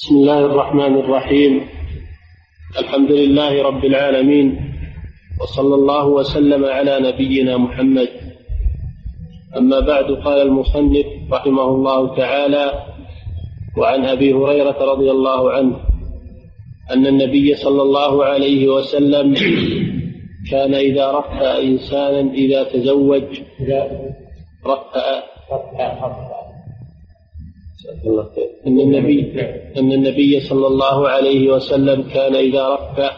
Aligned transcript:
بسم 0.00 0.16
الله 0.16 0.40
الرحمن 0.40 0.94
الرحيم. 1.04 1.60
الحمد 2.78 3.12
لله 3.12 3.62
رب 3.62 3.84
العالمين. 3.84 4.48
وصلى 5.40 5.74
الله 5.74 6.06
وسلم 6.06 6.64
على 6.64 7.00
نبينا 7.00 7.56
محمد. 7.56 8.08
أما 9.56 9.80
بعد 9.80 10.04
قال 10.24 10.42
المصنف 10.42 11.06
رحمه 11.32 11.68
الله 11.68 12.16
تعالى 12.16 12.66
وعن 13.76 14.04
أبي 14.04 14.32
هريرة 14.32 14.78
رضي 14.92 15.10
الله 15.10 15.52
عنه 15.52 15.76
أن 16.92 17.06
النبي 17.06 17.54
صلى 17.54 17.82
الله 17.82 18.24
عليه 18.24 18.68
وسلم 18.68 19.34
كان 20.50 20.74
إذا 20.74 21.10
رفع 21.12 21.58
إنسانا 21.60 22.32
إذا 22.32 22.72
تزوج 22.72 23.24
رفع 24.64 25.22
رفع. 25.76 26.29
أن 28.66 28.80
النبي 28.80 29.32
أن 29.78 29.92
النبي 29.92 30.40
صلى 30.40 30.66
الله 30.66 31.08
عليه 31.08 31.52
وسلم 31.52 32.02
كان 32.02 32.34
إذا 32.34 32.74
رفع 32.74 33.10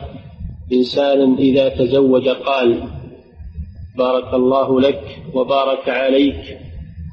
إنسانا 0.73 1.39
إذا 1.39 1.69
تزوج 1.69 2.29
قال 2.29 2.83
بارك 3.99 4.35
الله 4.35 4.81
لك 4.81 5.03
وبارك 5.35 5.89
عليك 5.89 6.59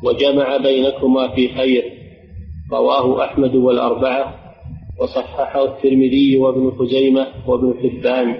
وجمع 0.03 0.57
بينكما 0.57 1.27
في 1.35 1.47
خير 1.47 1.83
رواه 2.71 3.25
أحمد 3.25 3.55
والأربعة 3.55 4.35
وصححه 4.99 5.63
الترمذي 5.65 6.37
وابن 6.37 6.71
خزيمة 6.71 7.27
وابن 7.47 7.73
حبان. 7.83 8.35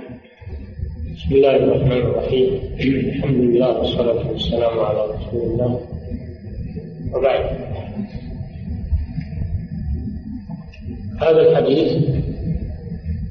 بسم 1.16 1.36
الله 1.36 1.56
الرحمن 1.56 1.92
الرحيم. 1.92 2.50
الحمد 2.80 3.36
لله 3.36 3.80
والصلاة 3.80 4.32
والسلام 4.32 4.80
على 4.80 5.06
رسول 5.06 5.42
الله. 5.42 5.80
وبعد. 7.16 7.69
هذا 11.22 11.42
الحديث 11.42 12.06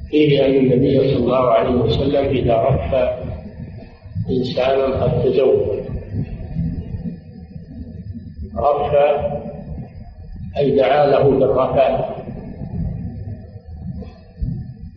فيه 0.09 0.45
أن 0.45 0.51
النبي 0.55 0.99
صلى 0.99 1.17
الله 1.17 1.49
عليه 1.49 1.75
وسلم 1.75 2.25
إذا 2.25 2.55
رفع 2.55 3.17
إنسانا 4.29 5.03
قد 5.03 5.23
تزوج 5.23 5.79
رفع 8.57 9.39
أي 10.57 10.75
دعا 10.75 11.05
له 11.05 11.23
بالرفاء 11.29 12.19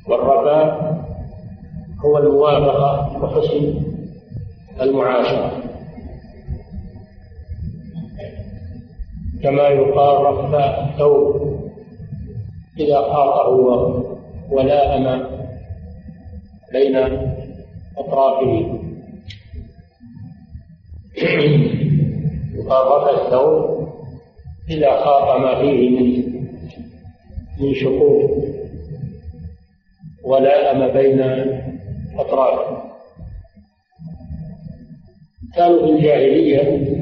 والرفاء 0.08 0.92
هو 2.04 2.18
الموافقة 2.18 3.22
وحسن 3.22 3.74
المعاشرة. 4.80 5.52
كما 9.42 9.62
يقال 9.62 10.24
رفع 10.24 10.88
الثوب. 10.88 11.51
إذا 12.78 13.00
خاطه 13.00 13.48
ولائم 14.50 15.26
بين 16.72 16.96
أطرافه. 17.98 18.78
يقال 22.54 22.86
رفع 22.86 23.26
الثوب 23.26 23.88
إذا 24.70 25.04
خاط 25.04 25.40
ما 25.40 25.60
فيه 25.62 25.90
من 25.90 26.32
من 27.60 27.74
شقوق 27.74 28.30
ولائم 30.24 30.92
بين 30.92 31.20
أطرافه. 32.18 32.82
كانوا 35.56 35.86
في 35.86 35.92
الجاهلية 35.92 36.92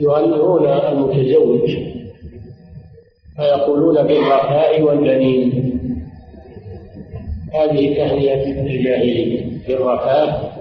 يؤمرون 0.00 0.66
المتزوج 0.66 1.76
فيقولون 3.36 4.06
بالرخاء 4.06 4.82
والبنين 4.82 5.72
هذه 7.54 7.94
تهنئة 7.94 8.60
الجاهلية. 8.60 9.46
بالرخاء 9.68 10.56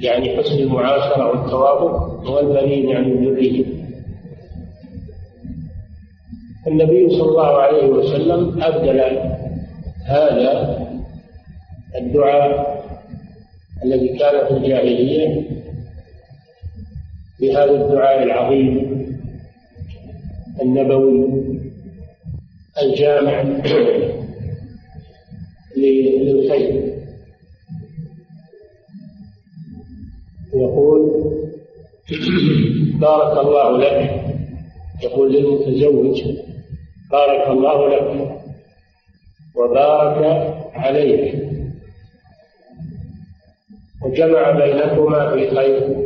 يعني 0.00 0.36
حسن 0.36 0.58
المعاشرة 0.58 1.28
والتوافق 1.28 2.30
والبنين 2.30 2.88
يعني 2.88 3.06
الذرية 3.06 3.64
النبي 6.66 7.10
صلى 7.10 7.28
الله 7.28 7.56
عليه 7.56 7.86
وسلم 7.86 8.62
أبدل 8.62 9.00
هذا 10.06 10.78
الدعاء 11.98 12.76
الذي 13.84 14.08
كان 14.08 14.46
في 14.46 14.50
الجاهلية 14.50 15.42
بهذا 17.40 17.70
الدعاء 17.70 18.22
العظيم. 18.22 18.96
النبوي 20.62 21.60
الجامع 22.82 23.42
للخير. 25.76 26.96
يقول 30.54 31.32
بارك 33.00 33.38
الله 33.46 33.78
لك. 33.78 34.24
يقول 35.02 35.32
للمتزوج 35.32 36.22
بارك 37.10 37.48
الله 37.48 37.88
لك 37.88 38.38
وبارك 39.54 40.18
عليك. 40.74 41.34
وجمع 44.02 44.50
بينكما 44.50 45.30
في 45.34 45.50
خير. 45.56 45.96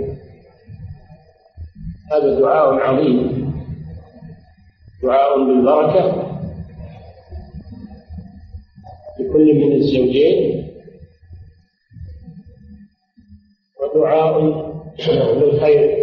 هذا 2.13 2.41
دعاء 2.41 2.75
عظيم. 2.75 3.40
دعاء 5.03 5.45
بالبركة 5.45 6.31
لكل 9.21 9.55
من 9.55 9.73
الزوجين 9.73 10.67
ودعاء 13.81 14.41
بالخير 15.39 16.01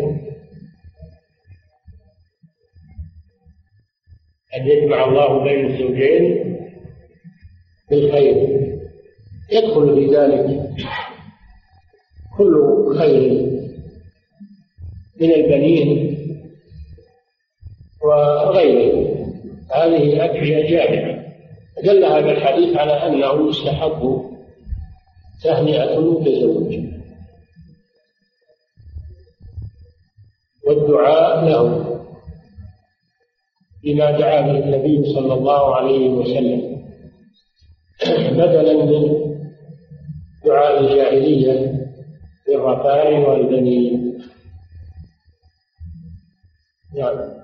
أن 4.55 4.67
يجمع 4.67 5.05
الله 5.05 5.43
بين 5.43 5.65
الزوجين 5.65 6.57
بالخير. 7.89 8.57
يدخل 9.51 9.95
في 9.95 10.15
ذلك 10.15 10.69
كل 12.37 12.95
خير 12.97 13.31
من 15.21 15.31
البنين. 15.33 16.16
وغيره. 18.07 19.17
هذه 19.75 20.25
أدعية 20.25 20.69
جامعة. 20.69 21.27
دل 21.83 22.05
هذا 22.05 22.31
الحديث 22.31 22.77
على 22.77 22.93
أنه 22.93 23.49
يستحب 23.49 24.21
تهنئة 25.43 25.97
المتزوج 25.97 26.79
والدعاء 30.67 31.45
له 31.45 31.83
بما 33.83 34.11
دعا 34.11 34.41
به 34.41 34.59
النبي 34.59 35.13
صلى 35.13 35.33
الله 35.33 35.75
عليه 35.75 36.09
وسلم. 36.09 36.77
بدلا 38.31 38.85
من 38.85 39.27
دعاء 40.45 40.79
الجاهلية 40.79 41.87
بالرفاع 42.47 43.09
والبنين. 43.09 44.19
نعم. 46.95 47.36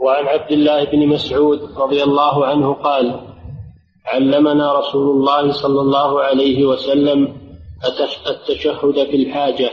وعن 0.00 0.24
عبد 0.26 0.52
الله 0.52 0.84
بن 0.84 1.06
مسعود 1.06 1.60
رضي 1.76 2.02
الله 2.02 2.46
عنه 2.46 2.72
قال 2.72 3.20
علمنا 4.06 4.78
رسول 4.78 5.16
الله 5.16 5.52
صلى 5.52 5.80
الله 5.80 6.20
عليه 6.20 6.64
وسلم 6.64 7.34
التشهد 8.30 9.06
في 9.10 9.16
الحاجة. 9.16 9.70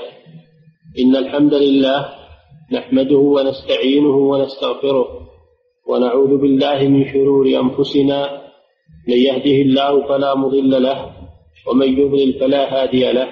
إن 1.00 1.16
الحمد 1.16 1.54
لله 1.54 2.10
نحمده 2.72 3.18
ونستعينه 3.18 4.16
ونستغفره 4.18 5.08
ونعوذ 5.88 6.38
بالله 6.38 6.88
من 6.88 7.14
شرور 7.14 7.46
أنفسنا. 7.48 8.42
من 9.08 9.18
يهده 9.18 9.58
الله 9.62 10.08
فلا 10.08 10.36
مضل 10.36 10.84
له 10.84 11.12
ومن 11.68 12.00
يضلل 12.00 12.40
فلا 12.40 12.64
هادي 12.74 13.12
له. 13.12 13.30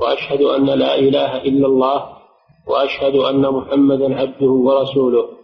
وأشهد 0.00 0.42
أن 0.42 0.66
لا 0.66 0.98
إله 0.98 1.36
إلا 1.36 1.66
الله 1.66 1.98
وأشهد 2.68 3.14
أن 3.14 3.42
محمدا 3.42 4.20
عبده 4.20 4.50
ورسوله. 4.50 5.43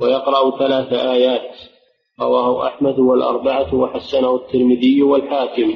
ويقرأ 0.00 0.58
ثلاث 0.58 0.92
آيات 0.92 1.50
رواه 2.20 2.66
أحمد 2.66 2.98
والأربعة 2.98 3.74
وحسنه 3.74 4.36
الترمذي 4.36 5.02
والحاكم. 5.02 5.72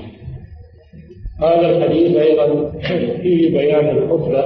هذا 1.40 1.70
الحديث 1.70 2.16
أيضا 2.16 2.70
فيه 3.22 3.58
بيان 3.58 3.98
الخطبة 3.98 4.44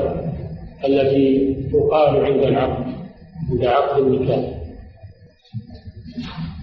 التي 0.84 1.54
تقال 1.72 2.24
عند 2.24 2.42
العقد 2.42 2.84
عند 3.50 3.64
عقد 3.64 4.02
النكاح. 4.02 4.54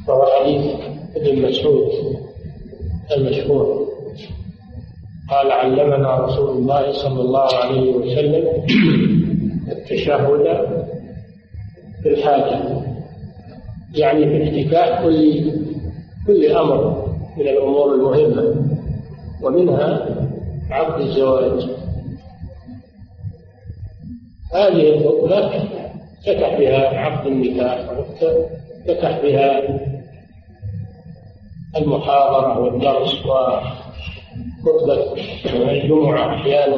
وهو 0.08 0.26
حديث 0.26 0.76
ابن 1.16 1.42
مسعود 1.50 1.92
المشهور. 3.18 3.88
قال 5.30 5.52
علمنا 5.52 6.20
رسول 6.20 6.50
الله 6.50 6.92
صلى 6.92 7.22
الله 7.22 7.56
عليه 7.56 7.92
وسلم 7.92 8.48
التشهد 9.72 10.42
في 12.04 12.10
الحاجة. 12.10 12.91
يعني 13.96 14.26
في 14.26 14.62
افتتاح 14.62 15.04
كل 15.04 15.52
كل 16.28 16.46
أمر 16.52 17.08
من 17.38 17.48
الأمور 17.48 17.94
المهمة 17.96 18.56
ومنها 19.44 20.16
عقد 20.70 21.02
الزواج. 21.02 21.70
هذه 24.54 24.90
الخطبة 24.94 25.50
فتح 26.26 26.60
بها 26.60 27.00
عقد 27.00 27.28
النكاح 27.28 27.92
فتح 28.88 29.22
بها 29.22 29.62
المحاضرة 31.78 32.60
والدرس 32.60 33.26
وخطبة 33.26 35.14
الجمعة 35.72 36.36
أحيانا 36.36 36.76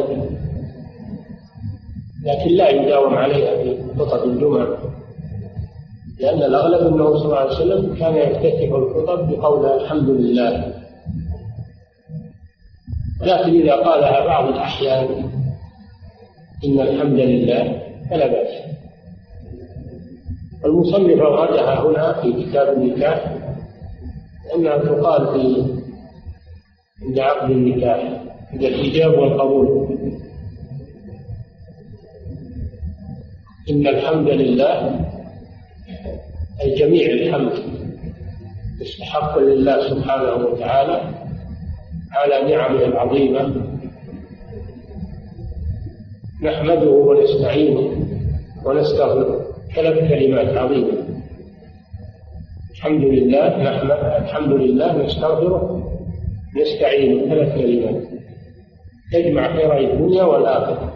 لكن 2.25 2.51
لا 2.51 2.69
يداوم 2.69 3.13
عليها 3.15 3.63
في 3.63 3.77
خطب 3.99 4.23
الجمعة. 4.29 4.77
لأن 6.19 6.43
الأغلب 6.43 6.93
أنه 6.93 7.17
صلى 7.17 7.25
الله 7.25 7.37
عليه 7.37 7.51
وسلم 7.51 7.95
كان 7.95 8.15
يفتتح 8.15 8.71
الخطب 8.75 9.29
بقول 9.31 9.65
الحمد 9.65 10.09
لله. 10.09 10.73
لكن 13.21 13.61
إذا 13.61 13.75
قالها 13.75 14.25
بعض 14.25 14.47
الأحيان 14.53 15.29
إن 16.65 16.79
الحمد 16.79 17.19
لله 17.19 17.81
فلا 18.09 18.27
بأس. 18.27 18.63
المصنف 20.65 21.19
أوردها 21.21 21.81
هنا 21.87 22.21
في 22.21 22.43
كتاب 22.43 22.77
النكاح 22.77 23.37
لأنها 24.47 24.77
تقال 24.77 25.27
في 25.27 25.73
عند 27.05 27.19
عقد 27.19 27.49
النكاح 27.49 28.21
عند 28.53 28.63
الإجابة 28.63 29.19
والقبول. 29.19 29.97
إن 33.69 33.87
الحمد 33.87 34.27
لله 34.27 35.05
أي 36.61 36.75
جميع 36.75 37.05
الحمد. 37.05 37.51
يستحق 38.81 39.39
لله 39.39 39.89
سبحانه 39.89 40.45
وتعالى 40.45 41.01
على 42.11 42.55
نعمه 42.55 42.85
العظيمة. 42.85 43.55
نحمده 46.43 46.89
ونستعينه 46.89 48.05
ونستغفره. 48.65 49.45
ثلاث 49.75 50.09
كلمات 50.09 50.57
عظيمة. 50.57 50.93
الحمد 52.71 53.03
لله 53.03 53.57
نحمد 53.63 53.97
الحمد 54.21 54.53
لله 54.53 54.97
نستغفره. 54.97 55.91
نستعينه. 56.61 57.29
ثلاث 57.29 57.55
كلمات. 57.55 58.03
تجمع 59.13 59.55
خيري 59.55 59.93
الدنيا 59.93 60.23
والآخرة. 60.23 60.92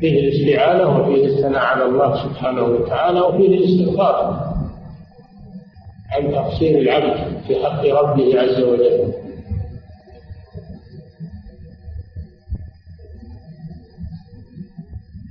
فيه 0.00 0.20
الاستعانة 0.20 0.98
وفيه 0.98 1.26
الثناء 1.26 1.60
على 1.60 1.84
الله 1.84 2.24
سبحانه 2.24 2.62
وتعالى 2.64 3.20
وفيه 3.20 3.48
الاستغفار 3.48 4.50
عن 6.10 6.32
تقصير 6.32 6.78
العبد 6.78 7.40
في 7.46 7.64
حق 7.64 7.86
ربه 7.86 8.40
عز 8.40 8.62
وجل. 8.62 9.12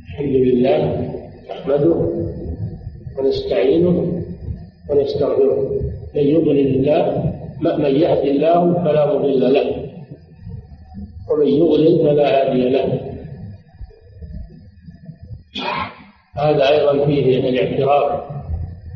الحمد 0.07 0.35
لله 0.35 1.11
نحمده 1.49 1.95
ونستعينه 3.17 4.23
ونستغفره. 4.89 5.81
من 6.15 6.21
يضلل 6.21 6.75
الله 6.75 7.33
من 7.61 7.95
يهد 7.95 8.25
الله 8.25 8.73
فلا 8.73 9.13
مضل 9.13 9.53
له 9.53 9.85
ومن 11.31 11.47
يضلل 11.47 11.99
فلا 12.03 12.27
هادي 12.41 12.69
له. 12.69 13.08
هذا 16.39 16.69
أيضا 16.69 17.05
فيه 17.05 17.49
الاعتراف 17.49 18.23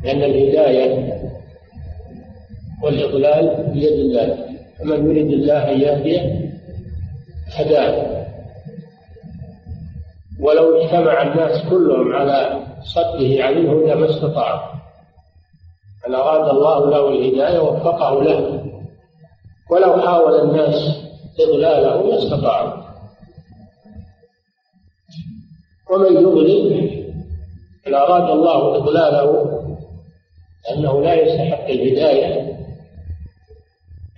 لأن 0.04 0.22
الهداية 0.22 1.14
والإضلال 2.82 3.72
بيد 3.72 3.92
الله. 3.92 4.44
فمن 4.78 5.10
يريد 5.10 5.32
الله 5.32 5.72
أن 5.72 5.80
يهديه 5.80 6.50
هداه. 7.54 8.24
ولو 10.40 10.82
اجتمع 10.82 11.22
الناس 11.22 11.68
كلهم 11.70 12.12
على 12.12 12.60
صده 12.82 13.44
عن 13.44 13.52
الهدى 13.52 13.94
ما 13.94 14.10
استطاعوا 14.10 14.74
من 16.08 16.14
أراد 16.14 16.50
الله 16.50 16.90
له 16.90 17.08
الهداية 17.08 17.58
وفقه 17.58 18.22
له. 18.22 18.64
ولو 19.70 20.00
حاول 20.00 20.40
الناس 20.40 21.04
إضلاله 21.40 22.02
ما 22.02 22.18
استطاعوا 22.18 22.84
ومن 25.90 26.12
يضلل 26.12 27.03
إن 27.86 27.94
أراد 27.94 28.30
الله 28.30 28.76
إضلاله 28.76 29.60
أنه 30.72 31.02
لا 31.02 31.14
يستحق 31.14 31.64
الهداية 31.68 32.56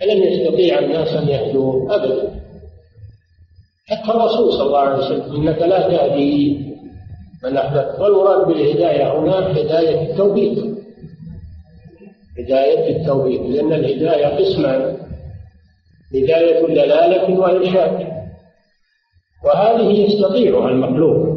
فلن 0.01 0.23
يستطيع 0.23 0.79
الناس 0.79 1.09
أن 1.09 1.29
يهدوه 1.29 1.95
أبدا. 1.95 2.41
حتى 3.87 4.11
الرسول 4.11 4.53
صلى 4.53 4.67
الله 4.67 4.79
عليه 4.79 4.99
وسلم 4.99 5.37
إنك 5.37 5.63
لا 5.63 5.89
تهدي 5.89 6.67
من 7.45 7.57
أحببت. 7.57 8.01
والمراد 8.01 8.47
بالهداية 8.47 9.19
هنا 9.19 9.61
هداية 9.61 10.11
التوفيق 10.11 10.65
هداية 12.39 12.97
التوفيق 12.97 13.43
لأن 13.43 13.73
الهداية 13.73 14.27
قسمان 14.27 14.97
هداية 16.15 16.67
دلالة 16.67 17.39
وإرشاد. 17.41 18.07
وهذه 19.45 19.91
يستطيعها 19.91 20.69
المخلوق. 20.69 21.36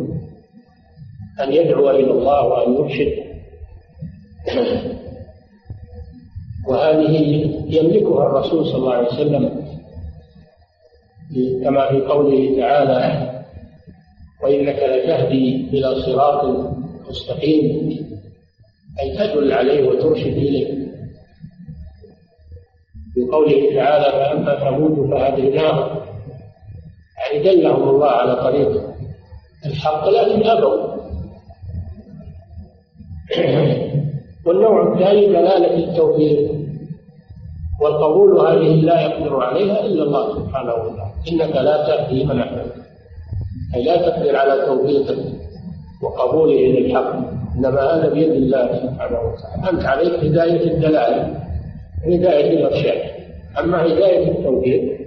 أن 1.44 1.54
يدعو 1.54 1.90
إلى 1.90 2.12
الله 2.12 2.46
وأن 2.46 2.74
يرشد. 2.74 3.14
وهذه 6.68 7.16
يملكها 7.68 8.26
الرسول 8.26 8.66
صلى 8.66 8.76
الله 8.76 8.94
عليه 8.94 9.08
وسلم 9.08 9.70
كما 11.64 11.90
في 11.90 12.02
قوله 12.02 12.58
تعالى 12.58 13.30
وإنك 14.44 14.76
لتهدي 14.76 15.70
إلى 15.74 15.96
صراط 16.02 16.46
مستقيم 17.10 17.90
أي 19.00 19.18
تدل 19.18 19.54
عليه 19.54 19.90
وترشد 19.90 20.38
إليه. 20.38 20.74
في 23.14 23.22
قوله 23.32 23.76
تعالى 23.76 24.12
فأما 24.12 24.70
ثمود 24.70 25.10
فهديناهم. 25.12 26.00
يعني 27.20 27.44
دلهم 27.44 27.90
الله 27.90 28.08
على 28.08 28.36
طريق. 28.36 28.90
الحق 29.66 30.10
لكن 30.10 30.48
أبوا 30.48 30.99
والنوع 34.46 34.94
الثاني 34.94 35.28
دلالة 35.28 35.78
التوفيق 35.78 36.60
والقبول 37.82 38.40
هذه 38.40 38.82
لا 38.82 39.02
يقدر 39.02 39.44
عليها 39.44 39.86
إلا 39.86 40.04
الله 40.04 40.36
سبحانه 40.36 40.74
وتعالى. 40.74 41.12
إنك 41.32 41.56
لا 41.56 41.88
تهدي 41.88 42.26
من 42.26 42.40
أحببت. 42.40 42.74
أي 43.76 43.84
لا 43.84 43.98
تقدر 44.10 44.36
على 44.36 44.66
توفيقه 44.66 45.16
وقبوله 46.04 46.56
للحق. 46.56 47.16
إنما 47.58 47.82
هذا 47.82 48.10
بيد 48.14 48.32
الله 48.32 48.68
سبحانه 48.68 49.20
وتعالى. 49.20 49.70
أنت 49.70 49.86
عليك 49.86 50.14
هداية 50.14 50.74
الدلالة 50.74 51.40
هداية 52.06 52.54
الإرشاد. 52.54 53.12
أما 53.60 53.86
هداية 53.86 54.32
التوفيق 54.32 55.00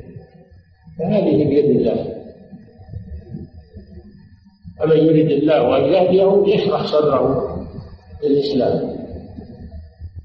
فهذه 0.99 1.45
بيد 1.45 1.65
الله. 1.65 2.07
فمن 4.79 4.97
يريد 4.97 5.31
الله 5.31 5.77
أن 5.77 5.83
يهديه 5.85 6.55
يشرح 6.55 6.87
صدره. 6.87 7.52
للإسلام 8.25 9.03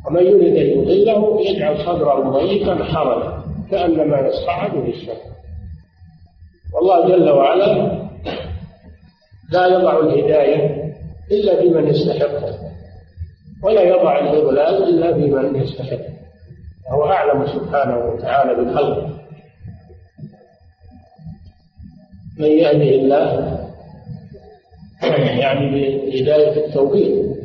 ومن 0.08 0.24
يريد 0.24 0.58
أن 0.58 0.80
يضله 0.80 1.42
يجعل 1.42 1.77
صدره 1.86 2.30
ضيقا 2.30 2.84
حرجا 2.84 3.44
كأنما 3.72 4.20
يصعد 4.20 4.72
في 4.72 4.89
السماء 4.89 5.38
والله 6.74 7.08
جل 7.08 7.30
وعلا 7.30 7.98
لا 9.51 9.68
يضع 9.68 10.00
الهداية 10.00 10.94
إلا 11.32 11.62
بمن 11.62 11.88
يستحقها 11.88 12.60
ولا 13.63 13.82
يضع 13.82 14.20
الإضلال 14.20 14.84
إلا 14.84 15.12
بمن 15.12 15.62
يستحقه. 15.62 16.10
وهو 16.89 17.12
أعلم 17.12 17.48
سبحانه 17.48 17.98
وتعالى 17.98 18.56
بالخلق. 18.56 19.08
من 22.39 22.48
يهده 22.48 22.89
الله 22.89 23.58
يعني 25.39 25.70
بهداية 25.70 26.66
التوفيق 26.66 27.38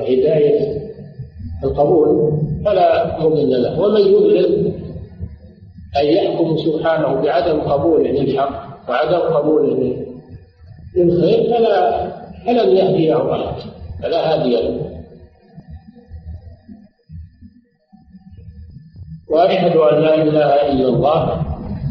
وهداية 0.00 0.80
القبول 1.64 2.32
فلا 2.64 3.18
مضل 3.20 3.62
له. 3.62 3.80
ومن 3.80 4.00
يضلل 4.00 4.72
أن 6.00 6.06
يحكم 6.06 6.56
سبحانه 6.56 7.22
بعدم 7.22 7.60
قبوله 7.60 8.10
للحق 8.10 8.88
وعدم 8.88 9.18
قبوله 9.18 10.06
للخير 10.96 11.50
فلا 11.50 12.06
فلن 12.46 12.76
يهديه 12.76 13.16
أحد 13.16 13.54
فلا 14.02 14.34
هادي 14.34 14.50
له. 14.50 14.90
وأشهد 19.30 19.76
أن 19.76 20.02
لا 20.02 20.14
إله 20.14 20.50
إلا 20.72 20.88
الله 20.88 21.46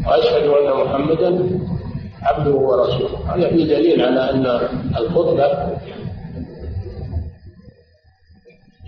وأشهد 0.06 0.46
أن 0.48 0.84
محمدا 0.84 1.30
عبده 2.22 2.54
ورسوله. 2.54 3.34
هذا 3.34 3.48
في 3.48 3.64
دليل 3.64 4.02
على 4.02 4.30
أن 4.30 4.46
الخطبة 4.98 5.46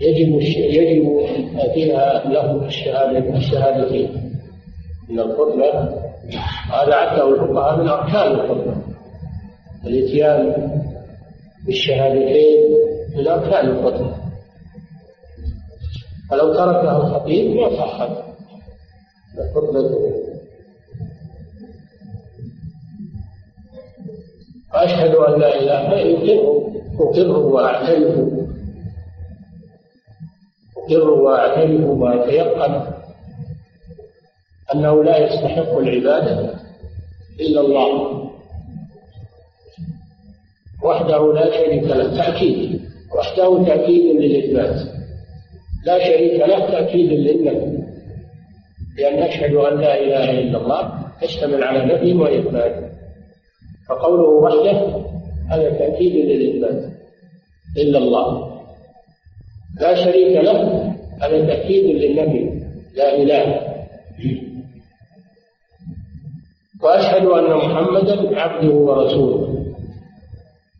يجب 0.03 0.41
يجب 0.57 1.25
فيها 1.73 2.27
له 2.27 2.65
الشهادة 2.65 3.35
الشهادتين 3.37 4.09
من 5.09 5.19
الخطبة 5.19 5.69
هذا 6.73 6.95
عده 6.95 7.29
الفقهاء 7.29 7.77
من 7.81 7.87
أركان 7.89 8.31
الخطبة 8.31 8.75
الإتيان 9.85 10.71
بالشهادتين 11.65 12.63
من 13.17 13.27
أركان 13.27 13.69
الخطبة 13.69 14.15
فلو 16.31 16.53
تركها 16.53 16.97
الخطيب 16.97 17.55
ما 17.55 17.69
صحت 17.69 18.09
الخطبة 19.37 19.89
وأشهد 24.73 25.15
أن 25.15 25.39
لا 25.39 25.59
إله 25.61 26.01
إلا 26.01 26.33
الله. 26.33 26.63
أقر 26.99 27.37
وأعترف 27.37 28.42
أقر 30.83 31.09
وأعترف 31.09 31.85
وأتيقن 31.85 32.93
أنه 34.73 35.03
لا 35.03 35.17
يستحق 35.17 35.77
العبادة 35.77 36.55
إلا 37.39 37.61
الله. 37.61 38.23
وحده 40.83 41.33
لا 41.33 41.51
شريك 41.51 41.83
له 41.83 42.17
تأكيد. 42.17 42.81
وحده 43.17 43.63
تأكيد 43.65 44.15
للإثبات. 44.21 44.87
لا 45.85 45.99
شريك 45.99 46.39
له 46.39 46.59
تأكيد 46.59 47.11
للنفي 47.11 47.83
لأن 48.97 49.27
نشهد 49.27 49.53
أن 49.53 49.77
لا 49.81 49.99
إله 49.99 50.39
إلا 50.39 50.57
الله 50.57 51.03
تشتمل 51.21 51.63
على 51.63 51.95
نفي 51.95 52.13
وإثبات. 52.13 52.91
فقوله 53.89 54.29
وحده 54.29 55.05
هذا 55.49 55.69
تأكيد 55.69 56.15
للإثبات. 56.25 56.91
إلا 57.77 57.97
الله. 57.97 58.52
لا 59.81 59.95
شريك 59.95 60.37
له 60.37 60.83
هذا 61.21 61.45
تأكيد 61.45 61.85
للنبي 61.95 62.63
لا 62.95 63.15
إله. 63.15 63.73
وأشهد 66.83 67.25
أن 67.25 67.57
محمدا 67.57 68.39
عبده 68.39 68.73
ورسوله. 68.75 69.65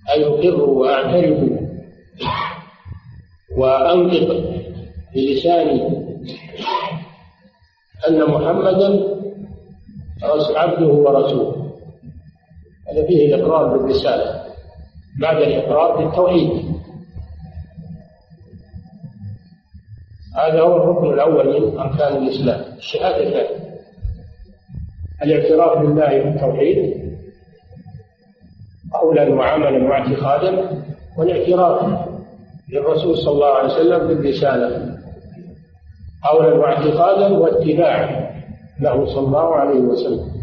أي 0.10 0.26
أقر 0.26 0.62
وأعترف 0.70 1.40
وأنطق 3.58 4.44
بلساني 5.16 5.88
أن 8.10 8.20
محمدا 8.30 8.90
عبده 10.56 10.88
ورسوله. 10.88 11.74
هذا 12.92 13.06
فيه 13.08 13.36
الإقرار 13.36 13.78
بالرسالة. 13.78 14.44
بعد 15.22 15.38
الإقرار 15.38 15.98
بالتوحيد. 15.98 16.62
هذا 20.36 20.62
هو 20.62 20.78
الركن 20.78 21.13
الأول 21.13 21.62
من 21.62 21.80
أركان 21.80 22.24
الإسلام. 22.24 22.62
الشهادتان 22.78 23.46
الاعتراف 25.24 25.78
بالله 25.78 26.24
بالتوحيد. 26.24 27.04
قولا 28.94 29.30
وعملا 29.30 29.90
واعتقادا. 29.90 30.84
والاعتراف 31.18 32.08
للرسول 32.70 33.18
صلى 33.18 33.34
الله 33.34 33.54
عليه 33.54 33.74
وسلم 33.74 34.08
بالرسالة. 34.08 34.98
قولا 36.24 36.54
واعتقادا 36.54 37.38
واتباعا 37.38 38.34
له 38.82 39.06
صلى 39.06 39.28
الله 39.28 39.56
عليه 39.56 39.80
وسلم. 39.80 40.34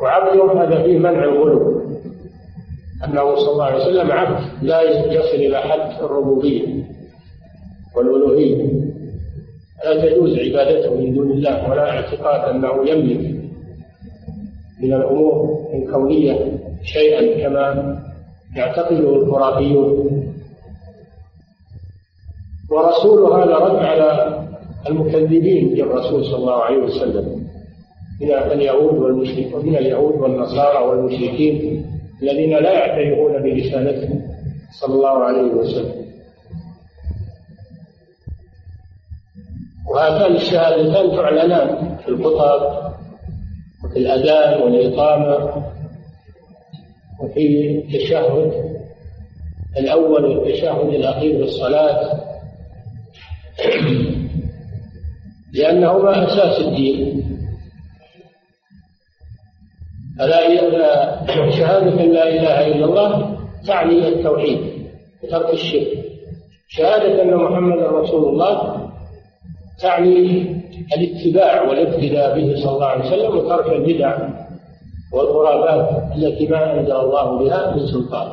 وعبد 0.00 0.40
هذا 0.56 0.82
فيه 0.82 0.98
منع 0.98 1.24
الغلو. 1.24 1.79
أنه 3.04 3.34
صلى 3.36 3.52
الله 3.52 3.64
عليه 3.64 3.82
وسلم 3.84 4.10
عبد 4.12 4.44
لا 4.62 4.82
يصل 4.82 5.36
إلى 5.36 5.58
حد 5.60 6.02
الربوبية 6.02 6.84
والألوهية. 7.96 8.70
لا 9.84 10.06
تجوز 10.06 10.38
عبادته 10.38 10.94
من 10.94 11.14
دون 11.14 11.30
الله 11.30 11.70
ولا 11.70 11.90
اعتقاد 11.90 12.54
أنه 12.54 12.90
يملك 12.90 13.34
من 14.82 14.92
الأمور 14.92 15.66
الكونية 15.74 16.58
شيئا 16.84 17.42
كما 17.42 17.98
يعتقده 18.56 19.16
الخرافيون. 19.16 20.10
ورسول 22.70 23.32
هذا 23.32 23.56
رد 23.56 23.76
على 23.76 24.40
المكذبين 24.88 25.74
بالرسول 25.74 26.24
صلى 26.24 26.36
الله 26.36 26.62
عليه 26.62 26.78
وسلم 26.78 27.46
من 28.20 28.32
اليهود 28.32 28.98
والمشركين 28.98 29.54
ومن 29.54 29.76
اليهود 29.76 30.14
والنصارى 30.20 30.86
والمشركين. 30.86 31.79
الذين 32.22 32.50
لا 32.50 32.72
يعترفون 32.72 33.42
برسالته 33.42 34.20
صلى 34.80 34.94
الله 34.94 35.24
عليه 35.24 35.52
وسلم. 35.52 36.00
وهاتان 39.90 40.36
الشهادتان 40.36 41.16
تعلنان 41.16 41.96
في 41.96 42.08
الخطب 42.08 42.92
وفي 43.84 43.98
الأذان 43.98 44.62
والإقامة 44.62 45.64
وفي 47.20 47.70
التشهد 47.78 48.52
الأول 49.78 50.24
والتشهد 50.24 50.88
الأخير 50.94 51.36
في 51.36 51.44
الصلاة. 51.44 52.20
لأنهما 55.52 56.24
أساس 56.24 56.60
الدين. 56.60 57.19
ألا 60.20 61.50
شهادة 61.50 62.04
لا 62.04 62.28
إله 62.28 62.66
إلا 62.66 62.84
الله 62.84 63.36
تعني 63.66 64.08
التوحيد 64.08 64.60
وترك 65.24 65.52
الشرك. 65.52 66.04
شهادة 66.68 67.22
أن 67.22 67.34
محمدا 67.34 67.86
رسول 67.86 68.28
الله 68.28 68.80
تعني 69.80 70.46
الاتباع 70.96 71.62
والاقتداء 71.62 72.40
به 72.40 72.60
صلى 72.62 72.72
الله 72.72 72.86
عليه 72.86 73.06
وسلم 73.06 73.36
وترك 73.36 73.66
البدع 73.66 74.18
والغرابات 75.12 76.16
التي 76.16 76.46
ما 76.46 76.80
أنزل 76.80 76.92
الله 76.92 77.38
بها 77.38 77.76
من 77.76 77.86
سلطان. 77.86 78.32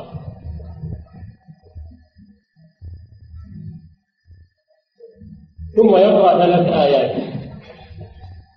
ثم 5.76 5.96
يقرأ 5.96 6.38
ثلاث 6.38 6.72
آيات. 6.72 7.22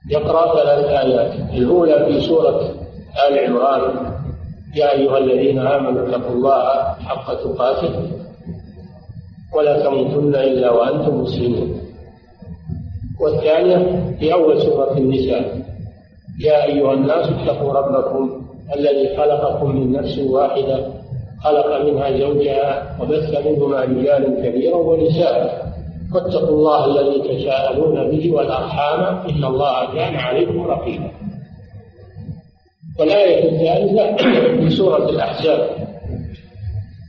يقرأ 0.10 0.56
ثلاث 0.56 0.86
آيات. 0.86 1.34
الأولى 1.54 2.06
في 2.06 2.22
سورة 2.22 2.81
آل 3.28 3.34
عمران 3.40 3.84
يا 4.76 4.92
أيها 4.92 5.18
الذين 5.18 5.60
آمنوا 5.60 6.08
اتقوا 6.08 6.36
الله 6.36 6.64
حق 7.08 7.28
تقاته 7.34 7.94
ولا 9.56 9.84
تموتن 9.84 10.36
إلا 10.36 10.72
وأنتم 10.72 11.22
مسلمون. 11.22 11.82
والثانية 13.22 13.78
في 14.20 14.34
أول 14.34 14.62
سورة 14.62 14.98
النساء 14.98 15.62
يا 16.40 16.66
أيها 16.66 16.94
الناس 16.94 17.28
اتقوا 17.30 17.74
ربكم 17.74 18.42
الذي 18.76 19.18
خلقكم 19.18 19.76
من 19.76 19.92
نفس 19.92 20.20
واحدة 20.20 20.88
خلق 21.44 21.70
منها 21.86 22.18
زوجها 22.18 22.98
وبث 23.02 23.48
منهما 23.48 23.80
رجالا 23.82 24.50
كثيرا 24.50 24.78
ونساء. 24.78 25.72
واتقوا 26.16 26.56
الله 26.58 26.86
الذي 26.86 27.18
تساءلون 27.30 28.12
به 28.12 28.32
والأرحام 28.32 29.02
إن 29.30 29.44
الله 29.44 29.94
كان 29.94 30.16
عليكم 30.16 30.62
رقيبا. 30.68 31.12
والآية 33.02 33.50
الثالثة 33.50 34.16
في 34.60 34.70
سورة 34.70 35.10
الأحزاب. 35.10 35.70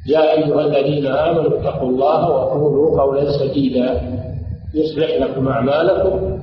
يا 0.07 0.33
أيها 0.33 0.61
الذين 0.67 1.07
آمنوا 1.07 1.61
اتقوا 1.61 1.89
الله 1.89 2.31
وقولوا 2.31 3.01
قولا 3.03 3.33
سديدا. 3.39 4.01
يصلح 4.75 5.11
لكم 5.11 5.49
أعمالكم 5.49 6.41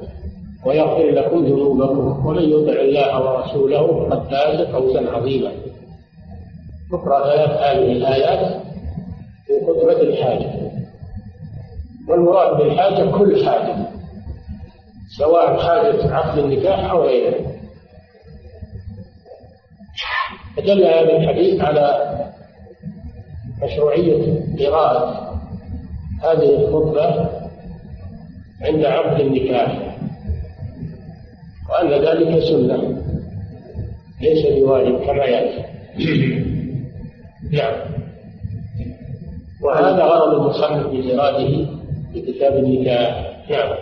ويغفر 0.66 1.10
لكم 1.10 1.46
ذنوبكم. 1.46 2.28
ومن 2.28 2.44
يطع 2.44 2.82
الله 2.82 3.22
ورسوله 3.22 4.10
فقد 4.10 4.24
فاز 4.32 4.68
فوزا 4.68 5.12
عظيما. 5.12 5.52
نقرأ 6.94 7.26
هذه 7.26 7.92
الآيات 7.92 8.62
في 9.46 9.54
خطبة 9.68 10.02
الحاجة. 10.02 10.50
والمراد 12.10 12.58
بالحاجة 12.58 13.12
كل 13.12 13.46
حاجة 13.46 13.76
سواء 15.18 15.58
حاجة 15.58 16.14
عقد 16.14 16.38
النكاح 16.38 16.92
أو 16.92 17.04
غيره 17.04 17.36
فدل 20.58 20.84
هذا 20.84 21.18
الحديث 21.18 21.62
على 21.62 22.16
مشروعية 23.64 24.44
قراءة 24.60 25.30
هذه 26.24 26.56
الخطبة 26.56 27.30
عند 28.62 28.86
عقد 28.86 29.20
النكاح 29.20 29.98
وأن 31.70 31.90
ذلك 31.90 32.44
سنة 32.44 33.04
ليس 34.22 34.46
بواجب 34.46 35.00
كما 35.06 35.26
يأتي. 35.26 35.64
نعم. 37.58 37.74
وهذا 39.64 40.04
غرض 40.04 40.34
المصنف 40.34 40.88
بإراده 40.88 41.66
في 42.14 42.22
كتاب 42.22 42.54
النكاح. 42.58 43.36
نعم. 43.50 43.76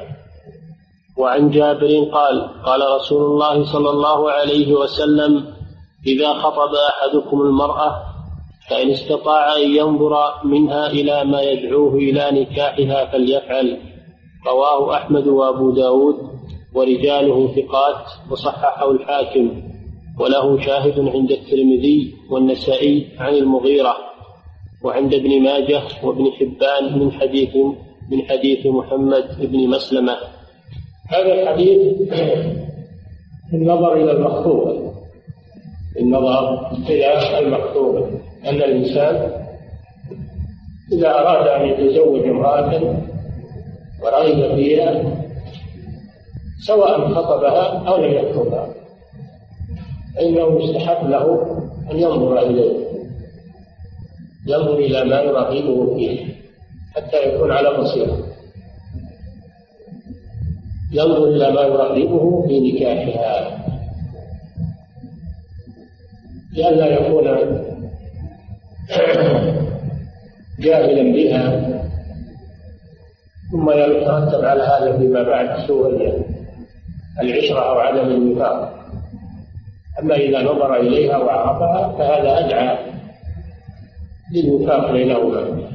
وعن 1.18 1.50
جابر 1.50 2.10
قال 2.14 2.64
قال 2.66 2.82
رسول 2.96 3.24
الله 3.32 3.66
صلى 3.74 3.90
الله 3.90 4.32
عليه 4.32 4.74
وسلم 4.74 5.57
إذا 6.06 6.34
خطب 6.34 6.72
أحدكم 6.90 7.42
المرأة 7.42 8.04
فإن 8.70 8.90
استطاع 8.90 9.56
أن 9.56 9.76
ينظر 9.76 10.16
منها 10.46 10.88
إلى 10.88 11.24
ما 11.24 11.42
يدعوه 11.42 11.96
إلى 11.96 12.32
نكاحها 12.32 13.06
فليفعل. 13.06 13.78
رواه 14.48 14.96
أحمد 14.96 15.28
وأبو 15.28 15.72
داود 15.72 16.16
ورجاله 16.76 17.48
ثقات 17.48 18.06
وصححه 18.32 18.92
الحاكم. 18.92 19.64
وله 20.20 20.62
شاهد 20.62 21.00
عند 21.00 21.32
الترمذي 21.32 22.14
والنسائي 22.32 23.08
عن 23.20 23.34
المغيرة. 23.34 23.98
وعند 24.84 25.14
ابن 25.14 25.44
ماجه 25.44 25.82
وابن 26.04 26.32
حبان 26.32 27.00
من 27.00 27.12
حديث 27.12 27.56
من 28.12 28.22
حديث 28.30 28.66
محمد 28.66 29.52
بن 29.52 29.70
مسلمة. 29.70 30.18
هذا 31.10 31.34
الحديث 31.34 31.98
في 33.50 33.56
النظر 33.56 33.94
إلى 33.94 34.12
المخطوبة. 34.12 34.97
النظر 36.00 36.72
إلى 36.90 37.40
المخطوبة 37.40 38.08
أن 38.46 38.56
الإنسان 38.56 39.32
إذا 40.94 41.10
أراد 41.10 41.48
أن 41.48 41.68
يتزوج 41.70 42.28
امرأة 42.28 42.82
ورغب 44.04 44.56
فيها 44.56 45.04
سواء 46.66 47.14
خطبها 47.14 47.88
أو 47.88 47.98
لم 47.98 48.14
يخطبها 48.14 48.70
فإنه 50.16 50.64
يستحب 50.64 51.10
له 51.10 51.58
أن 51.92 52.00
ينظر 52.00 52.40
إليه 52.40 52.88
ينظر 54.48 54.76
إلى 54.78 55.04
ما 55.06 55.22
يرغبه 55.22 55.96
فيه 55.96 56.26
حتى 56.96 57.24
يكون 57.24 57.52
على 57.52 57.78
بصيرة. 57.78 58.18
ينظر 60.94 61.24
إلى 61.24 61.52
ما 61.52 61.62
يرغبه 61.62 62.44
في 62.48 62.60
نكاحها. 62.60 63.67
لئلا 66.58 66.86
يكون 66.86 67.24
جاهلا 70.60 71.14
بها 71.14 71.68
ثم 73.52 73.70
يترتب 73.70 74.46
على 74.46 74.64
هذا 74.64 74.98
فيما 74.98 75.24
بعد 75.24 75.68
سوء 75.68 76.12
العشرة 77.22 77.60
أو 77.60 77.80
عدم 77.80 78.08
الوفاق. 78.08 78.74
أما 80.00 80.16
إذا 80.16 80.42
نظر 80.42 80.76
إليها 80.76 81.18
وعرفها 81.18 81.98
فهذا 81.98 82.46
أدعى 82.46 82.78
للوفاق 84.34 84.92
بينهما 84.92 85.70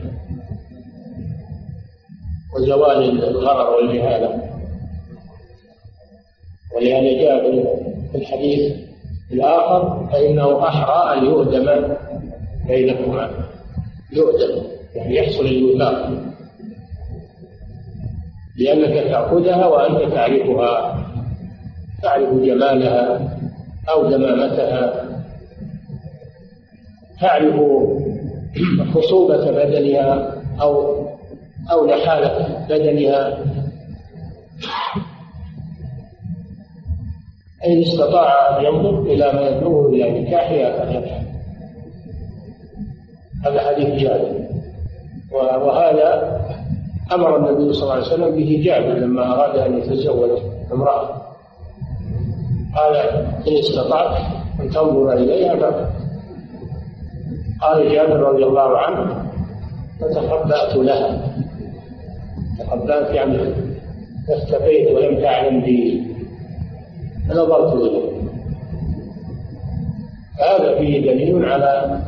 وزوال 2.57 3.25
الغرر 3.25 3.71
والجهالة. 3.77 4.43
ولهذا 6.77 7.23
جاء 7.23 7.51
في 8.12 8.19
الحديث 8.19 8.82
الآخر 9.33 10.09
فإنه 10.12 10.69
أحرى 10.69 11.19
أن 11.19 11.25
يؤدم 11.25 11.95
بينهما 12.69 13.31
يؤدم 14.12 14.62
يعني 14.95 15.17
يحصل 15.17 15.47
الوفاق. 15.47 16.11
لأنك 18.59 19.09
تأخذها 19.09 19.67
وأنت 19.67 20.12
تعرفها 20.15 21.05
تعرف 22.03 22.35
جمالها 22.35 23.21
أو 23.89 24.11
دمامتها. 24.11 25.09
تعرف 27.21 27.55
خصوبة 28.95 29.51
بدنها 29.51 30.35
أو 30.61 31.03
أو 31.71 31.87
نحالة 31.87 32.67
بدنها. 32.69 33.39
إن 37.66 37.81
استطاع 37.83 38.59
أن 38.59 38.64
ينظر 38.64 39.02
إلى 39.02 39.33
ما 39.33 39.49
يدعوه 39.49 39.88
إلى 39.88 40.21
نكاحها 40.21 40.85
فليفعل 40.85 41.23
هذا 43.45 43.61
حديث 43.61 44.02
جابر. 44.02 44.42
وهذا 45.33 46.38
أمر 47.12 47.37
النبي 47.37 47.73
صلى 47.73 47.82
الله 47.82 47.93
عليه 47.95 48.02
وسلم 48.06 48.37
به 48.37 48.63
جابر 48.65 48.93
لما 48.95 49.32
أراد 49.34 49.58
أن 49.58 49.78
يتزوج 49.78 50.30
امرأة. 50.73 51.23
قال 52.76 52.97
إن 53.49 53.56
استطعت 53.58 54.17
أن 54.60 54.71
تنظر 54.71 55.13
إليها 55.13 55.56
فافعل 55.56 55.87
قال 57.63 57.93
جابر 57.93 58.17
رضي 58.21 58.45
الله 58.45 58.78
عنه 58.78 59.30
فتخبأت 60.00 60.76
لها. 60.76 61.32
تخبأت 62.58 63.15
يعني 63.15 63.39
اختفيت 64.30 64.91
ولم 64.91 65.21
تعلم 65.21 65.60
بي 65.60 66.12
فنظرت 67.32 67.73
إليه 67.73 68.12
هذا 70.40 70.78
فيه 70.78 71.12
دليل 71.12 71.45
على 71.45 72.00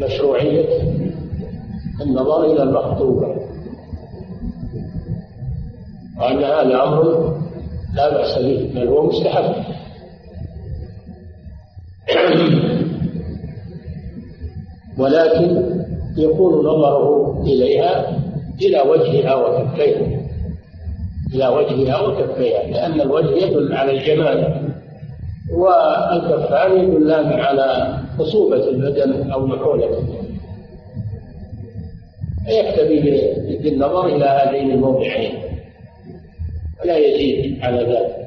مشروعية 0.00 0.68
النظر 2.02 2.44
إلى 2.44 2.62
المخطوبة. 2.62 3.36
وأن 6.20 6.38
هذا 6.44 6.82
أمر 6.82 7.36
لا 7.94 8.10
بأس 8.10 8.38
به 8.38 8.70
بل 8.74 8.88
هو 8.88 9.06
مستحب. 9.06 9.54
ولكن 14.98 15.72
يكون 16.16 16.66
نظره 16.66 17.40
إليها 17.42 18.18
إلى 18.62 18.80
وجهها 18.80 19.34
وكفيها 19.34 20.21
إلى 21.34 21.48
وجهها 21.48 22.00
وكفيها 22.00 22.62
لأن 22.62 23.00
الوجه 23.00 23.46
يدل 23.46 23.72
على 23.72 23.92
الجمال 23.92 24.68
والكفان 25.52 26.78
يدلان 26.78 27.40
على 27.40 27.98
خصوبة 28.18 28.68
البدن 28.68 29.30
أو 29.30 29.46
نحولته 29.46 30.22
فيكتفي 32.46 33.00
بالنظر 33.62 34.06
إلى 34.06 34.24
هذين 34.24 34.70
الموضعين 34.70 35.34
ولا 36.82 36.96
يزيد 36.96 37.64
على 37.64 37.78
ذلك. 37.82 38.22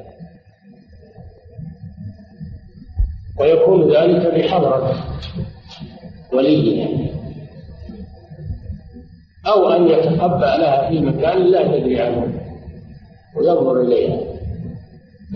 ويكون 3.40 3.92
ذلك 3.92 4.34
بحضرة 4.34 4.94
وليها 6.32 6.88
أو 9.46 9.68
أن 9.68 9.88
يتخبأ 9.88 10.56
لها 10.56 10.88
في 10.88 11.00
مكان 11.00 11.42
لا 11.42 11.62
تدري 11.62 12.00
عنه. 12.00 12.45
وينظر 13.36 13.80
إليها. 13.80 14.20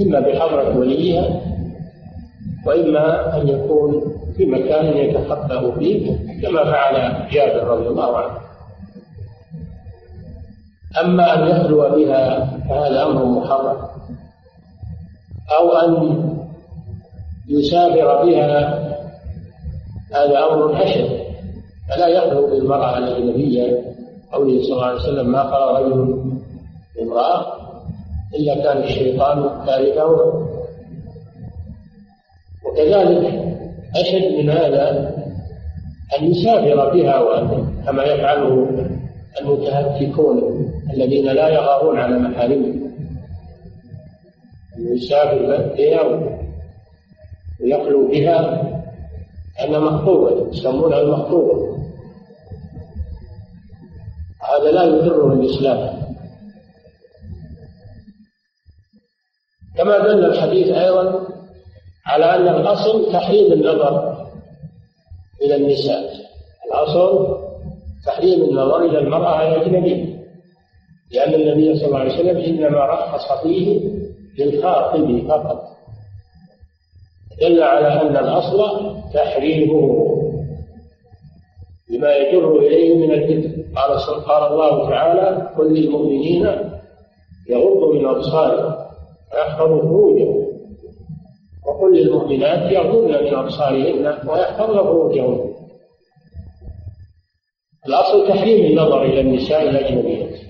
إما 0.00 0.20
بحضرة 0.20 0.78
وليها 0.78 1.40
وإما 2.66 3.36
أن 3.40 3.48
يكون 3.48 4.14
في 4.36 4.46
مكان 4.46 4.96
يتخبأ 4.96 5.70
فيه 5.78 6.16
كما 6.42 6.64
فعل 6.64 7.28
جابر 7.30 7.66
رضي 7.66 7.86
الله 7.88 8.16
عنه. 8.18 8.38
أما 11.00 11.34
أن 11.34 11.48
يخلو 11.48 11.76
بها 11.96 12.46
فهذا 12.68 13.02
أمر 13.02 13.24
محرم. 13.24 13.76
أو 15.58 15.72
أن 15.72 16.20
يسافر 17.48 18.24
بها 18.24 18.80
هذا 20.14 20.38
أمر 20.38 20.82
أشد 20.82 21.20
فلا 21.88 22.06
يخلو 22.06 22.46
بالمرأة 22.46 22.98
الأجنبية 22.98 23.82
قوله 24.32 24.62
صلى 24.62 24.72
الله 24.72 24.84
عليه 24.84 25.00
وسلم 25.00 25.32
ما 25.32 25.42
قال 25.42 25.84
رجل 25.84 26.24
امرأة 27.02 27.59
إلا 28.34 28.54
كان 28.54 28.82
الشيطان 28.82 29.66
ثالثه 29.66 30.06
وكذلك 32.66 33.26
أشد 33.96 34.34
من 34.38 34.50
هذا 34.50 35.14
أن 36.18 36.24
يسافر 36.24 36.94
بها 36.94 37.40
كما 37.86 38.04
يفعله 38.04 38.68
المتهتكون 39.40 40.66
الذين 40.94 41.24
لا 41.24 41.48
يغارون 41.48 41.98
على 41.98 42.18
محارمهم 42.18 42.90
يسافر 44.78 45.74
بها 45.78 46.02
ويخلو 47.60 48.08
بها 48.08 48.70
أنها 49.64 49.78
مخطوبة 49.78 50.50
يسمونها 50.52 51.00
المخطوبة. 51.00 51.76
هذا 54.40 54.70
لا 54.72 54.84
يضره 54.84 55.32
الإسلام. 55.32 55.99
كما 59.80 59.98
دل 59.98 60.24
الحديث 60.24 60.68
أيضا 60.68 61.26
على 62.06 62.24
أن 62.24 62.48
الأصل 62.48 63.12
تحريم 63.12 63.52
النظر 63.52 64.16
إلى 65.42 65.56
النساء. 65.56 66.10
الأصل 66.66 67.36
تحريم 68.06 68.42
النظر 68.42 68.82
إلى 68.84 68.98
المرأة 68.98 69.48
الأجنبية 69.48 70.20
لأن 71.12 71.34
النبي 71.34 71.78
صلى 71.78 71.86
الله 71.86 71.98
عليه 71.98 72.14
وسلم 72.14 72.36
إنما 72.36 72.78
رخص 72.86 73.42
فيه 73.42 73.80
للخاطب 74.38 75.28
فقط. 75.28 75.62
دل 77.40 77.62
على 77.62 77.88
أن 78.02 78.16
الأصل 78.16 78.90
تحريمه 79.14 80.06
لما 81.90 82.16
يجر 82.16 82.56
إليه 82.58 82.96
من 83.06 83.12
الفتن 83.12 83.64
قال 83.76 83.98
قال 84.24 84.52
الله 84.52 84.90
تعالى 84.90 85.48
قل 85.58 85.74
للمؤمنين 85.74 86.46
يغضوا 87.50 87.94
من 87.94 88.06
أبصارهم 88.06 88.79
ويحفظوا 89.34 89.82
فروجهم 89.82 90.46
وقل 91.66 91.96
للمؤمنات 91.96 92.72
يغضن 92.72 93.24
من 93.24 93.34
أبصارهن 93.34 94.28
ويحفظن 94.28 94.82
فروجهن 94.82 95.50
الأصل 97.86 98.28
تحريم 98.28 98.66
النظر 98.66 99.02
إلى 99.02 99.20
النساء 99.20 99.62
الأجنبيات. 99.62 100.40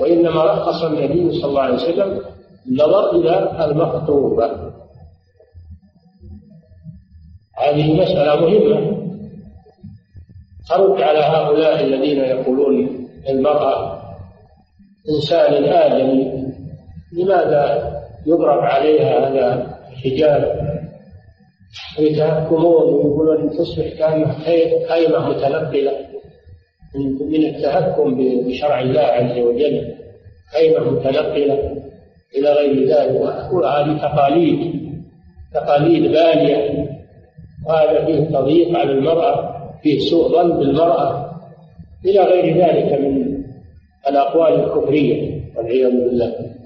وإنما 0.00 0.44
رخص 0.44 0.82
النبي 0.82 1.32
صلى 1.32 1.50
الله 1.50 1.60
عليه 1.60 1.74
وسلم 1.74 2.20
النظر 2.66 3.16
إلى 3.16 3.64
المخطوبة. 3.64 4.72
هذه 7.58 8.02
مسألة 8.02 8.40
مهمة. 8.40 9.00
ترد 10.68 11.00
على 11.02 11.18
هؤلاء 11.18 11.84
الذين 11.84 12.18
يقولون 12.18 13.06
المرأة 13.28 14.02
إنسان 15.16 15.64
آدمي 15.64 16.39
لماذا 17.12 17.92
يضرب 18.26 18.58
عليها 18.58 19.28
هذا 19.28 19.76
الحجاب؟ 19.92 20.70
ويتهكمون 21.98 22.94
ويقولون 22.94 23.50
تصبح 23.50 23.88
كأنها 23.98 24.36
خيمة 24.88 25.28
متنقلة. 25.28 25.92
من 27.30 27.44
التهكم 27.46 28.18
بشرع 28.46 28.80
الله 28.80 29.00
عز 29.00 29.38
وجل 29.38 29.94
خيمة 30.52 30.90
متنقلة 30.90 31.82
إلى 32.38 32.52
غير 32.52 32.88
ذلك. 32.88 33.20
وهذه 33.52 33.98
تقاليد 33.98 34.80
تقاليد 35.54 36.02
بالية 36.02 36.88
وهذا 37.66 38.04
فيه 38.04 38.20
تضييق 38.20 38.78
على 38.78 38.92
المرأة 38.92 39.60
فيه 39.82 39.98
سوء 39.98 40.28
ظن 40.28 40.58
بالمرأة. 40.58 41.30
إلى 42.04 42.20
غير 42.20 42.56
ذلك 42.56 43.00
من 43.00 43.44
الأقوال 44.08 44.54
الكفرية 44.54 45.40
والعياذ 45.56 45.90
بالله. 45.90 46.59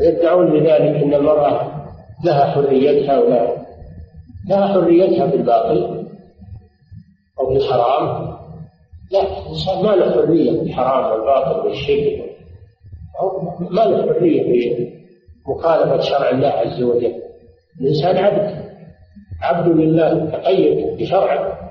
ويدعون 0.00 0.50
بذلك 0.60 1.02
أن 1.02 1.14
المرأة 1.14 1.86
لها 2.24 2.44
حريتها 2.44 3.18
ولا 3.18 3.56
لها 4.48 4.66
حريتها 4.66 5.30
في 5.30 5.36
الباطل 5.36 6.06
أو 7.40 7.46
في 7.48 7.56
الحرام 7.56 8.36
لا 9.12 9.22
الإنسان 9.22 9.82
ما 9.82 9.96
له 9.96 10.10
حرية 10.12 10.50
في 10.50 10.62
الحرام 10.62 11.12
والباطل 11.12 11.66
والشرك. 11.66 12.36
ما 13.70 13.80
له 13.80 14.12
حرية 14.12 14.42
في 14.42 14.92
مخالفة 15.48 16.00
شرع 16.00 16.30
الله 16.30 16.48
عز 16.48 16.82
وجل. 16.82 17.14
الإنسان 17.80 18.16
عبد. 18.16 18.66
عبد 19.42 19.68
لله 19.68 20.30
تقيد 20.30 20.96
بشرعه. 20.98 21.70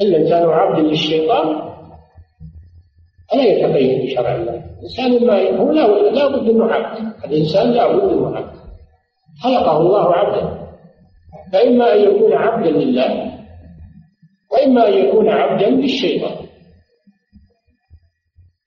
إلا 0.00 0.28
كانوا 0.28 0.54
عبد 0.54 0.78
للشيطان 0.84 1.70
فلا 3.32 3.42
يتقيد 3.42 4.06
بشرع 4.06 4.34
الله. 4.34 4.69
الإنسان 4.80 5.26
ما 5.26 5.56
هو 5.58 5.72
لا, 5.72 6.10
لا 6.10 6.28
بد 6.28 6.48
أنه 6.48 6.64
عبد 6.64 7.14
الإنسان 7.24 7.70
لا 7.70 7.92
بد 7.92 8.12
أنه 8.12 8.36
عبد 8.36 8.56
خلقه 9.42 9.80
الله 9.80 10.14
عبدا. 10.14 10.60
فإما 11.52 11.94
أن 11.94 12.00
يكون 12.00 12.32
عبدا 12.32 12.70
لله 12.70 13.32
وإما 14.52 14.88
أن 14.88 14.92
يكون 14.92 15.28
عبدا 15.28 15.70
للشيطان. 15.70 16.46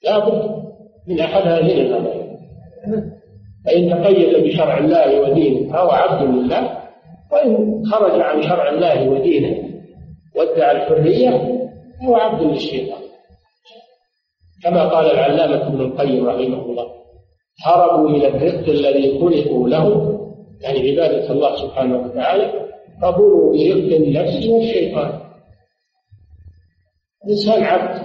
لا 0.03 0.19
بد 0.19 0.63
من 1.07 1.19
أحد 1.19 1.47
هذين 1.47 1.85
الأمرين 1.85 2.37
فإن 3.65 3.89
تقيد 3.89 4.43
بشرع 4.43 4.77
الله 4.77 5.21
ودينه 5.21 5.71
فهو 5.73 5.89
عبد 5.89 6.29
لله 6.29 6.77
وإن 7.31 7.81
خرج 7.91 8.21
عن 8.21 8.41
شرع 8.41 8.69
الله 8.69 9.09
ودينه 9.09 9.69
وادعى 10.35 10.71
الحرية 10.71 11.29
فهو 11.99 12.15
عبد 12.15 12.41
للشيطان. 12.41 13.02
كما 14.63 14.87
قال 14.87 15.11
العلامة 15.11 15.67
ابن 15.67 15.81
القيم 15.81 16.25
رحمه 16.29 16.65
الله 16.65 16.87
هربوا 17.65 18.09
من 18.09 18.25
الرزق 18.25 18.69
الذي 18.69 19.19
خلقوا 19.19 19.69
له 19.69 20.19
يعني 20.61 20.91
عبادة 20.91 21.31
الله 21.31 21.55
سبحانه 21.55 21.97
وتعالى 21.97 22.51
قبولوا 23.03 23.51
برزق 23.51 23.95
النفس 23.95 24.47
والشيطان. 24.47 25.19
الإنسان 27.25 27.63
عبد 27.63 28.01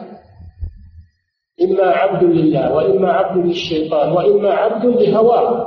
إما 1.62 1.86
عبد 1.86 2.24
لله 2.24 2.74
وإما 2.74 3.12
عبد 3.12 3.46
للشيطان 3.46 4.12
وإما 4.12 4.50
عبد 4.50 4.84
لهواه. 4.86 5.66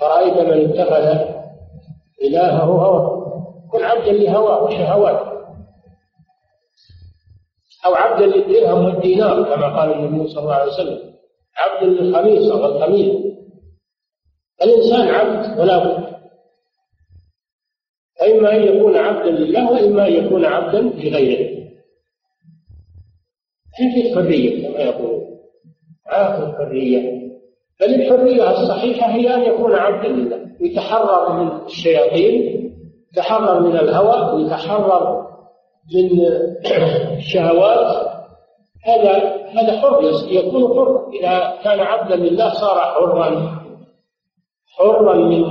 فرأيت 0.00 0.34
من 0.48 0.70
اتخذ 0.70 1.32
إلهه 2.24 2.62
هوى 2.62 3.22
كن 3.72 3.82
عبدا 3.84 4.12
لهواه 4.12 4.62
وشهواته 4.64 5.31
أو 7.86 7.94
عبدا 7.94 8.26
للدرهم 8.26 8.84
والدينار 8.84 9.42
كما 9.42 9.80
قال 9.80 9.92
النبي 9.92 10.28
صلى 10.28 10.42
الله 10.42 10.54
عليه 10.54 10.72
وسلم. 10.72 11.12
عبد 11.56 11.88
للخميصة 11.88 12.62
والخميل 12.62 13.34
الإنسان 14.62 15.08
عبد 15.08 15.60
ولا 15.60 15.78
بد. 15.78 16.12
فإما 18.20 18.56
أن 18.56 18.62
يكون 18.62 18.96
عبدا 18.96 19.30
لله 19.30 19.72
وإما 19.72 20.08
أن 20.08 20.12
يكون 20.12 20.44
عبدا 20.44 20.80
لغيره. 20.80 21.62
في 23.76 24.14
حرية 24.14 24.68
كما 24.68 24.80
يقولون؟ 24.80 25.38
عاف 26.06 26.48
الحرية. 26.48 27.22
بل 27.80 27.94
الحرية 27.94 28.50
الصحيحة 28.50 29.10
هي 29.10 29.34
أن 29.34 29.42
يكون 29.42 29.74
عبدا 29.74 30.08
لله. 30.08 30.42
يتحرر 30.60 31.32
من 31.32 31.66
الشياطين 31.66 32.62
يتحرر 33.12 33.60
من 33.60 33.76
الهوى 33.76 34.34
ويتحرر 34.34 35.31
من 35.94 36.20
الشهوات 37.16 38.12
هذا 38.84 39.12
هذا 39.46 39.80
حر 39.80 40.00
يكون 40.28 40.62
حر. 40.74 41.10
إذا 41.20 41.60
كان 41.64 41.80
عبدا 41.80 42.16
لله 42.16 42.48
صار 42.54 42.80
حرا 42.80 43.58
حرا 44.78 45.16
من 45.16 45.42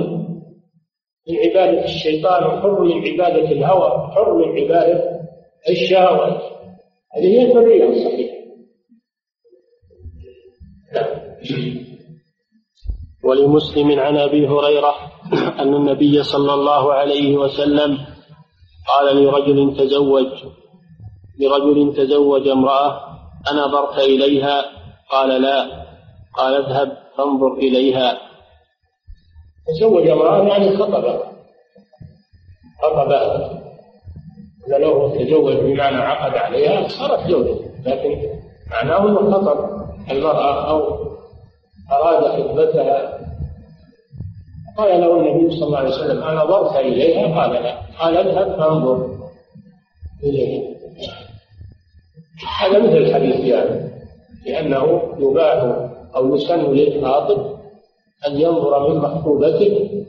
من 1.28 1.36
عبادة 1.46 1.84
الشيطان 1.84 2.44
وحر 2.44 2.80
من 2.80 3.08
عبادة 3.08 3.50
الهوى 3.50 4.10
حر 4.14 4.34
من 4.34 4.58
عبادة 4.58 5.20
الشهوات. 5.70 6.42
هذه 7.16 7.26
هي 7.26 7.42
الحرية 7.44 7.88
الصحيحة. 7.88 8.32
ولمسلم 13.24 14.00
عن 14.00 14.16
أبي 14.16 14.48
هريرة 14.48 14.94
أن 15.58 15.74
النبي 15.74 16.22
صلى 16.22 16.54
الله 16.54 16.92
عليه 16.92 17.36
وسلم 17.36 17.98
قال 18.92 19.16
لرجل 19.16 19.76
تزوج 19.76 20.26
لرجل 21.40 21.94
تزوج 21.96 22.48
امرأة 22.48 23.00
انظرت 23.52 23.98
إليها؟ 23.98 24.64
قال 25.10 25.42
لا. 25.42 25.84
قال 26.36 26.54
اذهب 26.54 26.96
فانظر 27.16 27.52
إليها. 27.54 28.18
تزوج 29.66 30.08
امرأة 30.08 30.42
يعني 30.42 30.76
خطبها 30.76 31.32
خطبها 32.82 33.62
لو 34.78 35.08
تزوج 35.08 35.56
بمعنى 35.56 35.96
عقد 35.96 36.36
عليها 36.36 36.88
صارت 36.88 37.28
زوجة 37.28 37.54
لكن 37.86 38.16
معناه 38.70 39.08
إنه 39.08 39.32
خطب 39.32 39.86
المرأة 40.10 40.70
أو 40.70 41.06
أراد 41.92 42.24
خطبتها. 42.24 43.18
قال 44.78 45.00
له 45.00 45.20
النبي 45.20 45.56
صلى 45.56 45.66
الله 45.66 45.78
عليه 45.78 45.88
وسلم 45.88 46.22
أنظرت 46.22 46.76
إليها 46.76 47.40
قال 47.40 47.52
لا. 47.62 47.78
قال 48.00 48.16
اذهب 48.16 48.56
فانظر 48.56 49.16
إليها 50.22 50.72
هذا 52.60 52.78
مثل 52.78 52.96
الحديث 52.96 53.36
يعني 53.36 53.90
لأنه 54.46 55.02
يباح 55.18 55.88
أو 56.16 56.36
يسن 56.36 56.72
للخاطب 56.72 57.56
أن 58.28 58.40
ينظر 58.40 58.88
من 58.88 58.96
مخطوبته 59.00 60.04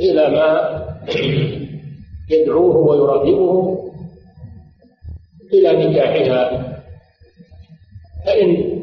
إلى 0.00 0.28
ما 0.28 0.82
يدعوه 2.30 2.76
ويرغبه 2.76 3.78
إلى 5.54 5.86
نكاحها. 5.86 6.66
فإن 8.26 8.78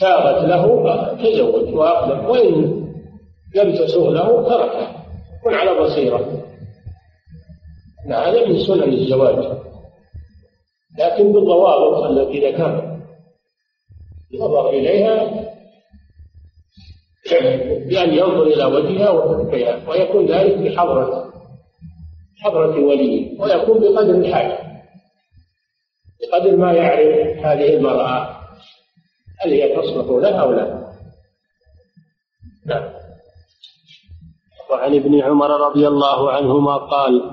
ساغت 0.00 0.44
له 0.44 0.64
تزوج 1.22 1.74
وأقدم. 1.74 2.24
وإن 2.26 2.83
لم 3.54 3.76
تسوغ 3.76 4.10
له 4.10 4.48
تركها 4.48 5.04
كن 5.44 5.54
على 5.54 5.80
بصيرة. 5.80 6.44
هذا 8.06 8.48
من 8.48 8.58
سنن 8.58 8.92
الزواج. 8.92 9.64
لكن 10.98 11.32
بالضوابط 11.32 12.02
التي 12.04 12.50
ذكرنا 12.50 13.00
ينظر 14.30 14.70
إليها 14.70 15.44
بأن 17.88 18.14
ينظر 18.14 18.42
إلى 18.42 18.64
وجهها 18.64 19.10
وكفيها 19.10 19.88
ويكون 19.88 20.26
ذلك 20.26 20.58
بحضرة 20.58 21.32
حضرة 22.42 22.84
وليه 22.84 23.40
ويكون 23.40 23.80
بقدر 23.80 24.14
الحاجة. 24.14 24.58
بقدر 26.20 26.56
ما 26.56 26.72
يعرف 26.72 27.38
هذه 27.38 27.74
المرأة 27.74 28.40
هل 29.40 29.52
هي 29.52 29.76
تصلح 29.76 30.06
له 30.06 30.40
أو 30.40 30.52
لا. 30.52 30.84
نعم. 32.66 32.93
وعن 34.74 34.94
ابن 34.94 35.20
عمر 35.20 35.50
رضي 35.70 35.88
الله 35.88 36.30
عنهما 36.30 36.76
قال 36.76 37.30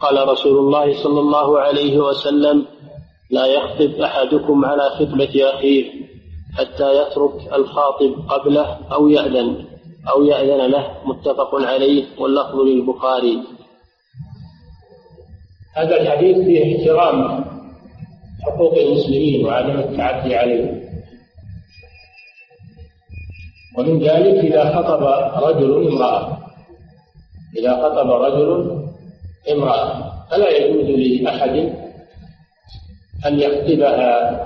قال 0.00 0.28
رسول 0.28 0.58
الله 0.58 1.02
صلى 1.02 1.20
الله 1.20 1.60
عليه 1.60 1.98
وسلم 1.98 2.64
لا 3.30 3.46
يخطب 3.46 4.00
أحدكم 4.00 4.64
على 4.64 4.90
خطبة 4.90 5.34
أخيه 5.54 5.84
حتى 6.58 6.88
يترك 7.02 7.52
الخاطب 7.54 8.12
قبله 8.28 8.78
أو 8.92 9.08
يأذن 9.08 9.64
أو 10.14 10.24
يأذن 10.24 10.70
له. 10.70 10.86
متفق 11.04 11.54
عليه 11.54 12.04
واللفظ 12.18 12.56
للبخاري. 12.60 13.42
هذا 15.76 16.00
الحديث 16.00 16.36
فيه 16.36 16.76
احترام 16.76 17.44
حقوق 18.42 18.74
المسلمين 18.78 19.46
وعدم 19.46 19.78
التعدي 19.78 20.34
عليهم 20.36 20.80
ومن 23.78 23.98
ذلك 23.98 24.44
إذا 24.44 24.64
خطب 24.76 25.02
رجل 25.44 25.88
امرأة. 25.88 26.38
إذا 27.58 27.76
خطب 27.76 28.10
رجل 28.10 28.78
امرأة. 29.52 30.12
فلا 30.30 30.50
يجوز 30.50 30.86
لأحد 30.86 31.72
أن 33.26 33.40
يخطبها 33.40 34.42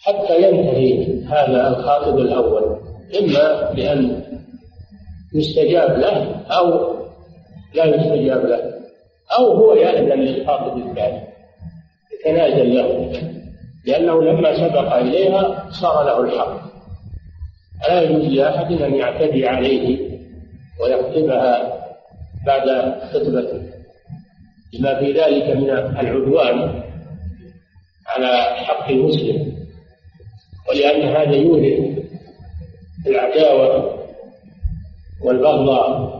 حتى 0.00 0.42
ينتهي 0.42 1.22
هذا 1.24 1.68
الخاطب 1.68 2.18
الأول 2.18 2.76
إما 3.20 3.72
بأن 3.72 4.22
يستجاب 5.34 5.98
له 5.98 6.44
أو 6.50 6.94
لا 7.74 7.84
يستجاب 7.84 8.46
له 8.46 8.72
أو 9.38 9.52
هو 9.52 9.74
يأذن 9.74 10.20
للخاطب 10.20 10.76
الثاني 10.76 11.20
يتنازل 12.14 12.74
له 12.74 13.12
لأنه 13.86 14.22
لما 14.22 14.54
سبق 14.54 14.94
إليها 14.94 15.68
صار 15.70 16.04
له 16.04 16.20
الحق. 16.20 16.67
لا 17.88 18.02
يجوز 18.02 18.24
لأحد 18.24 18.72
أن 18.72 18.94
يعتدي 18.94 19.46
عليه 19.46 20.08
ويخطبها 20.80 21.78
بعد 22.46 22.68
خطبته. 23.12 23.62
لما 24.74 24.98
في 24.98 25.12
ذلك 25.12 25.56
من 25.56 25.70
العدوان 25.70 26.82
على 28.06 28.56
حق 28.56 28.88
المسلم. 28.90 29.58
ولأن 30.68 31.08
هذا 31.16 31.36
يورث 31.36 31.98
العداوة 33.06 33.98
والبغضاء 35.24 36.18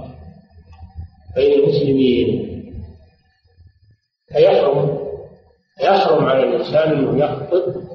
بين 1.37 1.53
المسلمين. 1.53 2.49
فيحرم 4.33 4.99
يحرم 5.83 6.25
على 6.25 6.43
الإنسان 6.43 6.93
أنه 6.93 7.25
يخطب 7.25 7.89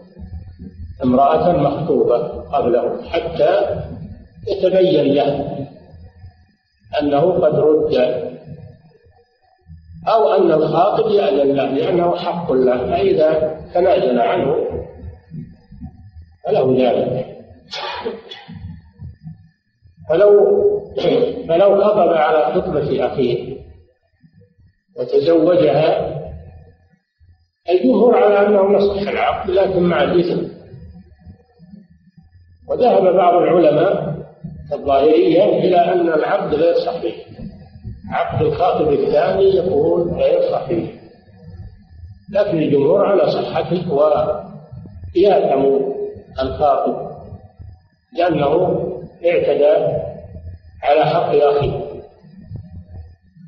امرأة 1.03 1.51
مخطوبة 1.51 2.17
قبله 2.27 3.03
حتى 3.09 3.81
يتبين 4.47 5.13
له 5.13 5.57
أنه 7.01 7.31
قد 7.31 7.55
رد 7.59 7.93
أو 10.07 10.33
أن 10.33 10.51
الخاطب 10.51 11.11
يأذن 11.11 11.51
له 11.51 11.65
لأنه 11.65 12.15
حق 12.15 12.51
له 12.51 12.77
فإذا 12.77 13.59
تنازل 13.73 14.19
عنه 14.19 14.55
فله 16.45 16.75
ذلك. 16.79 17.25
فلو 20.09 20.63
فلو 21.49 21.83
خطب 21.83 22.09
على 22.09 22.53
خطبة 22.53 23.05
أخيه 23.05 23.57
وتزوجها 24.97 26.13
الجمهور 27.69 28.23
على 28.23 28.47
أنه 28.47 28.77
يصح 28.77 29.09
العقد 29.09 29.49
لكن 29.49 29.83
مع 29.83 30.03
الإثم. 30.03 30.62
وذهب 32.73 33.15
بعض 33.15 33.33
العلماء 33.33 34.15
الظاهرية 34.73 35.43
إلى 35.43 35.77
أن 35.77 36.07
العقد 36.09 36.55
غير 36.55 36.75
صحيح. 36.75 37.15
عقد 38.11 38.41
الخاطب 38.45 38.93
الثاني 38.93 39.57
يكون 39.57 40.13
غير 40.13 40.51
صحيح. 40.51 40.89
لكن 42.33 42.57
الجمهور 42.57 43.05
على 43.05 43.31
صحته 43.31 43.93
ويأثم 43.93 45.65
الخاطب 46.41 47.11
لأنه 48.17 48.79
اعتدى 49.25 49.73
على 50.83 51.05
حق 51.05 51.29
أخيه. 51.35 51.79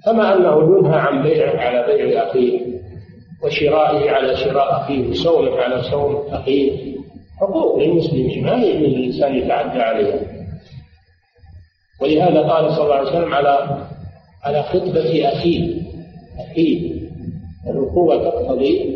كما 0.06 0.34
أنه 0.34 0.78
ينهى 0.78 1.00
عن 1.00 1.24
بيعه 1.24 1.58
على 1.58 1.86
بيع 1.86 2.24
أخيه 2.30 2.62
وشرائه 3.44 4.12
على 4.12 4.36
شراء 4.38 4.82
أخيه 4.82 5.10
وصومه 5.10 5.62
على 5.62 5.84
صوم 5.84 6.24
أخيه. 6.32 6.95
حقوق 7.38 7.80
للمسلمين 7.80 8.44
ما 8.44 8.54
يجوز 8.54 8.90
للإنسان 8.90 9.36
يتعدى 9.36 9.82
عليها. 9.82 10.20
ولهذا 12.02 12.42
قال 12.42 12.74
صلى 12.74 12.84
الله 12.84 12.96
عليه 12.96 13.10
وسلم 13.10 13.34
على 13.34 13.86
على 14.44 14.64
خطبة 14.64 15.30
أخيه 15.30 15.82
أخيه 16.40 16.96
الأخوة 17.68 18.24
تقتضي 18.24 18.96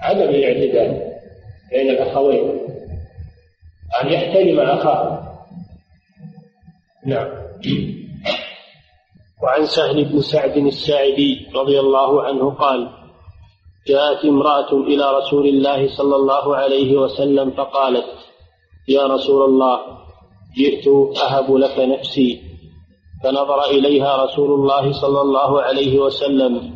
عدم 0.00 0.28
الاعتداء 0.28 1.20
بين 1.70 1.90
الأخوين 1.90 2.60
أن 4.02 4.12
يحترم 4.12 4.60
أخاه. 4.60 5.30
نعم. 7.06 7.28
وعن 9.42 9.66
سهل 9.66 10.04
بن 10.04 10.20
سعد 10.20 10.56
الساعدي 10.56 11.46
رضي 11.54 11.80
الله 11.80 12.22
عنه 12.22 12.50
قال 12.50 12.99
جاءت 13.88 14.24
امرأة 14.24 14.72
إلى 14.72 15.04
رسول 15.18 15.46
الله 15.46 15.96
صلى 15.96 16.16
الله 16.16 16.56
عليه 16.56 16.96
وسلم 16.98 17.50
فقالت 17.50 18.06
يا 18.88 19.06
رسول 19.06 19.44
الله 19.44 19.80
جئت 20.56 20.86
أهب 21.22 21.54
لك 21.54 21.78
نفسي. 21.78 22.40
فنظر 23.24 23.64
إليها 23.64 24.24
رسول 24.24 24.50
الله 24.60 24.92
صلى 24.92 25.20
الله 25.20 25.62
عليه 25.62 25.98
وسلم 25.98 26.74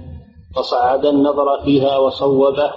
فصعد 0.56 1.06
النظر 1.06 1.64
فيها 1.64 1.98
وصوبه 1.98 2.70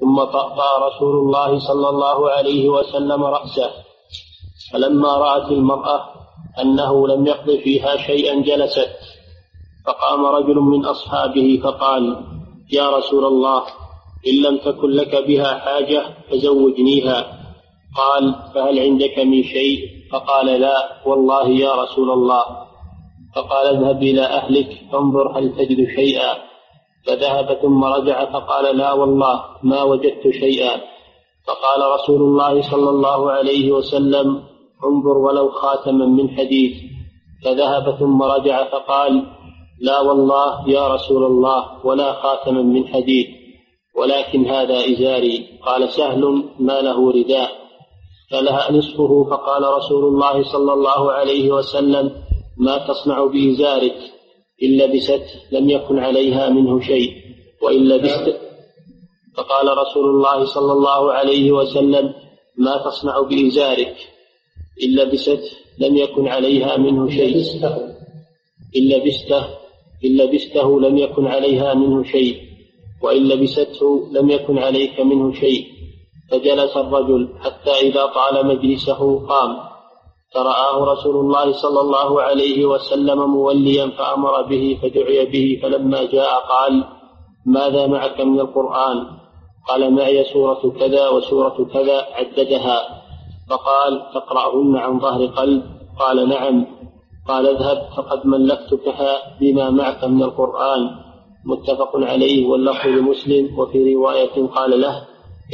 ثم 0.00 0.24
طأطأ 0.24 0.86
رسول 0.88 1.16
الله 1.16 1.58
صلى 1.58 1.88
الله 1.88 2.30
عليه 2.30 2.68
وسلم 2.68 3.24
رأسه. 3.24 3.70
فلما 4.72 5.16
رأت 5.16 5.52
المرأة 5.52 6.00
أنه 6.62 7.08
لم 7.08 7.26
يقض 7.26 7.50
فيها 7.50 7.96
شيئا 7.96 8.42
جلست 8.42 8.96
فقام 9.86 10.26
رجل 10.26 10.54
من 10.56 10.84
أصحابه 10.84 11.60
فقال 11.64 12.29
يا 12.72 12.90
رسول 12.90 13.24
الله 13.24 13.62
إن 14.26 14.42
لم 14.42 14.56
تكن 14.58 14.90
لك 14.90 15.26
بها 15.26 15.58
حاجة 15.58 16.04
فزوجنيها. 16.30 17.40
قال 17.96 18.34
فهل 18.54 18.78
عندك 18.78 19.18
من 19.18 19.42
شيء؟ 19.42 19.78
فقال 20.12 20.46
لا 20.46 20.76
والله 21.06 21.48
يا 21.48 21.74
رسول 21.74 22.10
الله. 22.10 22.44
فقال 23.36 23.66
اذهب 23.66 24.02
إلى 24.02 24.22
أهلك 24.22 24.68
فانظر 24.92 25.38
هل 25.38 25.56
تجد 25.56 25.86
شيئا. 25.96 26.34
فذهب 27.06 27.58
ثم 27.62 27.84
رجع 27.84 28.32
فقال 28.32 28.76
لا 28.76 28.92
والله 28.92 29.44
ما 29.62 29.82
وجدت 29.82 30.30
شيئا. 30.30 30.80
فقال 31.46 31.90
رسول 31.94 32.22
الله 32.22 32.70
صلى 32.70 32.90
الله 32.90 33.30
عليه 33.30 33.72
وسلم 33.72 34.42
انظر 34.84 35.18
ولو 35.18 35.50
خاتما 35.50 36.06
من 36.06 36.30
حديد. 36.30 36.90
فذهب 37.44 37.96
ثم 37.98 38.22
رجع 38.22 38.64
فقال 38.64 39.26
لا 39.80 40.00
والله 40.00 40.68
يا 40.68 40.88
رسول 40.88 41.24
الله 41.24 41.86
ولا 41.86 42.12
خاتما 42.12 42.62
من 42.62 42.88
حديد 42.88 43.26
ولكن 43.96 44.46
هذا 44.46 44.78
إزاري. 44.90 45.46
قال 45.66 45.92
سهل 45.92 46.44
ما 46.58 46.80
له 46.80 47.10
رداء. 47.12 47.50
فلها 48.30 48.72
نصفه 48.72 49.24
فقال 49.30 49.62
رسول 49.62 50.04
الله 50.04 50.52
صلى 50.52 50.72
الله 50.72 51.12
عليه 51.12 51.50
وسلم 51.50 52.12
ما 52.58 52.78
تصنع 52.78 53.24
بإزارك 53.26 53.96
إن 54.62 54.68
لبست 54.78 55.26
لم 55.52 55.70
يكن 55.70 55.98
عليها 55.98 56.48
منه 56.48 56.80
شيء 56.80 57.12
وإن 57.62 57.88
لبست 57.88 58.40
فقال 59.36 59.78
رسول 59.78 60.04
الله 60.10 60.44
صلى 60.44 60.72
الله 60.72 61.12
عليه 61.12 61.52
وسلم 61.52 62.14
ما 62.58 62.76
تصنع 62.84 63.20
بإزارك 63.20 63.96
إن 64.82 64.90
لبست 64.96 65.42
لم 65.78 65.96
يكن 65.96 66.28
عليها 66.28 66.76
منه 66.76 67.10
شيء. 67.10 67.36
إن 68.76 68.82
لبسته 68.88 69.59
إن 70.04 70.16
لبسته 70.16 70.80
لم 70.80 70.98
يكن 70.98 71.26
عليها 71.26 71.74
منه 71.74 72.02
شيء 72.02 72.36
وإن 73.02 73.28
لبسته 73.28 74.08
لم 74.12 74.30
يكن 74.30 74.58
عليك 74.58 75.00
منه 75.00 75.32
شيء. 75.32 75.66
فجلس 76.30 76.76
الرجل 76.76 77.28
حتى 77.40 77.70
إذا 77.70 78.06
طال 78.06 78.46
مجلسه 78.46 79.26
قام. 79.26 79.56
فرآه 80.34 80.92
رسول 80.92 81.16
الله 81.16 81.52
صلى 81.52 81.80
الله 81.80 82.22
عليه 82.22 82.66
وسلم 82.66 83.30
موليا 83.30 83.86
فأمر 83.86 84.42
به 84.42 84.78
فدعي 84.82 85.26
به 85.26 85.60
فلما 85.62 86.04
جاء 86.04 86.30
قال 86.48 86.84
ماذا 87.46 87.86
معك 87.86 88.20
من 88.20 88.40
القرآن؟ 88.40 89.06
قال 89.68 89.94
معي 89.94 90.24
سورة 90.24 90.74
كذا 90.80 91.08
وسورة 91.08 91.68
كذا 91.72 92.06
عددها. 92.12 93.02
فقال 93.50 93.92
تقرأهن 94.14 94.76
عن 94.76 95.00
ظهر 95.00 95.26
قلب؟ 95.26 95.62
قال 95.98 96.28
نعم. 96.28 96.66
قال 97.30 97.46
اذهب 97.46 97.78
فقد 97.96 98.26
ملكتكها 98.26 99.38
بما 99.40 99.70
معك 99.70 100.04
من 100.04 100.22
القرآن. 100.22 100.90
متفق 101.44 101.96
عليه 101.96 102.46
واللفظ 102.46 102.86
لمسلم. 102.86 103.58
وفي 103.58 103.94
رواية 103.94 104.46
قال 104.56 104.80
له 104.80 104.94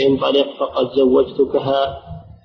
انطلق 0.01 0.49
فقد 0.61 0.87
زوجتكها 0.97 1.81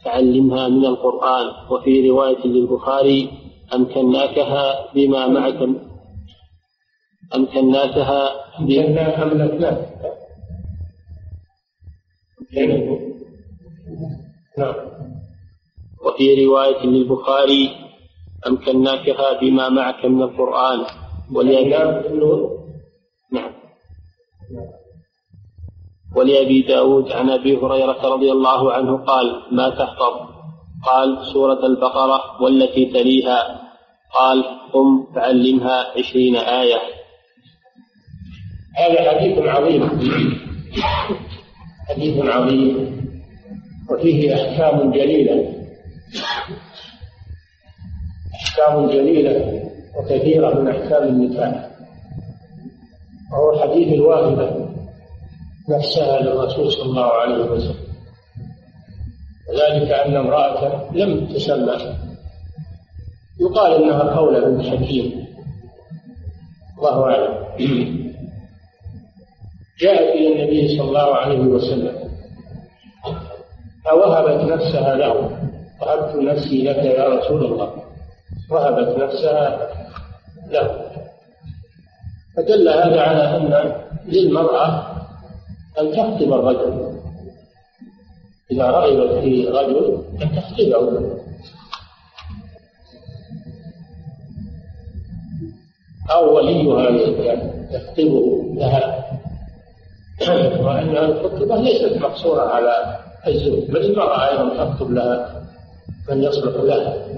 فعلمها 0.06 0.68
من 0.68 0.86
القرآن. 0.86 1.46
وفي 1.70 2.10
رواية 2.10 2.48
للبخاري 2.48 3.30
أمكناكها 3.76 4.94
بما 4.96 5.28
معك 5.28 5.60
أمكناكها 7.36 8.22
أملكناك 8.60 9.80
نعم. 14.58 14.76
وفي 16.06 16.46
رواية 16.46 16.86
للبخاري 16.86 17.70
أمكناكها 18.48 19.40
بما 19.42 19.70
معك 19.70 20.06
من 20.06 20.22
القرآن 20.22 20.80
ولأن 21.36 21.70
نعم. 23.32 23.52
ولأبي 26.16 26.62
داود 26.62 27.12
عن 27.12 27.30
أبي 27.30 27.58
هريرة 27.58 28.02
رضي 28.14 28.32
الله 28.32 28.74
عنه 28.74 28.98
قال 28.98 29.42
ما 29.52 29.70
تحفظ 29.70 30.32
قال 30.86 31.26
سورة 31.34 31.66
البقرة 31.66 32.42
والتي 32.42 32.86
تليها. 32.86 33.62
قال 34.14 34.44
قم 34.74 35.14
فعلمها 35.16 35.98
عشرين 35.98 36.36
آية. 36.36 36.82
هذا 38.78 39.12
حديث 39.12 39.38
عظيم. 39.38 39.90
حديث 41.90 42.26
عظيم. 42.26 43.02
وفيه 43.92 44.34
أحكام 44.36 44.92
جليلة. 44.92 45.61
أحكام 48.52 48.88
جليلة 48.88 49.64
وكثيرة 49.98 50.60
من 50.60 50.68
أحكام 50.68 51.04
النكاح. 51.04 51.70
وهو 53.34 53.60
حديث 53.60 53.94
الواهبة 53.94 54.70
نفسها 55.70 56.20
للرسول 56.20 56.72
صلى 56.72 56.84
الله 56.84 57.12
عليه 57.12 57.46
وسلم. 57.46 57.76
وذلك 59.50 59.92
أن 59.92 60.16
امرأة 60.16 60.92
لم 60.92 61.26
تسمى. 61.26 61.96
يقال 63.42 63.84
إنها 63.84 64.16
قولة 64.16 64.40
بنت 64.40 64.66
حكيم. 64.66 65.26
الله 66.78 67.04
أعلم. 67.04 68.12
جاءت 69.80 70.16
إلى 70.16 70.44
النبي 70.44 70.78
صلى 70.78 70.88
الله 70.88 71.16
عليه 71.16 71.40
وسلم. 71.40 72.12
فوهبت 73.86 74.52
نفسها 74.52 74.96
له. 74.96 75.38
وهبت 75.82 76.16
نفسي 76.16 76.64
لك 76.64 76.78
يا 76.78 77.08
رسول 77.08 77.46
الله. 77.46 77.81
وهبت 78.52 78.98
نفسها. 78.98 79.70
له 80.52 80.92
فدل 82.38 82.70
هذا 82.70 83.02
على 83.02 83.38
أن 83.38 83.74
للمرأة 84.06 84.96
أن 85.80 85.92
تخطب 85.92 86.34
الرجل. 86.34 86.98
إذا 88.52 88.68
رغبت 88.68 89.24
في 89.24 89.48
رجل 89.48 90.04
أن 90.22 90.36
تخطبه. 90.36 91.18
أو 96.12 96.36
وليها 96.36 96.90
يخطبه 97.72 98.54
لها. 98.54 99.12
وأن 100.62 100.98
الخطبة 100.98 101.56
ليست 101.56 101.98
مقصورة 101.98 102.42
على 102.42 103.00
الزوج 103.28 103.72
بل 103.72 103.86
المرأة 103.86 104.30
أيضا 104.30 104.66
تخطب 104.66 104.92
لها 104.92 105.44
من 106.10 106.24
يصلح 106.24 106.64
لها. 106.64 107.11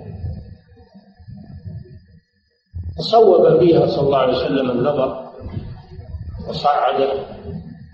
فصوب 3.03 3.59
فيها 3.59 3.87
صلى 3.87 4.05
الله 4.05 4.17
عليه 4.17 4.37
وسلم 4.37 4.71
النظر 4.71 5.23
وصعد 6.49 6.99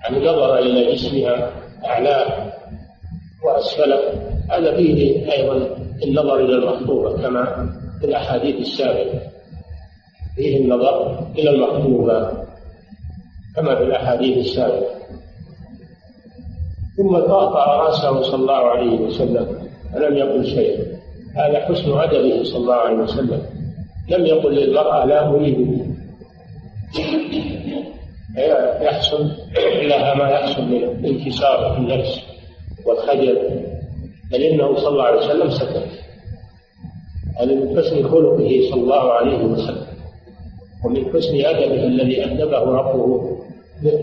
يعني 0.04 0.20
نظر 0.20 0.60
إلى 0.60 0.94
جسمها 0.94 1.52
أعلاه 1.86 2.52
وأسفله. 3.46 4.00
هذا 4.50 4.76
فيه 4.76 5.32
أيضا 5.32 5.78
النظر 6.04 6.36
إلى 6.36 6.56
المخطوبة 6.56 7.22
كما 7.22 7.70
في 8.00 8.06
الأحاديث 8.06 8.56
السابقة. 8.56 9.20
فيه 10.36 10.58
النظر 10.58 11.26
إلى 11.38 11.50
المخطوبة 11.50 12.32
كما 13.56 13.76
في 13.76 13.84
الأحاديث 13.84 14.38
السابقة. 14.38 15.00
ثم 16.98 17.18
طاطا 17.18 17.66
رأسه 17.66 18.22
صلى 18.22 18.42
الله 18.42 18.70
عليه 18.70 19.00
وسلم. 19.00 19.70
ولم 19.96 20.18
يقل 20.18 20.46
شيئا؟ 20.46 21.00
هذا 21.36 21.66
حسن 21.66 21.98
أدبه 21.98 22.44
صلى 22.44 22.58
الله 22.58 22.76
عليه 22.76 22.98
وسلم. 22.98 23.59
لم 24.10 24.26
يقل 24.26 24.56
للمرأة 24.56 25.06
لا 25.06 25.30
أريد. 25.30 25.80
يحصل 28.82 29.32
لها 29.84 30.14
ما 30.14 30.30
يحصل 30.30 30.62
من 30.62 31.06
انكسار 31.06 31.74
في 31.74 31.78
النفس 31.78 32.20
والخجل. 32.86 33.38
بل 34.32 34.42
إنه 34.42 34.76
صلى 34.76 34.88
الله 34.88 35.04
عليه 35.04 35.18
وسلم 35.26 35.50
سكت. 35.50 35.90
هذا 37.40 37.54
من 37.54 37.78
حسن 37.78 38.04
خلقه 38.10 38.50
صلى 38.72 38.82
الله 38.82 39.14
عليه 39.14 39.44
وسلم. 39.44 39.88
ومن 40.86 41.06
حسن 41.14 41.46
أدبه 41.46 41.84
الذي 41.84 42.26
أدبه 42.26 42.60
ربه. 42.60 43.38
به 43.84 44.00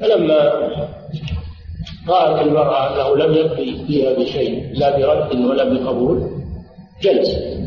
فلما 0.00 0.38
رأت 2.08 2.46
المرأة 2.46 2.94
أنه 2.94 3.24
لم 3.26 3.34
يبقي 3.34 3.86
فيها 3.86 4.12
بشيء 4.12 4.70
لا 4.74 4.96
برد 4.96 5.34
ولا 5.36 5.64
بقبول 5.64 6.39
جلست 7.02 7.60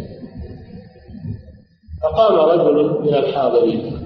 فقام 2.03 2.35
رجل 2.35 3.01
من 3.01 3.15
الحاضرين. 3.15 3.99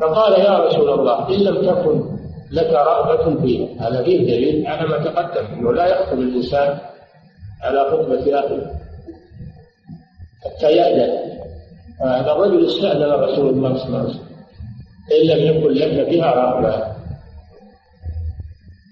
فقال 0.00 0.40
يا 0.40 0.58
رسول 0.58 0.90
الله 0.90 1.28
إن 1.28 1.40
لم 1.40 1.70
تكن 1.70 2.02
لك 2.52 2.72
رغبة 2.72 3.40
فيها 3.42 3.88
هذا 3.88 4.02
فيه 4.02 4.18
دليل 4.18 4.66
على 4.66 4.88
ما 4.88 4.98
تقدم 5.04 5.46
أنه 5.46 5.72
لا 5.72 5.86
يخطب 5.86 6.18
الإنسان 6.18 6.78
على 7.62 7.84
خطبة 7.90 8.38
أخيه. 8.38 8.72
حتى 10.44 10.72
يأذن. 10.72 11.28
هذا 12.00 12.32
الرجل 12.32 12.66
استأذن 12.66 13.10
رسول 13.10 13.48
الله 13.48 13.76
صلى 13.76 13.86
الله 13.86 13.98
عليه 13.98 14.08
وسلم. 14.08 14.28
إن 15.12 15.26
لم 15.26 15.56
يكن 15.56 15.72
لك 15.72 16.08
بها 16.08 16.34
رغبة. 16.34 16.84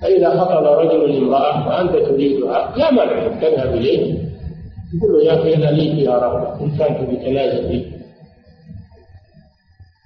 فإذا 0.03 0.41
خطب 0.41 0.65
رجل 0.65 1.17
امرأة 1.17 1.69
وأنت 1.69 1.93
تريدها 1.93 2.77
لا 2.77 2.91
مانع 2.91 3.41
تذهب 3.41 3.75
إليه. 3.75 4.26
يقول 4.95 5.13
له 5.13 5.25
يا 5.25 5.41
أخي 5.41 5.55
أنا 5.55 5.71
لي 5.71 5.93
فيها 5.97 6.19
رغبة 6.19 6.61
إن 6.65 6.77
كانت 6.79 7.11
بتنازل 7.11 7.73
لي 7.73 7.97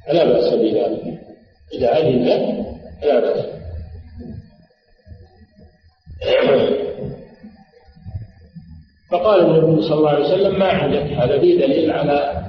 فلا 0.07 0.25
بأس 0.25 0.55
بذلك. 0.55 1.21
إذا 1.75 1.97
أذن 1.99 2.25
لك 2.25 2.67
فلا 3.03 3.21
بأس. 3.21 3.45
فقال 9.11 9.41
النبي 9.41 9.83
صلى 9.83 9.95
الله 9.99 10.11
عليه 10.11 10.25
وسلم 10.25 10.59
ما 10.59 10.69
عندك 10.69 11.13
هذا؟ 11.13 11.41
فيه 11.41 11.59
دليل 11.67 11.91
على 11.91 12.43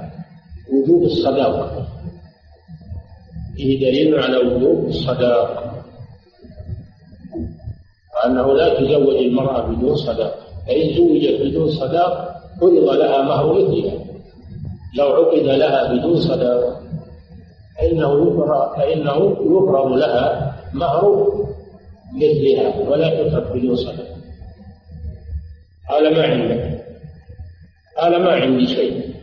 وجوب 0.72 1.02
الصداقة 1.02 1.86
فيه 3.56 3.80
دليل 3.90 4.18
على 4.20 4.36
وجوب 4.36 4.88
الصداقة 4.88 5.84
وأنه 8.16 8.54
لا 8.54 8.74
تزوج 8.80 9.16
المرأة 9.16 9.66
بدون 9.66 9.96
صداقة 9.96 10.51
فإن 10.66 10.96
زوجت 10.96 11.40
بدون 11.40 11.70
صداقة 11.70 12.34
فرض 12.60 12.90
لها 12.90 13.22
مهر 13.22 13.52
مثلها 13.52 13.98
لو 14.96 15.06
عقد 15.06 15.38
لها 15.38 15.92
بدون 15.92 16.16
صداقة 16.16 16.80
فإنه 17.78 18.28
يفرض 18.28 18.76
فإنه 18.76 19.36
يفرض 19.40 19.92
لها 19.92 20.54
مهر 20.74 21.28
مثلها 22.14 22.88
ولا 22.88 23.28
تترك 23.28 23.52
بدون 23.56 23.76
صداقة 23.76 24.12
قال 25.90 26.14
ما 26.14 26.22
عندك؟ 26.24 26.84
قال 27.98 28.22
ما 28.22 28.32
عندي 28.32 28.66
شيء. 28.66 29.14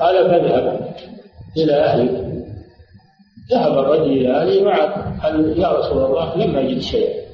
قال 0.00 0.30
فاذهب 0.30 0.94
إلى 1.56 1.72
أهلك. 1.72 2.44
ذهب 3.50 3.78
الرجل 3.78 4.12
إلى 4.12 4.30
أهله 4.36 4.62
وعد 4.62 5.20
قال 5.22 5.58
يا 5.58 5.72
رسول 5.72 6.04
الله 6.04 6.36
لم 6.36 6.56
أجد 6.56 6.78
شيئا. 6.80 7.29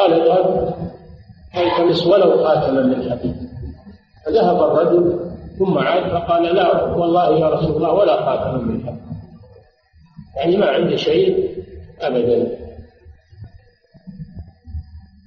قال 0.00 0.12
اذهب 0.12 0.74
فالتمس 1.54 2.06
ولو 2.06 2.44
خاتما 2.44 2.82
من 2.82 3.10
حديد 3.10 3.36
فذهب 4.26 4.62
الرجل 4.62 5.20
ثم 5.58 5.78
عاد 5.78 6.10
فقال 6.10 6.42
لا 6.42 6.82
والله 6.84 7.38
يا 7.38 7.48
رسول 7.48 7.76
الله 7.76 7.92
ولا 7.92 8.16
خاتما 8.16 8.58
من 8.58 8.86
حديد 8.86 9.00
يعني 10.36 10.56
ما 10.56 10.66
عنده 10.66 10.96
شيء 10.96 11.50
أبدا. 12.00 12.46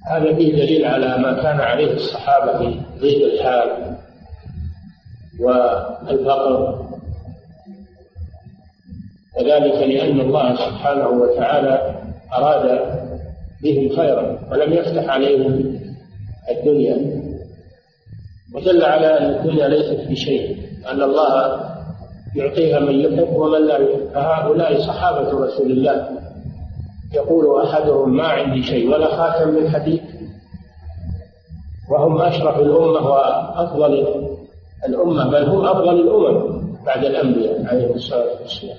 هذا 0.06 0.34
فيه 0.34 0.52
دليل 0.52 0.84
على 0.84 1.18
ما 1.18 1.42
كان 1.42 1.60
عليه 1.60 1.92
الصحابة 1.92 2.58
في 2.58 2.80
ضيق 3.00 3.32
الحال 3.32 3.96
والفقر. 5.40 6.84
وذلك 9.36 9.74
لأن 9.74 10.20
الله 10.20 10.54
سبحانه 10.54 11.08
وتعالى 11.08 11.94
أراد 12.32 12.94
بهم 13.64 13.96
خيرا 13.96 14.38
ولم 14.52 14.72
يفتح 14.72 15.08
عليهم 15.08 15.78
الدنيا. 16.50 17.24
ودل 18.54 18.84
على 18.84 19.18
أن 19.18 19.30
الدنيا 19.30 19.68
ليست 19.68 20.10
بشيء 20.10 20.56
أن 20.90 21.02
الله 21.02 21.60
يعطيها 22.36 22.80
من 22.80 23.00
يحب 23.00 23.36
ومن 23.36 23.66
لا 23.66 23.78
يحب 23.78 24.08
فهؤلاء 24.14 24.78
صحابة 24.78 25.30
رسول 25.30 25.70
الله. 25.70 26.08
يقول 27.14 27.66
أحدهم 27.66 28.16
ما 28.16 28.24
عندي 28.24 28.62
شيء 28.62 28.92
ولا 28.92 29.16
خاتم 29.16 29.48
من 29.48 29.70
حديد. 29.70 30.02
وهم 31.90 32.22
أشرف 32.22 32.58
الأمة 32.58 33.10
وأفضل 33.10 34.06
الأمة 34.88 35.30
بل 35.30 35.42
هم 35.44 35.66
أفضل 35.66 36.00
الأمم 36.00 36.64
بعد 36.86 37.04
الأنبياء 37.04 37.66
عليهم 37.66 37.94
الصلاة 37.94 38.40
والسلام. 38.42 38.76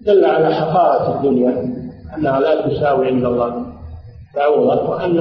دل 0.00 0.24
على 0.24 0.54
حقارة 0.54 1.16
الدنيا. 1.16 1.80
أنها 2.16 2.40
لا 2.40 2.68
تساوي 2.68 3.06
عند 3.06 3.24
الله. 3.24 3.66
تعوضا 4.34 4.82
وأن 4.82 5.20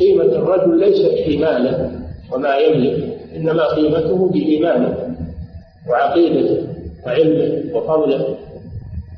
قيمة 0.00 0.24
الرجل 0.24 0.80
ليست 0.80 1.14
في 1.24 1.38
ماله 1.38 2.00
وما 2.32 2.56
يملك 2.56 3.18
إنما 3.36 3.66
قيمته 3.66 4.28
بإيمانه 4.28 5.16
وعقيدته 5.88 6.66
وعلمه 7.06 7.76
وفضله. 7.76 8.36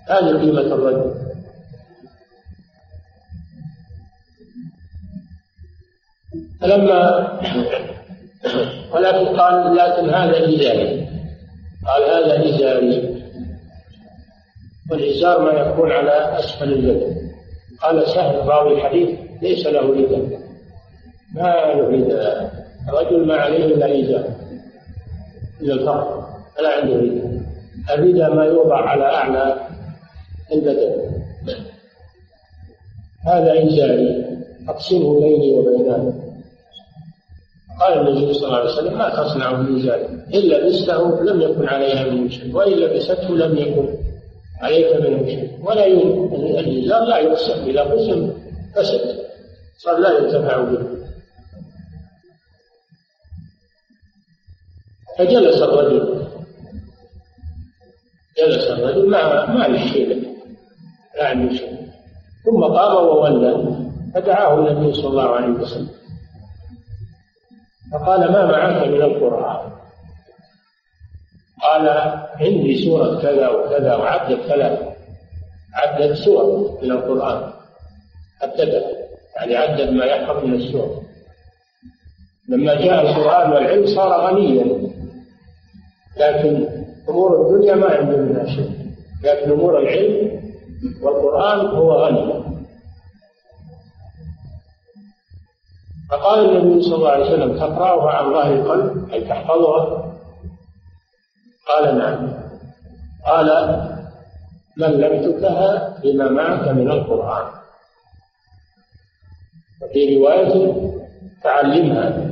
هذه 0.08 0.38
قيمة 0.38 0.60
الرجل. 0.60 1.14
فلما 6.60 7.28
ولكن 8.94 9.26
قال 9.40 9.76
لكن 9.76 10.10
هذا 10.10 10.48
إزاري 10.48 11.08
قال 11.86 12.02
هذا 12.02 12.48
إزاري 12.48 13.15
والإزار 14.90 15.40
ما 15.40 15.60
يكون 15.60 15.92
على 15.92 16.38
أسفل 16.38 16.72
اليد. 16.72 17.16
قال 17.82 18.08
سهل 18.08 18.48
راوي 18.48 18.74
الحديث 18.74 19.08
ليس 19.42 19.66
له 19.66 19.80
رداء 19.80 20.40
ما 21.34 21.74
له 21.74 21.88
رداء 21.88 22.52
الرجل 22.88 23.26
ما 23.26 23.34
عليه 23.34 23.64
إلا 23.64 24.00
إزار. 24.00 24.24
إلا 25.60 25.74
الفرق 25.74 26.28
لا 26.62 26.76
عنده 26.76 26.94
رداء 26.94 27.42
الرداء 27.94 28.34
ما 28.34 28.44
يوضع 28.44 28.88
على 28.88 29.04
أعلى 29.04 29.68
البدن. 30.52 30.92
هذا 33.26 33.64
إزاري. 33.66 34.26
أقسمه 34.68 35.20
بيني 35.20 35.52
وبينه. 35.52 36.22
قال 37.80 38.08
النبي 38.08 38.34
صلى 38.34 38.46
الله 38.46 38.58
عليه 38.58 38.70
وسلم 38.70 38.98
ما 38.98 39.08
تصنع 39.08 39.52
بإزاري 39.52 40.04
إن 40.34 40.40
لبسته 40.40 41.22
لم 41.22 41.40
يكن 41.40 41.68
عليها 41.68 42.10
منه 42.10 42.28
شيء 42.28 42.56
وإن 42.56 42.72
لبسته 42.72 43.36
لم 43.36 43.56
يكن. 43.56 43.88
عليك 44.60 44.96
منه 44.96 45.26
شيء 45.26 45.58
ولا 45.62 45.84
يمكن 45.84 46.34
الإزار 46.34 47.04
لا 47.04 47.18
يقسم. 47.18 47.64
إذا 47.64 47.82
قسم 47.82 48.32
فسد. 48.74 49.26
صار 49.78 49.98
لا 49.98 50.18
ينتفع 50.18 50.60
به. 50.60 50.96
فجلس 55.18 55.62
الرجل. 55.62 56.26
جلس 58.38 58.64
الرجل 58.70 59.10
ما 59.10 59.68
له 59.68 59.86
شيء 59.92 60.36
لا 61.16 61.28
عنده 61.28 61.58
ثم 62.44 62.64
قام 62.64 63.06
وولى. 63.06 63.76
فدعاه 64.14 64.58
النبي 64.58 64.92
صلى 64.94 65.08
الله 65.08 65.36
عليه 65.36 65.48
وسلم. 65.48 65.88
فقال 67.92 68.32
ما 68.32 68.46
معك 68.46 68.88
من 68.88 69.02
القرآن؟ 69.02 69.75
قال 71.66 71.88
عندي 72.40 72.84
سورة 72.84 73.20
كذا 73.22 73.48
وكذا 73.48 73.96
وعدت 73.96 74.40
ثلاث 74.40 74.96
عدت 75.74 76.12
سور 76.12 76.78
من 76.82 76.90
القرآن. 76.90 77.52
عددها 78.42 78.90
يعني 79.36 79.56
عدد 79.56 79.90
ما 79.90 80.04
يحفظ 80.04 80.44
من 80.44 80.54
السور. 80.54 81.02
لما 82.48 82.74
جاء 82.74 83.00
القرآن 83.02 83.52
والعلم 83.52 83.86
صار 83.86 84.26
غنيا. 84.26 84.64
لكن 86.20 86.68
أمور 87.08 87.42
الدنيا 87.42 87.74
ما 87.74 87.86
عنده 87.86 88.16
منها 88.16 88.46
شيء. 88.46 88.70
لكن 89.24 89.50
أمور 89.50 89.78
العلم 89.78 90.40
والقرآن 91.02 91.66
هو 91.66 91.92
غني. 91.92 92.46
فقال 96.10 96.56
النبي 96.56 96.82
صلى 96.82 96.94
الله 96.94 97.10
عليه 97.10 97.26
وسلم 97.26 97.58
تقرأها 97.58 98.10
عن 98.10 98.32
ظهر 98.32 98.52
القلب 98.52 99.12
أي 99.12 99.20
تحفظها. 99.20 100.15
قال 101.68 101.98
نعم. 101.98 102.32
قال 103.26 103.48
ملكتكها 104.76 105.98
بما 106.02 106.28
معك 106.28 106.68
من 106.68 106.90
القرآن. 106.90 107.46
وفي 109.82 110.16
رواية 110.16 110.74
تعلمها. 111.42 112.30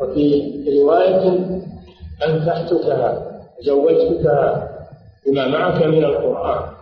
وفي 0.00 0.52
رواية 0.82 1.24
أنكحتكها 2.26 3.40
زوجتكها 3.60 4.68
بما 5.26 5.48
معك 5.48 5.82
من 5.82 6.04
القرآن. 6.04 6.78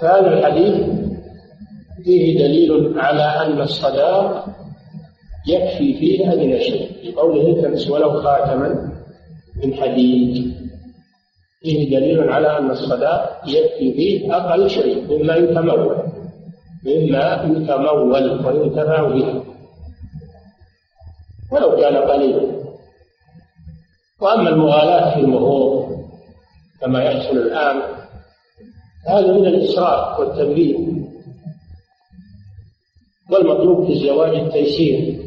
فهذا 0.00 0.28
الحديث 0.28 1.06
فيه 2.04 2.38
دليل 2.38 2.98
على 3.00 3.22
أن 3.22 3.60
الصداق 3.60 4.46
يكفي 5.46 5.94
فيه 5.94 6.32
أدنى 6.32 6.60
شيء 6.60 6.90
بقوله 7.14 7.62
تمس 7.62 7.90
ولو 7.90 8.22
خاتما 8.22 8.92
من 9.64 9.74
حديد. 9.74 10.54
فيه 11.60 11.98
دليل 11.98 12.30
على 12.30 12.58
أن 12.58 12.70
الصداق 12.70 13.42
يكفي 13.46 13.92
فيه 13.92 14.36
أقل 14.36 14.70
شيء 14.70 15.18
مما 15.18 15.36
يتمول 15.36 15.96
مما 16.86 17.44
يتمول 17.44 18.46
وينتفع 18.46 19.02
به. 19.08 19.42
ولو 21.52 21.76
كان 21.76 21.96
قليلا. 21.96 22.56
وأما 24.20 24.48
المغالاة 24.48 25.14
في 25.14 25.20
المهور 25.20 25.96
كما 26.80 27.02
يحصل 27.04 27.36
الآن 27.38 27.82
هذا 29.08 29.32
من 29.32 29.46
الإسراف 29.46 30.18
والتبذير 30.20 30.78
والمطلوب 33.30 33.86
في 33.86 33.92
الزواج 33.92 34.34
التيسير. 34.34 35.25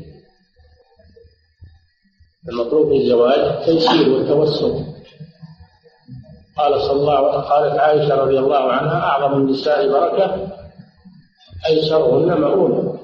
المطلوب 2.52 2.89
في 2.89 2.97
الزواج 2.97 3.39
التيسير 3.39 4.10
والتوسط 4.10 4.76
قال 6.58 6.82
صلى 6.82 7.00
الله 7.00 7.41
قالت 7.41 7.80
عائشة 7.80 8.16
رضي 8.16 8.39
الله 8.39 8.72
عنها 8.72 9.00
أعظم 9.00 9.38
النساء 9.38 9.89
بركة 9.89 10.47
أيسرهن 11.70 12.41
مؤونة 12.41 13.00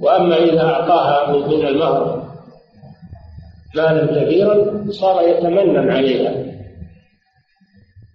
وأما 0.00 0.36
إذا 0.36 0.64
أعطاها 0.64 1.32
من 1.32 1.66
المهر 1.66 2.28
مالا 3.76 4.24
كثيرا 4.24 4.84
صار 4.90 5.28
يتمنن 5.28 5.90
عليها. 5.90 6.34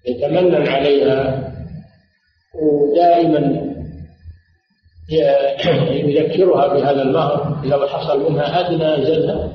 يتمنن 0.08 0.68
عليها 0.68 1.52
ودائما 2.54 3.63
يذكرها 6.18 6.68
بهذا 6.68 7.02
المهر. 7.02 7.58
لو 7.64 7.88
حصل 7.88 8.32
منها 8.32 8.60
أدنى 8.60 9.06
زلة 9.06 9.54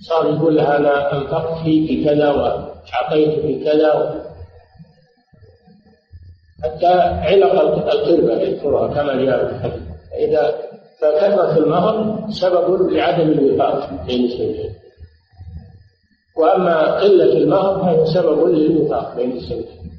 صار 0.00 0.26
يقول 0.26 0.56
لها 0.56 0.76
أنا 0.76 1.12
انفقت 1.12 1.62
فيك 1.62 2.04
كذا 2.04 2.30
واعطيتك 2.30 3.64
كذا. 3.64 4.22
حتى 6.64 6.92
علق 7.02 7.62
القربة 7.92 8.32
يذكرها 8.32 8.94
كما 8.94 9.24
جاء 9.24 9.46
في 9.46 9.52
الحديث 9.52 9.82
فإذا 10.10 10.54
فكثرة 11.00 11.58
المهر 11.58 12.26
سبب 12.30 12.92
لعدم 12.92 13.28
الوفاق 13.28 13.90
بين 14.06 14.24
الزوجين. 14.24 14.74
وأما 16.36 17.00
قلة 17.00 17.32
المهر 17.32 17.82
فهي 17.82 18.06
سبب 18.06 18.48
للوفاق 18.48 19.16
بين 19.16 19.32
الزوجين. 19.32 19.90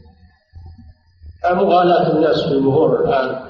فمغالاة 1.44 2.12
الناس 2.12 2.44
في 2.44 2.52
المهور 2.52 3.06
الآن؟ 3.06 3.47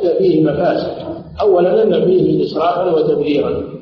هي 0.00 0.18
فيه 0.18 0.44
مفاسد. 0.44 1.22
أولا 1.40 1.82
أن 1.82 2.04
فيه 2.04 2.46
إسرافا 2.46 2.84
وتبذيرا. 2.84 3.72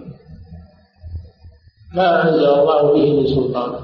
ما 1.95 2.29
أنزل 2.29 2.45
الله 2.45 2.93
به 2.93 3.21
من 3.21 3.27
سلطان. 3.27 3.81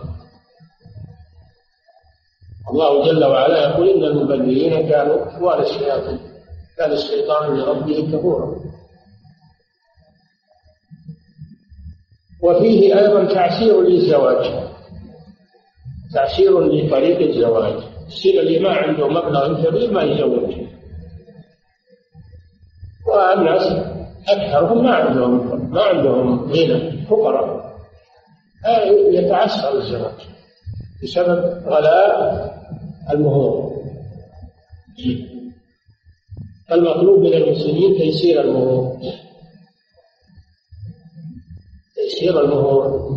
الله 2.70 3.04
جل 3.04 3.24
وعلا 3.24 3.58
يقول 3.68 3.88
إن 3.88 4.04
المبذرين 4.04 4.88
كانوا 4.88 5.28
إخوان 5.28 5.62
الشياطين. 5.62 6.18
كان 6.78 6.92
الشيطان 6.92 7.56
لربه 7.58 8.08
كفورا. 8.12 8.56
وفيه 12.42 12.98
أيضا 12.98 13.24
تعسير 13.24 13.80
للزواج. 13.80 14.66
تعسير 16.14 16.60
لطريق 16.60 17.28
الزواج. 17.28 17.82
يصير 18.08 18.40
اللي 18.40 18.58
ما 18.58 18.70
عنده 18.70 19.08
مبلغ 19.08 19.64
كبير 19.64 19.90
ما 19.90 20.02
يزوج. 20.02 20.65
والناس 23.16 23.72
أكثرهم 24.28 24.84
ما 24.84 24.94
عندهم 24.94 25.70
ما 25.70 25.82
عندهم 25.82 26.52
غنى 26.52 27.04
فقراء. 27.06 27.66
يتعسر 29.12 29.78
الزواج 29.78 30.20
بسبب 31.02 31.62
غلاء 31.66 32.12
المهور. 33.10 33.76
فالمطلوب 36.68 37.20
من 37.20 37.34
المسلمين 37.34 37.98
تيسير 37.98 38.40
المهور. 38.40 38.96
تيسير 41.94 42.40
المهور. 42.44 43.10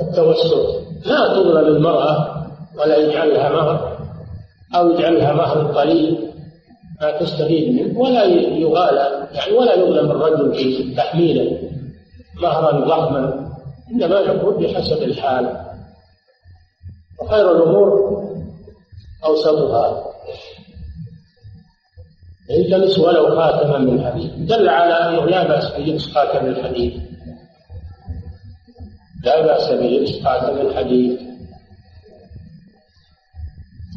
التوسط. 0.00 0.82
لا 1.06 1.34
تظلم 1.34 1.76
المرأة 1.76 2.46
ولا 2.78 2.96
يجعلها 2.96 3.48
مهر 3.48 3.98
أو 4.74 4.90
يجعلها 4.90 5.32
مهر 5.32 5.72
قليل. 5.72 6.31
تستفيد 7.10 7.80
منه 7.80 7.98
ولا 7.98 8.24
يغالى 8.24 9.28
يعني 9.32 9.52
ولا 9.52 9.74
يظلم 9.74 10.10
الرجل 10.10 10.54
في 10.54 10.94
تحميله. 10.94 11.58
مهرا 12.42 12.80
ضخما 12.80 13.52
إنما 13.90 14.20
يكون 14.20 14.64
بحسب 14.64 15.02
الحال. 15.02 15.66
وخير 17.20 17.56
الأمور 17.56 18.22
أوسطها. 19.24 20.04
التمس 22.50 22.98
ولو 22.98 23.36
خاتما 23.36 23.78
من 23.78 24.04
حديد. 24.06 24.46
دل 24.46 24.68
على 24.68 24.94
أنه 24.94 25.26
لا 25.26 25.48
بأس 25.48 25.72
بلبس 25.72 26.06
خاتم 26.06 26.46
الحديد. 26.46 27.02
لا 29.24 29.46
بأس 29.46 29.70
بلبس 29.70 30.22
خاتم 30.24 30.60
الحديد. 30.60 31.18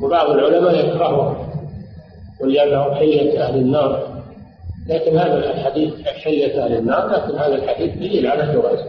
وبعض 0.04 0.30
العلماء 0.30 0.76
يكرهه. 0.76 1.45
ولأنه 2.46 2.94
حية 2.94 3.44
أهل 3.44 3.56
النار. 3.56 4.16
لكن 4.88 5.18
هذا 5.18 5.52
الحديث 5.52 5.94
حية 6.08 6.66
أهل 6.66 6.78
النار 6.78 7.08
لكن 7.08 7.38
هذا 7.38 7.56
الحديث 7.56 7.94
دليل 7.94 8.28
على 8.28 8.54
جوازه 8.54 8.86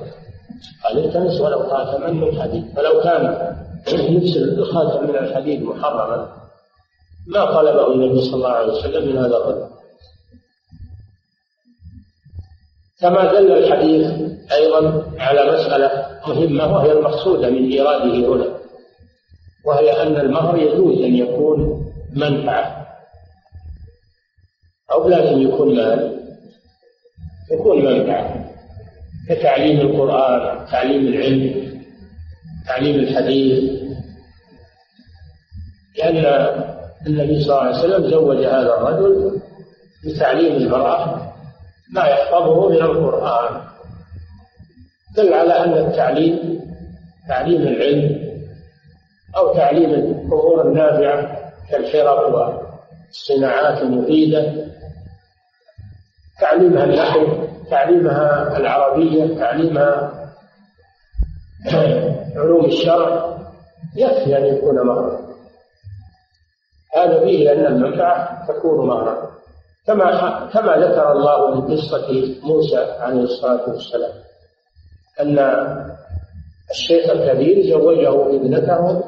قال 0.84 1.04
التمس 1.04 1.40
ولو 1.40 1.62
خاتما 1.62 2.11
من 2.11 2.42
حديد 2.42 2.64
فلو 2.76 3.00
كان 3.02 3.57
لبس 3.92 4.36
الخاتم 4.36 5.04
من 5.09 5.16
الحديد 5.16 5.62
محرما 5.62 6.32
ما 7.26 7.44
طلبه 7.44 7.92
النبي 7.92 8.20
صلى 8.20 8.34
الله 8.34 8.48
عليه 8.48 8.72
وسلم 8.72 9.09
من 9.09 9.18
هذا 9.18 9.36
الرجل 9.36 9.66
كما 13.00 13.32
دل 13.32 13.52
الحديث 13.52 14.07
أيضا 14.52 15.04
على 15.18 15.52
مسألة 15.52 16.07
مهمة 16.26 16.74
وهي 16.74 16.92
المقصودة 16.92 17.50
من 17.50 17.70
إيراده 17.70 18.04
هنا 18.04 18.57
وهي 19.66 20.02
أن 20.02 20.16
المهر 20.16 20.57
يجوز 20.59 21.02
أن 21.02 21.16
يكون 21.16 21.86
منفعة. 22.12 22.86
أو 24.93 25.09
لازم 25.09 25.43
يكون 25.43 25.76
مال 25.76 26.20
يكون 27.53 27.84
منفعة. 27.84 28.47
كتعليم 29.28 29.80
القرآن 29.80 30.66
تعليم 30.66 31.07
العلم 31.07 31.66
تعليم 32.66 32.95
الحديث. 32.95 33.82
لأن 35.99 36.16
النبي 37.07 37.41
صلى 37.41 37.53
الله 37.53 37.62
عليه 37.62 37.78
وسلم 37.78 38.11
زوج 38.11 38.37
هذا 38.37 38.74
الرجل 38.74 39.41
بتعليم 40.05 40.57
المرأة 40.57 41.32
ما 41.93 42.05
يحفظه 42.05 42.68
من 42.68 42.76
القرآن. 42.76 43.61
دل 45.16 45.34
على 45.34 45.53
أن 45.53 45.72
التعليم 45.72 46.61
تعليم 47.28 47.62
العلم 47.62 48.26
أو 49.37 49.55
تعليم 49.55 49.91
الأمور 49.91 50.68
النافعة 50.68 51.51
كالحرف 51.70 52.34
والصناعات 52.34 53.82
المفيدة. 53.82 54.66
تعليمها 56.41 56.84
النحو 56.84 57.26
تعليمها 57.70 58.57
العربية 58.57 59.39
تعليمها 59.39 60.12
علوم 62.37 62.64
الشرع 62.64 63.37
يكفي 63.97 64.39
أن 64.39 64.45
يكون 64.45 64.87
مهرا 64.87 65.18
هذا 66.97 67.20
فيه 67.20 67.53
أن 67.53 67.66
المنفعة 67.66 68.47
تكون 68.49 68.87
مهرا 68.87 69.30
كما 69.87 70.11
كما 70.55 70.76
ذكر 70.76 71.12
الله 71.12 71.66
في 71.66 71.74
قصة 71.74 72.34
موسى 72.43 72.76
عليه 72.76 73.20
الصلاة 73.20 73.68
والسلام 73.70 74.12
أن 75.20 75.39
الشيخ 76.70 77.11
الكبير 77.11 77.70
زوجه 77.70 78.37
ابنته 78.37 79.05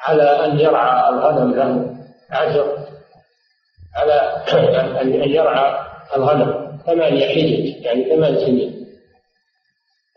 على 0.00 0.22
أن 0.22 0.58
يرعى 0.60 1.08
الغنم 1.08 1.54
له 1.54 1.96
عشر 2.30 2.78
على 3.94 4.12
أن 5.00 5.30
يرعى 5.30 5.86
الغنم 6.16 6.78
ثمانية 6.86 7.28
حجج 7.28 7.84
يعني 7.84 8.04
ثمان 8.04 8.38
سنين 8.38 8.86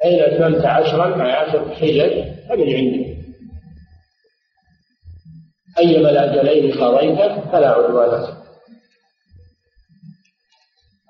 فإن 0.02 0.20
أتممت 0.20 0.66
عشرا 0.66 1.16
مع 1.16 1.38
عشر 1.38 1.76
حجج؟ 1.76 2.24
فمن 2.50 2.76
عندك 2.76 3.14
أيما 5.80 6.10
الأجلين 6.10 6.72
قضيت؟ 6.72 7.32
فلا 7.52 7.70
عدوان 7.70 8.44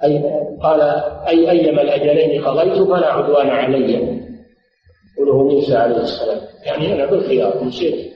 أي 0.04 0.24
قال 0.62 0.82
أي 1.28 1.52
أيما 1.52 1.82
الأجلين 1.82 2.46
قضيت 2.46 2.88
فلا 2.88 3.14
عدوان 3.14 3.50
علي. 3.50 3.94
يقوله 5.18 5.44
موسى 5.44 5.76
عليه 5.76 5.98
السلام. 5.98 6.42
يعني 6.64 6.94
أنا 6.94 7.06
بالخيار 7.06 7.62
إن 7.62 7.72
شئت. 7.72 8.14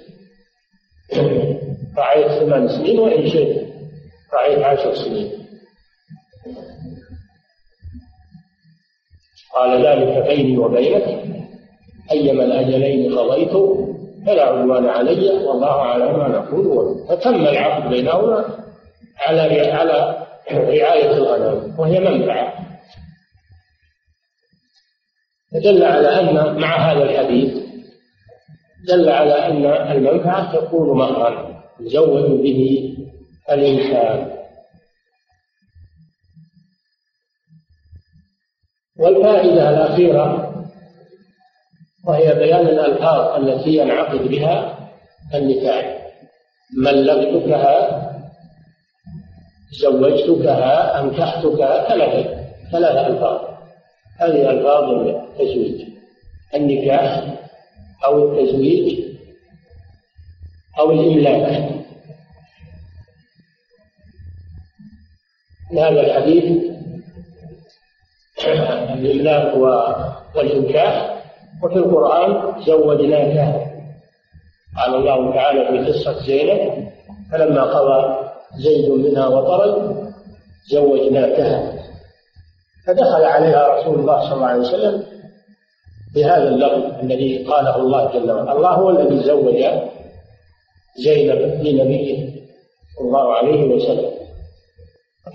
رعيت 1.97 2.27
ثمان 2.27 2.67
سنين 2.67 2.99
وإن 2.99 3.29
شئت. 3.29 3.66
رعيت 4.33 4.59
عشر 4.59 4.93
سنين. 4.93 5.47
قال 9.55 9.85
ذلك 9.85 10.27
بيني 10.27 10.57
وبينك. 10.57 11.23
أيما 12.11 12.43
الأجلين 12.43 13.17
قضيت 13.17 13.51
فلا 14.25 14.43
عدوان 14.43 14.89
علي 14.89 15.29
والله 15.29 15.81
على 15.81 16.13
ما 16.13 16.27
نقول. 16.27 17.05
فتم 17.09 17.35
العقد 17.35 17.89
بينهما 17.89 18.45
على 19.17 19.71
على 19.71 20.27
رعاية 20.51 21.17
الغنم 21.17 21.79
وهي 21.79 21.99
منفعة. 21.99 22.67
فدل 25.51 25.83
على 25.83 26.07
أن 26.07 26.59
مع 26.61 26.91
هذا 26.91 27.03
الحديث 27.03 27.53
دل 28.87 29.09
على 29.09 29.33
أن 29.33 29.65
المنفعة 29.65 30.55
تكون 30.55 30.97
مهرا 30.97 31.63
يزود 31.79 32.41
به 32.41 32.93
الإنسان. 33.51 34.37
والفائدة 38.99 39.69
الأخيرة 39.69 40.53
وهي 42.07 42.33
بيان 42.35 42.67
الألفاظ 42.67 43.43
التي 43.43 43.69
ينعقد 43.69 44.27
بها 44.27 44.77
النكاح. 45.35 46.07
ملكتكها 46.77 48.03
زوجتكها 49.81 50.99
أنكحتكها 51.01 51.89
ثلاثة 51.89 52.47
ثلاثة 52.71 53.07
ألفاظ. 53.07 53.57
هذه 54.19 54.49
ألفاظ 54.49 54.83
التزويج 54.83 55.87
النكاح 56.55 57.37
أو 58.05 58.33
التزويج 58.33 59.03
أو 60.79 60.91
الإملاك. 60.91 61.86
هذا 65.79 66.01
الحديث 66.01 66.43
الإملاك 68.93 69.55
والإنكاح 70.35 71.23
وفي 71.63 71.75
القرآن 71.75 72.61
زوجناك 72.61 73.67
قال 74.77 74.95
الله 74.95 75.33
تعالى 75.33 75.67
في 75.67 75.91
قصة 75.91 76.25
زينب 76.25 76.87
فلما 77.31 77.63
قضى 77.63 78.27
زيد 78.57 78.89
منها 78.89 79.27
وطرا 79.27 79.97
زوجناكها. 80.71 81.73
فدخل 82.87 83.23
عليها 83.23 83.67
رسول 83.67 83.99
الله 83.99 84.21
صلى 84.21 84.33
الله 84.33 84.45
عليه 84.45 84.61
وسلم 84.61 85.03
بهذا 86.15 86.47
اللفظ 86.47 86.99
الذي 87.03 87.43
قاله 87.43 87.75
الله 87.75 88.13
جل 88.13 88.31
وعلا. 88.31 88.51
الله 88.51 88.69
هو 88.69 88.89
الذي 88.89 89.23
زوج 89.23 89.65
زينب 90.97 91.39
لنبيه 91.63 92.29
صلى 92.95 93.07
الله 93.07 93.33
عليه 93.33 93.75
وسلم. 93.75 94.16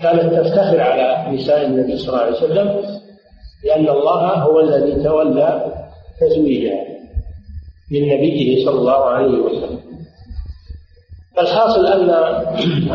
كانت 0.01 0.33
تفتخر 0.33 0.81
على 0.81 1.35
نساء 1.35 1.65
النبي 1.65 1.97
صلى 1.97 2.09
الله 2.09 2.21
عليه 2.21 2.37
وسلم 2.37 2.83
لأن 3.65 3.89
الله 3.89 4.33
هو 4.33 4.59
الذي 4.59 5.03
تولى 5.03 5.73
تزويجها 6.21 6.83
من 7.91 8.01
نبيه 8.01 8.65
صلى 8.65 8.79
الله 8.79 9.05
عليه 9.05 9.39
وسلم. 9.39 9.79
فالحاصل 11.35 11.85
أن 11.85 12.09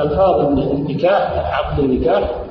ألفاظ 0.03 0.41
النكاح 0.41 1.33
عقد 1.59 1.79
النكاح 1.79 2.45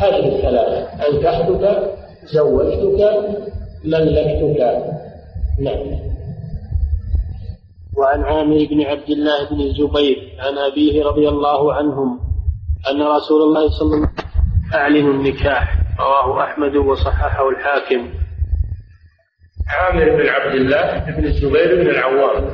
هذه 0.00 0.36
الثلاثة 0.36 1.08
أنكحتك 1.08 1.94
زوجتك 2.24 3.18
ملكتك. 3.84 4.60
نعم. 5.60 5.98
وعن 7.98 8.22
عامر 8.22 8.66
بن 8.70 8.82
عبد 8.82 9.10
الله 9.10 9.48
بن 9.50 9.60
الزبير 9.60 10.36
عن 10.38 10.58
أبيه 10.58 11.04
رضي 11.04 11.28
الله 11.28 11.72
عنهم 11.72 12.17
أن 12.90 13.02
رسول 13.02 13.42
الله 13.42 13.70
صلى 13.70 13.86
الله 13.86 13.96
عليه 13.96 14.06
وسلم 14.06 14.10
أعلن 14.74 15.10
النكاح 15.10 15.76
رواه 16.00 16.44
أحمد 16.44 16.76
وصححه 16.76 17.48
الحاكم. 17.48 18.10
عامر 19.68 20.04
بن 20.04 20.28
عبد 20.28 20.54
الله 20.54 20.98
بن 20.98 21.24
الزبير 21.24 21.74
بن 21.82 21.90
العوام 21.90 22.44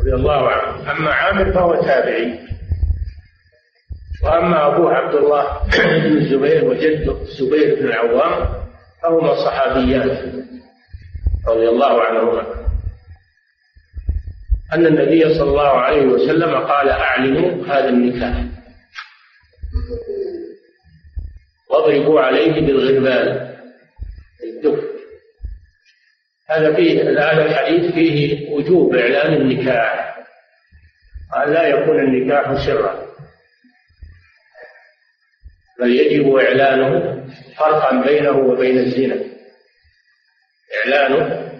رضي 0.00 0.14
الله 0.14 0.48
عنه. 0.48 0.92
أما 0.92 1.12
عامر 1.12 1.52
فهو 1.52 1.74
تابعي. 1.74 2.38
وأما 4.24 4.66
أبوه 4.66 4.94
عبد 4.94 5.14
الله 5.14 5.44
بن 5.78 6.16
الزبير 6.16 6.64
وجده 6.64 7.22
الزبير 7.22 7.80
بن 7.80 7.86
العوام 7.86 8.48
فهما 9.02 9.34
صحابيان 9.34 10.08
رضي 11.48 11.68
الله 11.68 12.02
عنهما. 12.02 12.42
أن 14.72 14.86
النبي 14.86 15.34
صلى 15.34 15.50
الله 15.50 15.68
عليه 15.68 16.06
وسلم 16.06 16.54
قال 16.54 16.88
أعلنوا 16.88 17.66
هذا 17.66 17.88
النكاح. 17.88 18.49
وأضربوا 21.80 22.20
عليه 22.20 22.52
بالغربان 22.66 23.56
الدف 24.44 24.84
هذا 26.48 26.74
فيه 26.74 27.02
هذا 27.02 27.44
الحديث 27.44 27.92
فيه 27.94 28.50
وجوب 28.50 28.94
إعلان 28.94 29.34
النكاح. 29.34 30.16
أن 31.36 31.52
لا 31.52 31.66
يكون 31.66 32.00
النكاح 32.00 32.66
سرا. 32.66 33.06
بل 35.80 35.96
يجب 35.96 36.34
إعلانه 36.34 37.24
فرقا 37.56 38.02
بينه 38.06 38.38
وبين 38.38 38.78
الزنا. 38.78 39.24
إعلانه 40.76 41.50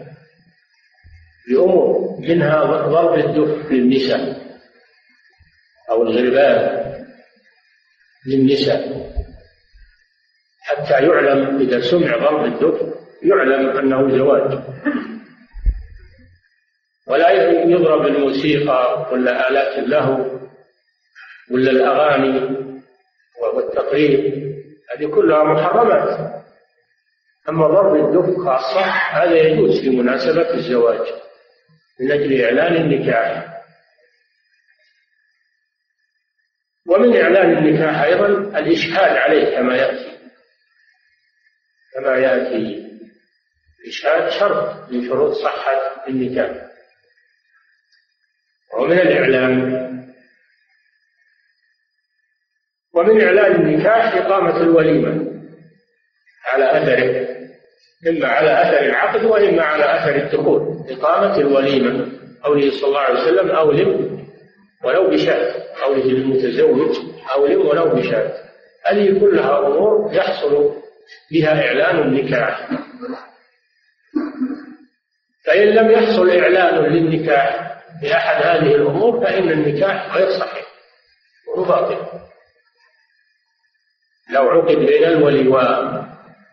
بأمور 1.48 2.16
منها 2.20 2.64
ضرب 2.64 3.18
الدف 3.18 3.72
للنساء 3.72 4.40
أو 5.90 6.02
الغربان 6.02 6.90
للنساء. 8.26 9.10
حتى 10.70 11.06
يعلم 11.06 11.60
إذا 11.60 11.80
سمع 11.90 12.16
ضرب 12.16 12.44
الدف 12.44 12.94
يعلم 13.22 13.78
أنه 13.78 14.18
زواج. 14.18 14.58
ولا 17.06 17.30
يضرب 17.64 18.06
الموسيقى 18.06 19.08
ولا 19.12 19.48
آلات 19.48 19.78
اللهو 19.78 20.40
ولا 21.50 21.70
الأغاني 21.70 22.56
والتقريب 23.42 24.20
هذه 24.90 25.06
كلها 25.06 25.44
محرمات. 25.44 26.30
أما 27.48 27.66
ضرب 27.66 27.94
الدف 27.96 28.38
خاصة 28.44 28.80
هذا 29.10 29.36
يجوز 29.36 29.80
في 29.80 29.90
مناسبة 29.90 30.54
الزواج 30.54 31.06
من 32.00 32.12
أجل 32.12 32.44
إعلان 32.44 32.76
النكاح. 32.76 33.46
ومن 36.88 37.16
إعلان 37.16 37.58
النكاح 37.58 38.00
أيضا 38.02 38.26
الإشهاد 38.58 39.16
عليه 39.16 39.56
كما 39.56 39.76
يأتي. 39.76 40.19
كما 41.94 42.16
يأتي 42.16 42.86
الإشهاد 43.84 44.30
شرط 44.30 44.90
من 44.90 45.08
شروط 45.08 45.32
صحة 45.32 46.04
النكاح. 46.08 46.66
ومن 48.78 48.98
الإعلان 48.98 49.80
ومن 52.94 53.22
إعلان 53.22 53.54
النكاح 53.54 54.14
إقامة 54.14 54.56
الوليمة 54.56 55.40
على 56.52 56.70
أثره 56.70 57.30
إما 58.08 58.28
على 58.28 58.62
أثر 58.62 58.86
العقد 58.86 59.24
وإما 59.24 59.62
على 59.62 59.84
أثر 59.84 60.16
الدخول. 60.16 60.84
إقامة 60.90 61.36
الوليمة 61.36 62.12
قوله 62.42 62.70
صلى 62.70 62.88
الله 62.88 63.00
عليه 63.00 63.20
وسلم 63.20 63.50
أولم 63.50 64.20
ولو 64.84 65.10
بشاة. 65.10 65.64
قوله 65.82 66.04
للمتزوج 66.04 66.96
أولم 67.32 67.66
ولو 67.66 67.84
بشاة. 67.94 68.32
هذه 68.86 69.20
كلها 69.20 69.58
أمور 69.66 70.14
يحصل 70.14 70.79
بها 71.32 71.66
إعلان 71.66 71.98
النكاح. 71.98 72.70
فإن 75.46 75.68
لم 75.68 75.90
يحصل 75.90 76.30
إعلان 76.30 76.92
للنكاح 76.92 77.80
بأحد 78.02 78.42
هذه 78.42 78.74
الأمور 78.74 79.20
فإن 79.20 79.50
النكاح 79.50 80.16
غير 80.16 80.30
صحيح 80.30 80.66
وهو 81.48 81.64
باطل. 81.64 82.20
لو 84.30 84.50
عقد 84.50 84.76
بين 84.76 85.04
الولي 85.04 85.48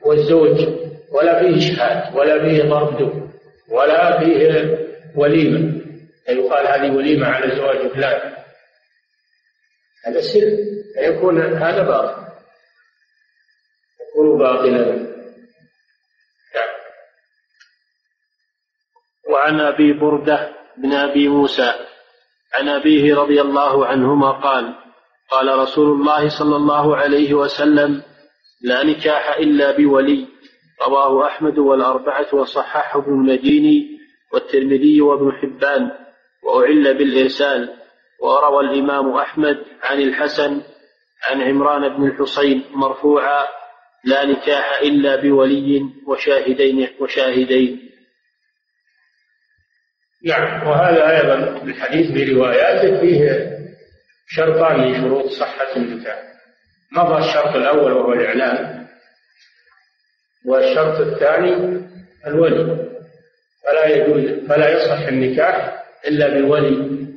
والزوج 0.05 0.68
ولا 1.12 1.39
فيه 1.39 1.58
إشهاد 1.58 2.16
ولا 2.16 2.39
فيه 2.39 2.64
ضرب 2.64 3.30
ولا 3.70 4.20
فيه 4.20 4.78
وليمة. 5.16 5.82
يقال 6.30 6.68
هذه 6.68 6.95
وليمة 6.95 7.28
على 7.28 7.55
زواج 7.55 7.88
فلان. 7.88 8.34
هذا 10.05 10.22
سر 10.22 10.58
فيكون 10.95 11.41
هذا 11.41 11.84
باطل. 11.84 12.26
يكون 14.28 14.39
باطلا 14.39 14.95
نعم. 16.55 16.75
وعن 19.30 19.59
أبي 19.59 19.93
بردة 19.93 20.53
بن 20.78 20.93
أبي 20.93 21.28
موسى 21.28 21.73
عن 22.53 22.69
أبيه 22.69 23.15
رضي 23.15 23.41
الله 23.41 23.86
عنهما 23.86 24.32
قال 24.32 24.75
قال 25.30 25.59
رسول 25.59 25.88
الله 26.01 26.30
صلى 26.39 26.55
الله 26.55 26.97
عليه 26.97 27.34
وسلم 27.34 28.03
لا 28.61 28.84
نكاح 28.84 29.38
إلا 29.38 29.78
بولي. 29.78 30.28
رواه 30.88 31.28
أحمد 31.28 31.57
والأربعة 31.57 32.28
وصححه 32.34 32.99
ابن 32.99 33.13
المديني 33.13 33.99
والترمذي 34.34 35.01
وابن 35.01 35.32
حبان. 35.32 35.91
وأعل 36.43 36.97
بالإرسال. 36.97 37.73
وروى 38.21 38.63
الإمام 38.63 39.13
أحمد 39.13 39.63
عن 39.84 40.01
الحسن 40.01 40.61
عن 41.30 41.41
عمران 41.41 41.89
بن 41.89 42.07
الحصين 42.07 42.65
مرفوعا 42.71 43.47
لا 44.03 44.25
نكاح 44.25 44.79
إلا 44.81 45.15
بولي 45.15 45.81
وشاهدين 46.07 46.89
وشاهدين. 46.99 47.89
نعم 50.25 50.67
وهذا 50.67 51.17
أيضا 51.17 51.63
الحديث 51.63 52.11
برواياته 52.11 53.01
فيه 53.01 53.57
شرطان 54.27 54.79
من 54.79 55.01
شروط 55.01 55.25
صحة 55.25 55.75
النكاح. 55.75 56.23
مضى 56.91 57.17
الشرط 57.17 57.55
الأول 57.55 57.91
وهو 57.91 58.13
الإعلان 58.13 58.87
والشرط 60.45 60.99
الثاني 60.99 61.81
الولي. 62.27 62.87
فلا 63.63 63.85
يجوز 63.85 64.47
فلا 64.49 64.69
يصح 64.69 65.07
النكاح 65.07 65.83
إلا 66.07 66.27
بالولي. 66.27 67.07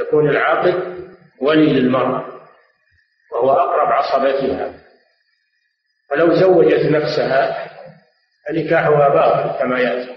يكون 0.00 0.30
العاقد 0.30 0.96
ولي 1.40 1.72
للمرأة 1.72 2.48
وهو 3.32 3.50
أقرب 3.50 3.88
عصبتها 3.88 4.85
ولو 6.10 6.34
زوجت 6.34 6.86
نفسها 6.86 7.68
فنكاحها 8.48 9.08
باطل 9.08 9.58
كما 9.58 9.80
يأتي. 9.80 10.16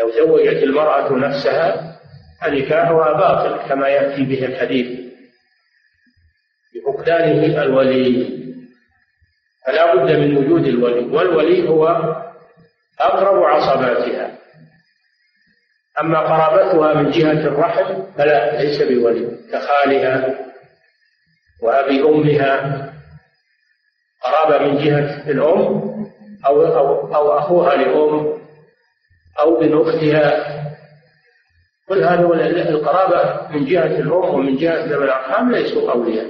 لو 0.00 0.10
زوجت 0.10 0.62
المرأة 0.62 1.12
نفسها 1.12 1.98
فنكاحها 2.40 3.12
باطل 3.12 3.68
كما 3.68 3.88
يأتي 3.88 4.24
به 4.24 4.44
الحديث 4.44 5.00
بفقدانه 6.74 7.62
الولي. 7.62 8.44
فلا 9.66 9.94
بد 9.94 10.12
من 10.12 10.36
وجود 10.36 10.66
الولي 10.66 11.16
والولي 11.16 11.68
هو 11.68 11.86
أقرب 13.00 13.42
عصباتها. 13.42 14.34
أما 16.00 16.20
قرابتها 16.20 16.94
من 16.94 17.10
جهة 17.10 17.46
الرحم 17.46 18.02
فلا 18.18 18.62
ليس 18.62 18.82
بولي 18.82 19.38
كخالها 19.52 20.34
وأبي 21.62 22.02
أمها 22.02 22.93
قرابة 24.24 24.58
من 24.58 24.84
جهة 24.84 25.30
الأم 25.30 25.94
أو 26.46 26.66
أو 26.66 27.14
أو 27.14 27.38
أخوها 27.38 27.76
لأم 27.76 28.40
أو 29.40 29.60
بن 29.60 29.80
أختها. 29.80 30.54
كل 31.88 32.04
هذا 32.04 32.26
القرابة 32.70 33.48
من 33.52 33.64
جهة 33.66 33.86
الأم 34.00 34.34
ومن 34.34 34.56
جهة 34.56 34.84
ذوي 34.84 35.04
الأرحام 35.04 35.52
ليسوا 35.52 35.92
أولياء. 35.92 36.26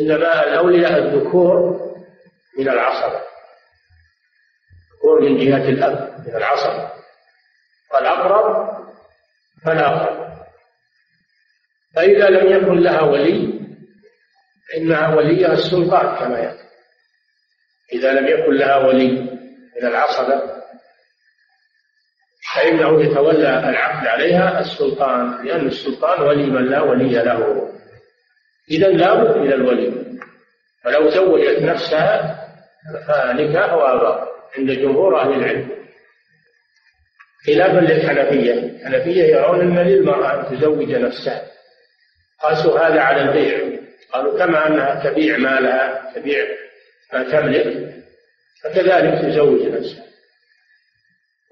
إنما 0.00 0.44
الأولياء 0.48 0.98
الذكور 0.98 1.80
من 2.58 2.68
العصبة 2.68 3.20
الذكور 4.94 5.20
من 5.22 5.36
جهة 5.38 5.68
الأب 5.68 6.24
من 6.26 6.36
العصبة 6.36 6.90
والأقرب 7.94 8.76
فالأقرب. 9.64 10.26
فإذا 11.94 12.28
لم 12.28 12.52
يكن 12.52 12.78
لها 12.78 13.00
ولي 13.00 13.60
فإنها 14.72 15.14
وليها 15.14 15.52
السلطان 15.52 16.18
كما 16.18 16.38
يأتي 16.38 16.65
إذا 17.92 18.12
لم 18.12 18.26
يكن 18.26 18.52
لها 18.54 18.76
ولي 18.76 19.10
من 19.76 19.88
العصبة 19.88 20.56
فإنه 22.54 23.02
يتولى 23.02 23.68
العقد 23.68 24.06
عليها 24.06 24.60
السلطان 24.60 25.46
لأن 25.46 25.66
السلطان 25.66 26.22
ولي 26.22 26.46
من 26.46 26.70
لا 26.70 26.80
ولي 26.80 27.12
له. 27.12 27.70
إذا 28.70 28.88
لابد 28.88 29.36
من 29.36 29.52
الولي. 29.52 29.92
فلو 30.84 31.10
زوجت 31.10 31.62
نفسها 31.62 32.42
فنكاحها 33.08 33.94
باطل 33.96 34.28
عند 34.58 34.70
جمهور 34.70 35.20
أهل 35.20 35.32
العلم. 35.32 35.70
خلافا 37.46 37.80
للحنفية. 37.80 38.52
الحنفية 38.52 39.24
يرون 39.24 39.60
أن 39.60 39.86
للمرأة 39.86 40.40
أن 40.40 40.56
تزوج 40.56 40.90
نفسها. 40.90 41.42
قاسوا 42.42 42.78
هذا 42.78 43.00
على 43.00 43.22
البيع. 43.22 43.80
قالوا 44.12 44.38
كما 44.38 44.66
أنها 44.66 45.10
تبيع 45.10 45.36
مالها 45.36 46.12
تبيع 46.14 46.46
ما 47.12 47.22
تملك 47.22 47.94
فكذلك 48.64 49.22
تزوج 49.22 49.62
نفسها. 49.62 50.06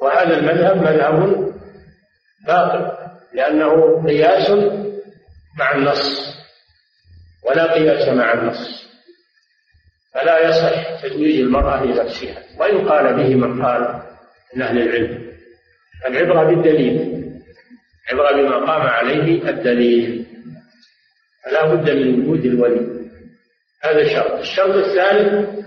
وهذا 0.01 0.39
المذهب 0.39 0.77
مذهب 0.77 1.53
باطل 2.47 2.93
لأنه 3.33 4.03
قياس 4.07 4.51
مع 5.59 5.75
النص 5.75 6.35
ولا 7.43 7.73
قياس 7.73 8.09
مع 8.09 8.33
النص. 8.33 8.85
فلا 10.15 10.49
يصح 10.49 11.03
تزويج 11.03 11.41
المرأة 11.41 11.85
لنفسها 11.85 12.43
وإن 12.59 12.89
قال 12.89 13.15
به 13.15 13.35
من 13.35 13.63
قال 13.63 14.03
من 14.55 14.63
أهل 14.63 14.79
العلم. 14.79 15.33
العبرة 16.07 16.45
بالدليل 16.45 17.25
عبرة 18.11 18.33
بما 18.33 18.57
قام 18.57 18.83
عليه 18.83 19.49
الدليل. 19.49 20.27
فلا 21.45 21.75
بد 21.75 21.91
من 21.91 22.21
وجود 22.21 22.45
الولي. 22.45 23.04
هذا 23.85 24.15
شرط 24.15 24.39
الشرط 24.39 24.75
الثالث 24.75 25.65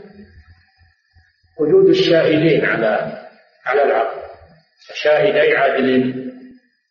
وجود 1.59 1.89
الشاهدين 1.89 2.65
على 2.65 3.23
على 3.65 3.83
العقد. 3.83 4.21
شاهدي 4.93 5.57
عدل 5.57 6.13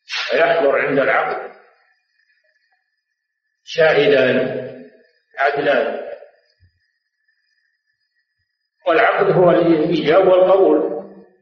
فيحضر 0.07 0.79
عند 0.79 0.99
العقد. 0.99 1.53
شاهدان 3.65 4.67
عدلان 5.39 6.07
والعقد 8.87 9.31
هو 9.31 9.51
الإيجاب 9.51 10.27
والقبول. 10.27 10.97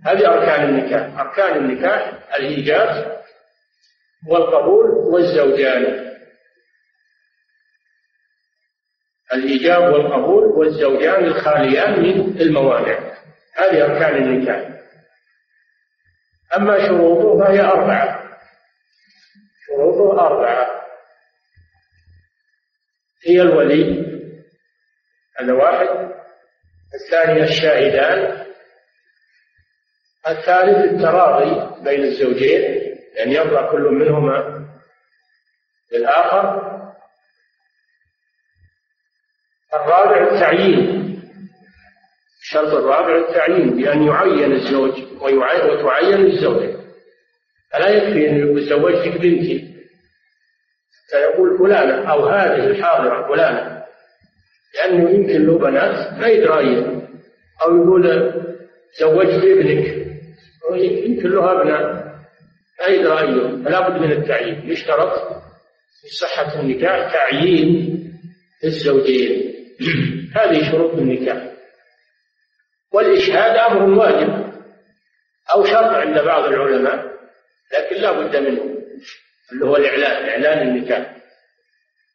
هذه 0.07 0.27
أركان 0.27 0.65
النكاح. 0.69 1.21
أركان 1.21 1.57
النكاح 1.57 2.35
الإيجاب 2.35 3.23
والقبول 4.29 4.91
والزوجان. 4.91 6.14
الإيجاب 9.33 9.93
والقبول 9.93 10.45
والزوجان 10.45 11.25
الخاليان 11.25 12.03
من 12.03 12.41
الموانع. 12.41 12.99
هذه 13.55 13.85
أركان 13.85 14.17
النكاح. 14.17 14.71
أما 16.57 16.87
شروطه 16.87 17.45
فهي 17.45 17.61
أربعة. 17.61 18.39
شروطه 19.67 20.27
أربعة. 20.27 20.71
هي 23.27 23.43
الولي 23.43 24.05
هذا 25.41 25.53
واحد. 25.53 26.15
الثاني 26.95 27.43
الشاهدان. 27.43 28.45
الثالث 30.29 30.93
التراضي 30.93 31.83
بين 31.85 32.01
الزوجين 32.05 32.65
أن 32.65 33.33
يعني 33.33 33.35
يرضى 33.35 33.71
كل 33.71 33.83
منهما 33.83 34.69
للآخر. 35.93 36.74
الرابع 39.75 40.33
التعيين. 40.33 41.05
الشرط 42.43 42.75
الرابع 42.75 43.17
التعيين 43.19 43.71
بأن 43.77 44.03
يعين 44.03 44.53
الزوج 44.53 45.03
وتعين 45.21 46.27
الزوجة. 46.27 46.77
فلا 47.73 47.89
يكفي 47.89 48.31
أن 48.31 48.61
زوجتك 48.61 49.21
بنتي. 49.21 49.75
فيقول 51.11 51.59
فلانة 51.59 52.13
أو 52.13 52.27
هذه 52.27 52.67
الحاضرة 52.67 53.29
فلانة. 53.29 53.85
لأنه 54.75 55.11
يمكن 55.11 55.47
له 55.47 55.59
بنات 55.59 56.21
ما 56.21 56.27
يدري 56.27 56.79
أو 57.63 57.77
يقول 57.77 58.33
زوجت 59.01 59.45
ابنك. 59.45 60.05
يمكن 61.07 61.31
له 61.31 61.53
أبناء 61.53 61.83
ما 62.81 62.87
يدري 62.87 63.65
فلا 63.65 63.89
بد 63.89 64.01
من 64.01 64.13
التعيين. 64.13 64.71
يشترط 64.71 65.13
في 66.03 66.09
صحة 66.09 66.61
النكاح 66.61 67.13
تعيين 67.13 68.01
الزوجين 68.65 69.54
هذه 70.37 70.71
شروط 70.73 70.93
النكاح. 70.95 71.55
والإشهاد 72.93 73.57
أمر 73.57 73.99
واجب 73.99 74.55
أو 75.55 75.65
شرط 75.65 75.95
عند 75.95 76.19
بعض 76.19 76.45
العلماء 76.45 77.15
لكن 77.73 77.97
لا 77.97 78.13
بد 78.13 78.37
منه 78.37 78.75
اللي 79.53 79.65
هو 79.65 79.77
الإعلان 79.77 80.29
إعلان 80.29 80.69
النكاح. 80.69 81.17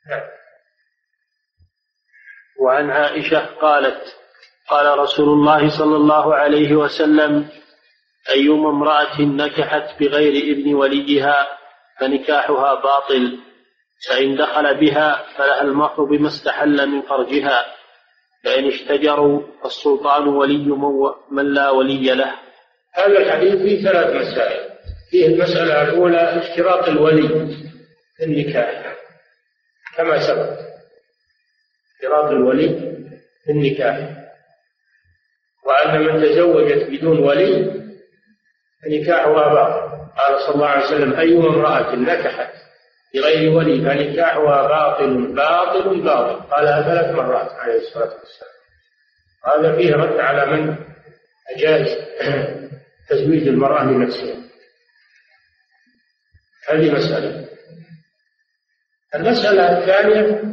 نعم. 0.10 0.22
وعن 2.62 2.90
عائشة 2.90 3.46
قالت 3.46 4.16
قال 4.68 5.00
رسول 5.00 5.30
الله 5.30 5.80
صلى 5.80 5.96
الله 5.96 6.36
عليه 6.36 6.76
وسلم 6.76 7.50
أيما 8.30 8.70
امرأة 8.70 9.22
نكحت 9.22 10.00
بغير 10.00 10.58
ابن 10.58 10.74
وليها 10.74 11.48
فنكاحها 12.00 12.76
باطل. 12.76 13.40
فإن 14.08 14.36
دخل 14.36 14.80
بها 14.80 15.26
فلها 15.38 15.62
المهر 15.62 16.04
بما 16.04 16.28
استحل 16.28 16.88
من 16.88 17.02
فرجها. 17.02 17.66
فإن 18.44 18.68
اشتجروا 18.68 19.42
فالسلطان 19.64 20.28
ولي 20.28 20.68
من 21.32 21.54
لا 21.54 21.70
ولي 21.70 22.14
له. 22.16 22.34
هذا 22.94 23.18
الحديث 23.18 23.56
فيه 23.56 23.84
ثلاث 23.84 24.16
مسائل. 24.16 24.70
فيه 25.12 25.28
المسألة 25.28 25.82
الأولى 25.82 26.18
اشتراط 26.18 26.88
الولي 26.88 27.28
في 28.18 28.24
النكاح. 28.24 28.96
كما 29.98 30.28
سبق. 30.28 30.60
اشتراط 31.96 32.32
الولي 32.32 32.70
في 33.46 33.52
النكاح. 33.52 34.16
وأن 35.66 36.02
من 36.02 36.24
تزوجت 36.24 36.90
بدون 36.90 37.20
ولي 37.20 37.80
فنكاحها 38.84 39.54
باطل. 39.54 40.00
قال 40.18 40.40
صلى 40.42 40.56
الله 40.56 40.68
عليه 40.68 40.86
وسلم 40.86 41.14
أيما 41.14 41.50
امرأة 41.50 41.96
نكحت 41.96 42.69
بغير 43.16 43.52
ولي 43.52 43.82
فنكاحها 43.82 44.68
باطل 44.68 45.36
باطل 45.36 46.02
باطل. 46.04 46.42
قالها 46.42 46.82
ثلاث 46.82 47.16
مرات 47.16 47.52
عليه 47.52 47.78
الصلاة 47.80 48.14
والسلام. 48.20 48.60
هذا 49.46 49.76
فيه 49.76 49.96
رد 49.96 50.20
على 50.20 50.46
من؟ 50.46 50.76
أجاز 51.56 51.98
تزويج 53.10 53.48
المرأة 53.48 53.84
لنفسها 53.84 54.36
هذه 56.70 56.92
مسألة. 56.92 57.50
المسألة 59.16 59.78
الثانية 59.80 60.44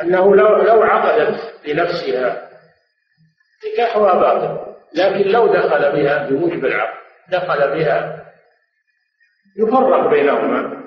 أنه 0.00 0.36
لو 0.36 0.62
لو 0.62 0.82
عقدت 0.82 1.54
لنفسها 1.66 2.50
نكاحها 3.72 4.14
باطل 4.14 4.74
لكن 4.94 5.30
لو 5.30 5.54
دخل 5.54 5.92
بها 5.92 6.26
بموجب 6.28 6.64
العقد 6.64 6.98
دخل 7.28 7.58
بها 7.58 8.24
يفرق 9.56 10.10
بينهما. 10.10 10.77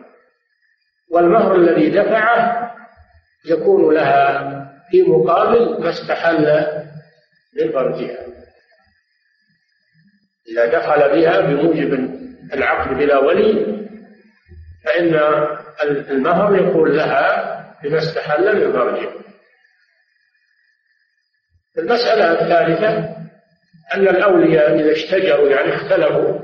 والمهر 1.12 1.56
الذي 1.56 1.90
دفعه 1.90 2.72
يكون 3.46 3.94
لها 3.94 4.52
في 4.92 5.02
مقابل 5.04 5.82
ما 5.82 5.90
استحل 5.90 6.68
من 7.58 7.72
فرجها 7.72 8.26
إذا 10.52 10.66
دخل 10.66 11.10
بها 11.10 11.40
بموجب 11.40 11.94
العقد 12.54 12.98
بلا 12.98 13.18
ولي 13.18 13.82
فإن 14.86 15.16
المهر 16.12 16.56
يكون 16.56 16.92
لها 16.92 17.52
بما 17.84 17.98
استحل 17.98 18.68
من 18.68 18.74
فرجها 18.74 19.12
المسألة 21.78 22.32
الثالثة 22.32 23.16
أن 23.94 24.08
الأولياء 24.08 24.80
إذا 24.80 24.92
اشتجروا 24.92 25.50
يعني 25.50 25.76
اختلفوا 25.76 26.40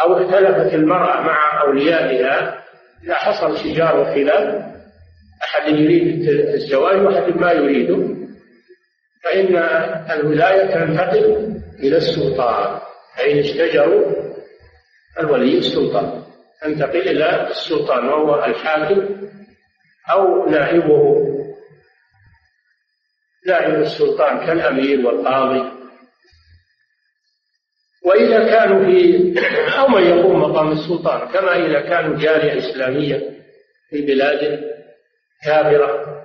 أو 0.00 0.18
اختلفت 0.18 0.74
المرأة 0.74 1.20
مع 1.20 1.60
أوليائها 1.60 2.62
إذا 3.04 3.14
حصل 3.14 3.58
شجار 3.58 4.00
وخلاف 4.00 4.64
أحد 5.42 5.68
يريد 5.68 6.28
الزواج 6.28 7.02
وأحد 7.06 7.36
ما 7.36 7.52
يريده 7.52 8.16
فإن 9.24 9.56
الولاية 10.10 10.74
تنتقل 10.74 11.56
إلى 11.78 11.96
السلطان. 11.96 12.80
فإن 13.16 13.38
اشتجروا 13.38 14.12
الولي 15.20 15.58
السلطان. 15.58 16.22
تنتقل 16.62 17.08
إلى 17.08 17.50
السلطان 17.50 18.08
وهو 18.08 18.44
الحاكم 18.44 19.28
أو 20.10 20.50
نائبه 20.50 21.28
نائب 23.46 23.74
السلطان 23.74 24.46
كالأمير 24.46 25.06
والقاضي. 25.06 25.81
وإذا 28.04 28.46
كانوا 28.46 28.84
في 28.84 29.34
أو 29.78 29.88
من 29.88 30.02
يقوم 30.02 30.40
مقام 30.40 30.72
السلطان 30.72 31.28
كما 31.28 31.66
إذا 31.66 31.80
كانوا 31.80 32.18
جالية 32.18 32.58
إسلامية 32.58 33.16
في 33.90 34.06
بلاد 34.06 34.60
كافرة. 35.44 36.22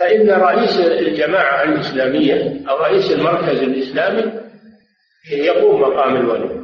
فإن 0.00 0.30
رئيس 0.30 0.76
الجماعة 0.80 1.62
الإسلامية 1.62 2.68
أو 2.70 2.76
رئيس 2.76 3.12
المركز 3.12 3.62
الإسلامي 3.62 4.40
يقوم 5.32 5.80
مقام 5.80 6.16
الولي 6.16 6.62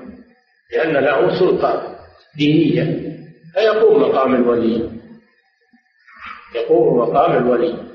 لأن 0.73 0.93
له 1.05 1.39
سلطة 1.39 1.99
دينية 2.39 3.09
فيقوم 3.55 4.03
مقام 4.03 4.35
الولي. 4.35 4.91
يقوم 6.55 6.99
مقام 6.99 7.37
الولي. 7.37 7.88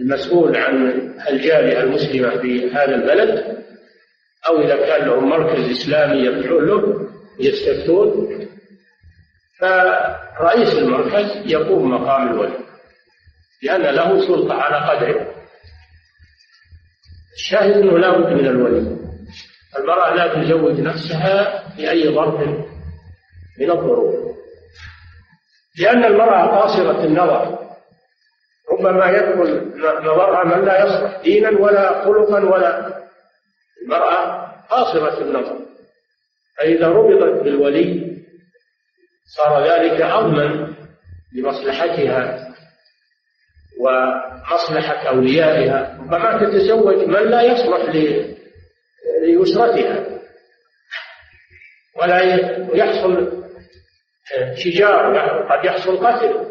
المسؤول 0.00 0.56
عن 0.56 0.86
الجالية 1.30 1.80
المسلمة 1.80 2.36
في 2.42 2.70
هذا 2.70 2.94
البلد 2.94 3.58
أو 4.48 4.60
إذا 4.60 4.76
كان 4.76 5.06
لهم 5.06 5.28
مركز 5.28 5.70
إسلامي 5.70 6.16
يرجعون 6.16 6.66
له 6.66 7.10
يستفتون 7.40 8.30
فرئيس 10.38 10.74
المركز 10.74 11.52
يقوم 11.52 11.90
مقام 11.90 12.28
الولي 12.28 12.70
لأن 13.62 13.82
له 13.82 14.26
سلطة 14.26 14.54
على 14.54 14.76
قدره. 14.76 15.34
الشاهد 17.36 17.72
أنه 17.72 17.98
لا 17.98 18.18
بد 18.18 18.32
من 18.32 18.46
الولي. 18.46 18.96
المرأة 19.78 20.14
لا 20.14 20.42
تزوج 20.42 20.80
نفسها 20.80 21.68
في 21.76 21.90
أي 21.90 22.14
ظرف 22.14 22.40
من 23.60 23.70
الظروف. 23.70 24.14
لأن 25.78 26.04
المرأة 26.04 26.46
قاصرة 26.46 27.04
النظر 27.04 27.69
ربما 28.80 29.10
يدخل 29.10 29.72
نظرها 29.78 30.44
من 30.44 30.64
لا 30.64 30.84
يصلح 30.84 31.20
دينا 31.22 31.50
ولا 31.50 32.04
خلقا 32.04 32.44
ولا 32.44 33.00
المرأة 33.82 34.46
قاصرة 34.70 35.20
النظر. 35.22 35.58
فإذا 36.58 36.88
ربطت 36.88 37.42
بالولي 37.42 38.16
صار 39.36 39.64
ذلك 39.64 40.02
أضمن 40.02 40.74
لمصلحتها 41.34 42.48
ومصلحة 43.80 45.08
أوليائها. 45.08 45.98
ربما 46.00 46.38
تتزوج 46.38 46.96
من 46.96 47.30
لا 47.30 47.42
يصلح 47.42 47.94
ليسرتها 49.22 50.06
ولا 51.96 52.20
يحصل 52.74 53.42
شجار 54.56 55.18
قد 55.52 55.64
يحصل 55.64 56.06
قتل. 56.06 56.49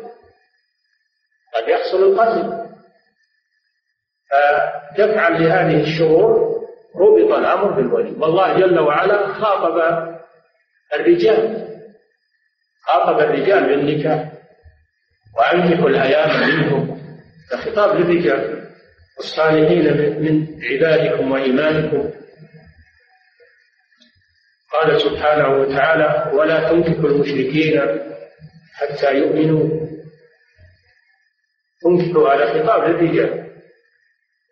قد 1.55 1.69
يحصل 1.69 2.03
القتل. 2.03 2.69
فدفعا 4.31 5.29
لهذه 5.29 5.81
الشرور 5.81 6.49
ربط 6.95 7.31
الأمر 7.37 7.71
بالولي. 7.71 8.11
والله 8.11 8.59
جل 8.59 8.79
وعلا 8.79 9.27
خاطب 9.27 10.07
الرجال 10.93 11.67
خاطب 12.81 13.19
الرجال 13.19 13.63
بالنكاح 13.63 14.31
وأنكحوا 15.37 15.89
الأيام 15.89 16.49
منكم 16.49 17.01
فخطاب 17.51 17.95
للرجال 17.95 18.69
الصالحين 19.19 19.97
من 20.23 20.47
عبادكم 20.63 21.31
وإيمانكم. 21.31 22.09
قال 24.71 25.01
سبحانه 25.01 25.47
وتعالى 25.47 26.31
ولا 26.37 26.69
تنكحوا 26.69 27.09
المشركين 27.09 27.81
حتى 28.73 29.15
يؤمنوا. 29.15 29.88
تنكحوا 31.97 32.29
على 32.29 32.63
خطاب 32.63 32.89
للرجال 32.89 33.49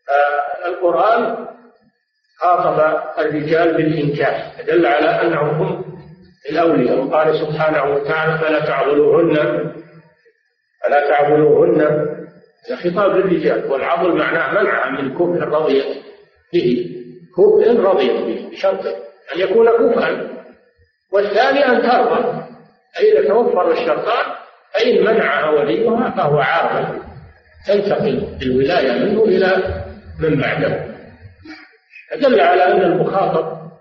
آه، 0.09 0.67
القرآن 0.67 1.47
خاطب 2.39 2.99
الرجال 3.19 3.77
بالإنكاح 3.77 4.61
دل 4.67 4.85
على 4.85 5.07
أنهم 5.07 5.49
هم 5.49 5.85
الأولياء 6.49 6.97
وقال 6.99 7.39
سبحانه 7.39 7.83
وتعالى 7.83 8.37
فلا 8.37 8.65
تعضلوهن 8.65 9.35
فلا 10.83 11.07
تعضلوهن 11.09 11.81
هذا 12.67 12.75
خطاب 12.75 13.15
للرجال. 13.15 13.71
والعضل 13.71 14.17
معناه 14.17 14.61
منعها 14.61 14.89
من 15.01 15.13
كفء 15.13 15.43
رضيت 15.43 15.85
به 16.53 16.91
كفء 17.37 17.79
رضيت 17.79 18.21
به 18.21 18.49
بشرط 18.51 18.85
أن 19.35 19.39
يكون 19.39 19.67
كفءا 19.67 20.29
والثاني 21.13 21.65
أن 21.65 21.81
ترضى 21.81 22.43
فإذا 22.95 23.27
توفر 23.27 23.71
الشرطان 23.71 24.25
فإن 24.73 25.01
منعها 25.05 25.49
وليها 25.49 26.09
فهو 26.17 26.39
عاقل. 26.39 27.06
تنتقل 27.67 28.37
الولاية 28.41 28.91
منه 28.91 29.23
إلى 29.23 29.83
من 30.19 30.39
بعده. 30.39 30.87
فدل 32.11 32.41
على 32.41 32.63
أن 32.63 32.81
المخاطب 32.81 33.71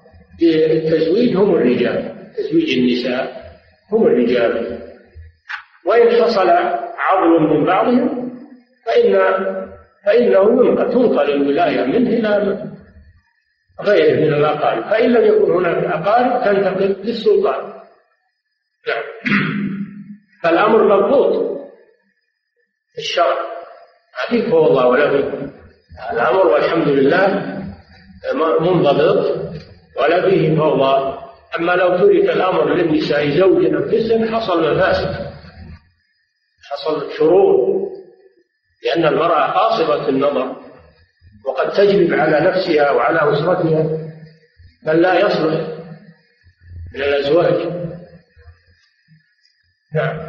بالتزويج 0.41 1.37
هم 1.37 1.55
الرجال 1.55 2.15
تزويج 2.37 2.79
النساء 2.79 3.47
هم 3.93 4.07
الرجال. 4.07 4.79
وإن 5.87 6.23
حصل 6.23 6.51
عضل 6.99 7.41
من 7.41 7.65
بعضهم 7.65 8.33
فإن 8.87 9.13
فإنه 10.07 10.75
تنقل 10.93 11.31
الولاية 11.31 11.85
منه 11.85 12.11
إلى 12.11 12.73
غيره 13.83 14.21
من 14.21 14.35
الأقارب. 14.35 14.91
فإن 14.91 15.13
لم 15.13 15.25
يكن 15.25 15.51
هناك 15.51 15.85
أقارب 15.85 16.45
تنتقل 16.45 16.97
للسلطان. 17.05 17.73
نعم. 18.89 19.03
فالأمر 20.43 20.97
مضبوط. 20.97 21.57
الشرع. 22.99 23.56
ما 24.17 24.29
في 24.31 24.51
فوضى 24.51 24.85
ولا 24.85 25.11
الأمر 26.13 26.47
والحمد 26.47 26.89
لله 26.89 27.27
منضبط 28.61 29.37
ولا 29.97 30.31
فيه 30.31 30.57
فوضى. 30.57 31.19
أما 31.59 31.73
لو 31.73 31.97
ترك 31.99 32.37
الأمر 32.37 32.75
للنساء 32.75 33.31
زوج 33.31 33.65
أنفسهن 33.65 34.35
حصل 34.35 34.77
مفاسد 34.77 35.27
حصل 36.71 37.13
شرور 37.19 37.77
لأن 38.85 39.05
المرأة 39.07 39.53
قاصرة 39.53 40.09
النظر 40.09 40.57
وقد 41.47 41.73
تجلب 41.73 42.15
على 42.15 42.41
نفسها 42.41 42.91
وعلى 42.91 43.33
أسرتها 43.33 43.83
من 44.87 45.03
لا 45.03 45.21
يصلح 45.21 45.67
من 46.95 47.03
الأزواج. 47.03 47.87
نعم. 49.95 50.29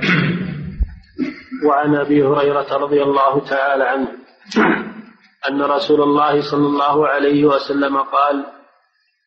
وعن 1.66 1.96
أبي 1.96 2.24
هريرة 2.24 2.78
رضي 2.78 3.04
الله 3.04 3.50
تعالى 3.50 3.84
عنه 3.84 4.08
أن 5.50 5.62
رسول 5.62 6.02
الله 6.02 6.52
صلى 6.52 6.66
الله 6.66 7.08
عليه 7.08 7.46
وسلم 7.46 7.98
قال 7.98 8.46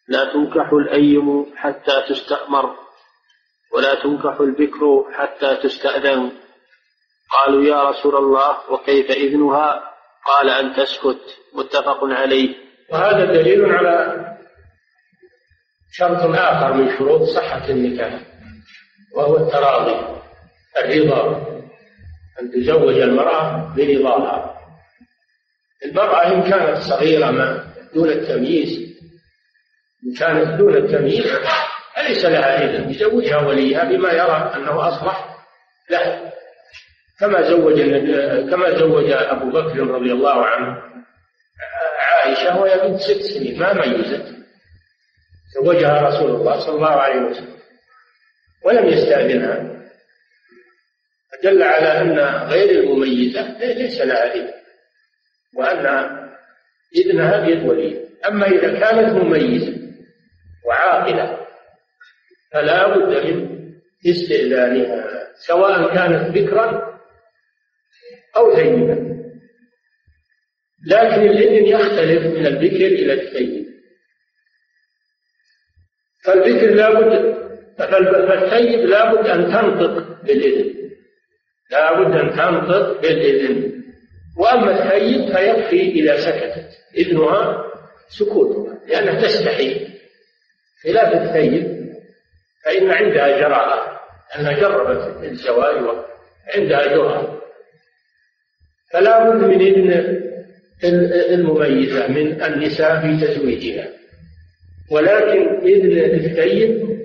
لا 0.09 0.33
تنكح 0.33 0.73
الأيم 0.73 1.47
حتى 1.57 2.03
تستأمر 2.09 2.75
ولا 3.75 3.95
تنكح 3.95 4.41
البكر 4.41 5.05
حتى 5.13 5.57
تستأذن. 5.57 6.33
قالوا 7.31 7.65
يا 7.65 7.91
رسول 7.91 8.17
الله 8.17 8.73
وكيف 8.73 9.11
إذنها؟ 9.11 9.83
قال 10.27 10.51
أن 10.51 10.75
تسكت. 10.75 11.39
متفق 11.55 12.05
عليه. 12.05 12.55
وهذا 12.93 13.25
دليل 13.25 13.65
على 13.65 14.27
شرط 15.93 16.35
آخر 16.35 16.73
من 16.73 16.99
شروط 16.99 17.23
صحة 17.23 17.69
النكاح 17.69 18.21
وهو 19.17 19.37
التراضي 19.37 19.97
الرضا. 20.77 21.50
أن 22.43 22.51
تزوج 22.51 22.99
المرأة 22.99 23.75
برضاها 23.77 24.61
المرأة 25.85 26.27
إن 26.27 26.43
كانت 26.51 26.79
صغيرة 26.79 27.31
ما 27.31 27.65
دون 27.95 28.09
التمييز 28.09 28.97
إن 30.07 30.15
كانت 30.19 30.59
دون 30.59 30.77
التمييز 30.77 31.25
فليس 31.97 32.25
لها 32.25 32.65
إذن 32.65 32.91
يزوجها 32.91 33.37
وليها 33.47 33.85
بما 33.85 34.13
يرى 34.13 34.53
أنه 34.57 34.89
أصلح 34.89 35.37
له. 35.91 36.33
كما 37.21 37.43
زوج 37.51 37.81
كما 38.51 38.79
زوج 38.79 39.11
أبو 39.11 39.51
بكر 39.51 39.79
رضي 39.79 40.13
الله 40.13 40.45
عنه 40.45 40.83
عائشة 41.99 42.61
وهي 42.61 42.89
بنت 42.89 43.01
ست 43.01 43.23
سنين 43.23 43.59
ما 43.59 43.73
ميزت. 43.73 44.27
زوجها 45.55 46.01
رسول 46.09 46.31
الله 46.31 46.61
صلى 46.61 46.75
الله 46.75 46.91
عليه 46.91 47.21
وسلم 47.21 47.57
ولم 48.65 48.87
يستأذنها. 48.87 49.80
فدل 51.33 51.63
على 51.63 51.87
أن 51.87 52.19
غير 52.49 52.71
المميزة 52.71 53.59
ليس 53.59 54.01
لها 54.01 54.35
إذن. 54.35 54.53
وأن 55.57 55.87
إذنها 56.97 57.47
بيد 57.47 57.69
ولي 57.69 58.05
أما 58.29 58.47
إذا 58.47 58.81
كانت 58.81 59.23
مميزة 59.23 59.79
وعاقلة 60.67 61.47
فلا 62.53 62.97
بد 62.97 63.27
من 63.27 63.61
استئذانها 64.07 65.27
سواء 65.47 65.95
كانت 65.95 66.39
بكرا 66.39 66.99
أو 68.37 68.57
ثيبا. 68.57 69.11
لكن 70.87 71.23
الإذن 71.23 71.67
يختلف 71.67 72.27
من 72.27 72.47
البكر 72.47 72.87
إلى 72.87 73.13
الثيب. 73.13 73.67
فالبكر 76.25 76.75
لابد 76.75 77.41
فالثيب 77.79 78.81
لابد 78.81 79.27
أن 79.27 79.53
تنطق 79.53 80.23
بالإذن. 80.23 80.80
لابد 81.73 82.17
أن 82.17 82.31
تنطق 82.31 83.01
بالإذن. 83.01 83.83
وأما 84.39 84.71
الثيب 84.71 85.37
فيكفي 85.37 85.91
إذا 85.91 86.21
سكتت. 86.21 86.69
إذنها 86.97 87.65
سكوتها 88.09 88.79
لأنها 88.89 89.21
تستحي. 89.21 89.87
خلاف 90.85 91.13
الثيب 91.23 91.81
فإن 92.65 92.91
عندها 92.91 93.41
جراءة 93.41 94.01
أنها 94.39 94.53
جربت 94.53 95.25
الزواج 95.25 95.83
وعندها 95.83 96.87
جرأة 96.87 97.41
فلا 98.93 99.29
بد 99.29 99.45
من 99.45 99.61
إذن 99.61 100.21
المميزة 101.35 102.07
من 102.09 102.43
النساء 102.43 103.01
في 103.01 103.27
تزويجها. 103.27 103.89
ولكن 104.91 105.61
إذن 105.67 106.15
الثيب 106.15 107.01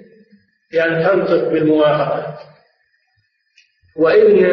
بأن 0.72 1.04
تنطق 1.04 1.50
بالموافقة. 1.50 2.40
وإذن 3.96 4.46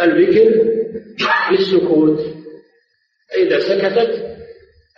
البكر 0.00 0.72
بالسكوت 1.50 2.20
فإذا 3.30 3.60
سكتت 3.60 4.32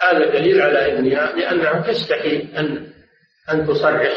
هذا 0.00 0.38
دليل 0.38 0.62
على 0.62 0.78
إذنها 0.78 1.32
لأنها 1.32 1.92
تستحي 1.92 2.48
أن 2.56 2.92
أن 3.50 3.66
تصرح. 3.66 4.12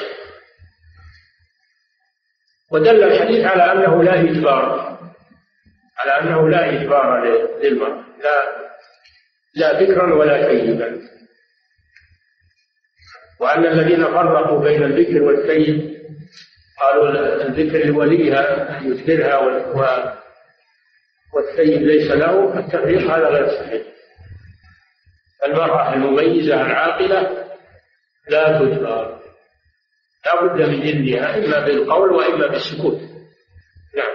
ودل 2.71 3.03
الحديث 3.03 3.45
على 3.45 3.71
أنه 3.71 4.03
لا 4.03 4.19
إجبار 4.19 4.97
على 5.97 6.11
أنه 6.21 6.49
لا 6.49 6.69
إجبار 6.69 7.23
للمرأة 7.63 8.05
لا 8.23 8.67
لا 9.55 9.82
بكرا 9.82 10.13
ولا 10.13 10.47
ثيبا 10.47 11.01
وأن 13.39 13.65
الذين 13.65 14.05
فرقوا 14.05 14.63
بين 14.63 14.84
الذكر 14.84 15.23
والثيب 15.23 15.97
قالوا 16.82 17.09
الذكر 17.45 17.86
لوليها 17.88 18.78
أن 18.78 18.91
يثمرها 18.91 19.38
والثيب 21.34 21.82
ليس 21.82 22.11
له 22.11 22.59
التفريق 22.59 23.01
هذا 23.01 23.28
غير 23.28 23.47
صحيح. 23.47 23.82
المرأة 25.45 25.93
المميزة 25.93 26.61
العاقلة 26.61 27.47
لا 28.30 28.59
تجبر. 28.59 29.19
لا 30.25 30.43
بد 30.43 30.61
من 30.61 30.82
إذنها 30.82 31.38
إما 31.38 31.65
بالقول 31.65 32.11
وإما 32.11 32.47
بالسكوت. 32.47 32.99
نعم. 33.95 34.11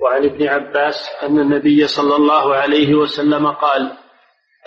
وعن 0.00 0.24
ابن 0.24 0.48
عباس 0.48 0.94
أن 1.22 1.38
النبي 1.38 1.86
صلى 1.86 2.16
الله 2.16 2.54
عليه 2.54 2.94
وسلم 2.94 3.46
قال 3.46 3.92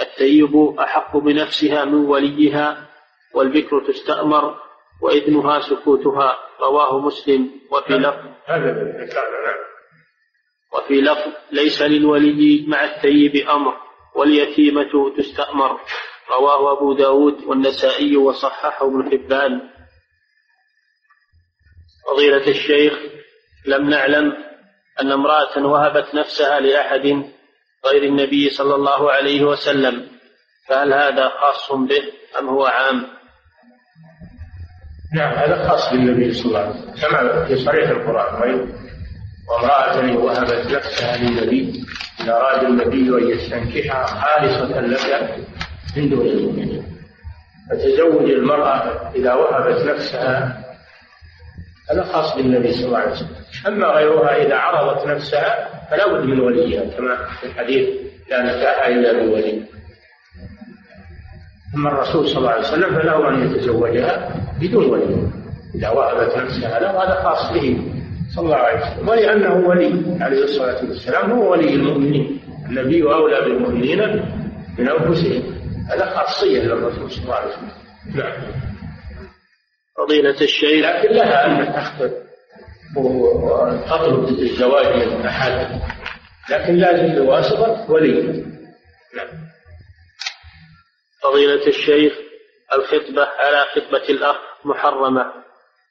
الثيب 0.01 0.55
أحق 0.79 1.17
بنفسها 1.17 1.85
من 1.85 2.05
وليها 2.05 2.87
والبكر 3.35 3.87
تستأمر 3.87 4.68
وإذنها 5.01 5.59
سكوتها 5.59 6.39
رواه 6.61 6.99
مسلم 6.99 7.51
وفي 7.71 7.93
لفظ. 7.93 8.25
هذا. 8.45 8.71
وفي 10.73 11.01
لفظ 11.01 11.31
ليس 11.51 11.81
للولي 11.81 12.65
مع 12.67 12.83
الثيب 12.83 13.35
أمر 13.35 13.77
واليتيمة 14.15 15.15
تستأمر. 15.17 15.79
رواه 16.39 16.77
أبو 16.77 16.93
داود 16.93 17.43
والنسائي 17.43 18.17
وصححه 18.17 18.87
ابن 18.87 19.11
حبان. 19.11 19.69
فضيلة 22.07 22.47
الشيخ 22.47 22.93
لم 23.65 23.89
نعلم 23.89 24.33
أن 25.01 25.11
امرأة 25.11 25.65
وهبت 25.65 26.15
نفسها 26.15 26.59
لأحد 26.59 27.31
غير 27.85 28.03
النبي 28.03 28.49
صلى 28.49 28.75
الله 28.75 29.11
عليه 29.11 29.43
وسلم 29.43 30.07
فهل 30.67 30.93
هذا 30.93 31.29
خاص 31.29 31.71
به 31.71 32.11
أم 32.39 32.49
هو 32.49 32.65
عام؟ 32.65 33.18
نعم 35.13 35.33
هذا 35.33 35.67
خاص 35.67 35.91
بالنبي 35.91 36.33
صلى 36.33 36.45
الله 36.45 36.59
عليه 36.59 36.69
وسلم 36.69 36.93
كما 37.01 37.45
في 37.45 37.55
صريح 37.55 37.89
القرآن. 37.89 38.41
طيب. 38.41 38.69
وامرأة 39.49 40.17
وهبت 40.17 40.71
نفسها 40.71 41.17
للنبي 41.17 41.83
إذا 42.19 42.33
أراد 42.33 42.63
النبي 42.63 43.09
أن 43.09 43.29
يستنكحها 43.29 44.05
خالصة 44.05 44.79
لك 44.81 45.35
من 45.97 46.09
دون 46.09 46.25
المؤمنين. 46.25 46.83
فتزوج 47.71 48.29
المرأة 48.29 49.11
إذا 49.15 49.33
وهبت 49.33 49.85
نفسها. 49.85 50.63
هذا 51.91 52.03
خاص 52.03 52.35
بالنبي 52.35 52.71
صلى 52.73 52.85
الله 52.85 52.97
عليه 52.97 53.11
وسلم. 53.11 53.35
أما 53.67 53.87
غيرها 53.87 54.35
إذا 54.35 54.55
عرضت 54.55 55.07
نفسها 55.07 55.69
فلا 55.91 56.07
بد 56.07 56.23
من 56.23 56.39
وليها 56.39 56.97
كما 56.97 57.15
في 57.41 57.47
الحديث 57.47 57.89
لا 58.29 58.41
نكاح 58.43 58.87
إلا 58.87 59.13
بولي 59.13 59.63
أما 61.75 61.89
الرسول 61.89 62.27
صلى 62.27 62.37
الله 62.37 62.49
عليه 62.49 62.67
وسلم 62.67 62.99
فله 62.99 63.29
أن 63.29 63.43
يتزوجها. 63.43 64.29
بدون 64.61 64.85
ولي. 64.85 65.31
إذا 65.75 65.89
وهبت 65.89 66.37
نفسها 66.37 66.79
له 66.79 67.03
هذا 67.03 67.23
خاص 67.23 67.53
به. 67.53 67.81
صلى 68.35 68.45
الله 68.45 68.55
عليه 68.55 68.79
وسلم. 68.79 69.09
ولأنه 69.09 69.67
ولي 69.67 70.17
عليه 70.21 70.43
الصلاة 70.43 70.85
والسلام 70.85 71.31
هو 71.31 71.51
ولي 71.51 71.73
المؤمنين. 71.73 72.41
النبي 72.69 73.03
أولى 73.03 73.41
بالمؤمنين 73.41 73.99
من 74.77 74.89
أنفسهم. 74.89 75.59
هذا 75.89 76.05
خاصية 76.05 76.61
للرسول 76.61 77.11
صلى 77.11 77.23
الله 77.23 77.35
عليه 77.35 77.47
وسلم. 77.47 77.71
نعم. 78.15 78.33
فضيلة 79.97 80.41
الشيخ. 80.41 80.85
لكن 80.85 81.09
لها 81.15 81.45
أن 81.45 81.73
تخطب 81.73 82.11
وتطلب 82.97 84.39
الزواج 84.39 85.07
من 85.07 85.25
أحد 85.25 85.81
لكن 86.49 86.75
لازم 86.75 87.25
بواسطة 87.25 87.91
ولي. 87.91 88.21
نعم. 89.15 89.27
فضيلة 91.23 91.67
الشيخ 91.67 92.13
الخطبة 92.73 93.21
على 93.21 93.65
خطبة 93.75 94.09
الأخ. 94.09 94.48
محرمة 94.65 95.33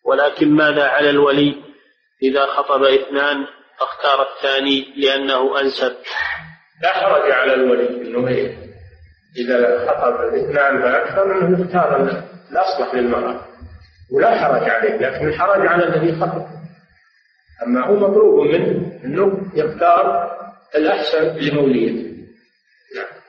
ولكن 0.05 0.49
ماذا 0.49 0.85
على 0.89 1.11
الولي؟ 1.11 1.57
إذا 2.23 2.47
خطب 2.47 2.83
اثنان 2.83 3.47
فاختار 3.79 4.23
الثاني 4.23 4.95
لأنه 4.97 5.61
أنسب. 5.61 5.97
لا 6.83 6.93
حرج 6.93 7.31
على 7.31 7.55
الولي 7.55 7.89
أنه 7.89 8.29
إذا 9.37 9.87
خطب 9.89 10.21
الاثنان 10.21 10.83
فأكثر 10.83 11.33
أنه 11.33 11.61
يختار 11.61 12.23
الأصلح 12.51 12.95
للمرأة. 12.95 13.45
ولا 14.13 14.31
حرج 14.31 14.71
عليه 14.71 14.97
لكن 14.97 15.29
الحرج 15.29 15.67
على 15.67 15.85
الذي 15.85 16.21
خطب. 16.21 16.47
أما 17.67 17.87
هو 17.87 17.95
مطلوب 17.95 18.47
منه 18.47 19.01
أنه 19.05 19.51
يختار 19.55 20.31
الأحسن 20.75 21.37
لموليته 21.37 22.09
نعم. 22.97 23.21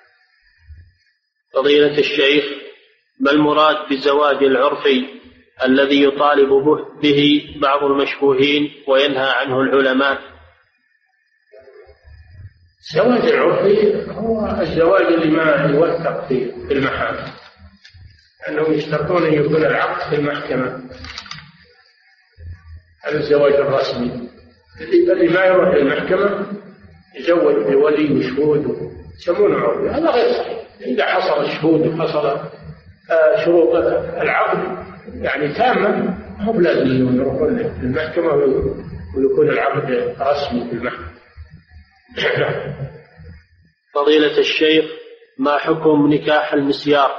فضيلة 1.53 1.97
الشيخ 1.97 2.45
ما 3.19 3.31
المراد 3.31 3.89
بالزواج 3.89 4.43
العرفي؟ 4.43 5.18
الذي 5.63 6.03
يطالب 6.03 6.49
به 7.01 7.49
بعض 7.61 7.83
المشبوهين 7.83 8.71
وينهى 8.87 9.29
عنه 9.29 9.61
العلماء. 9.61 10.19
الزواج 12.79 13.31
العرفي 13.31 14.05
هو 14.11 14.61
الزواج 14.61 15.05
اللي 15.05 15.37
ما 15.37 15.71
يوثق 15.73 16.27
في 16.27 16.53
المحاكم. 16.71 17.31
أنهم 18.49 18.73
يشترطون 18.73 19.25
أن 19.25 19.33
يكون 19.33 19.55
العقد 19.55 20.09
في 20.09 20.15
المحكمة. 20.21 20.89
هذا 23.03 23.17
الزواج 23.17 23.53
الرسمي. 23.53 24.29
اللي 24.81 25.27
ما 25.27 25.45
يروح 25.45 25.75
للمحكمة 25.75 26.45
يزوج 27.19 27.55
بولي 27.55 28.13
وشهود 28.13 28.91
يسمونه 29.19 29.57
عرفي 29.57 29.89
هذا 29.89 30.11
غير 30.11 30.33
صحيح. 30.33 30.59
إذا 30.81 31.05
حصل 31.05 31.43
الشهود 31.45 31.87
وحصل 31.87 32.27
آه، 33.11 33.45
شروط 33.45 33.75
العقد. 34.21 34.88
يعني 35.13 35.53
تامة 35.53 36.17
هو 36.39 36.59
لازم 36.59 37.15
يروحون 37.15 37.57
للمحكمة 37.81 38.33
ويكون 39.17 39.49
العقد 39.49 40.15
رسمي 40.19 40.69
في 40.69 40.73
المحكمة. 40.73 41.09
فضيلة 43.95 44.37
الشيخ 44.37 44.85
ما 45.37 45.57
حكم 45.57 46.13
نكاح 46.13 46.53
المسيار؟ 46.53 47.11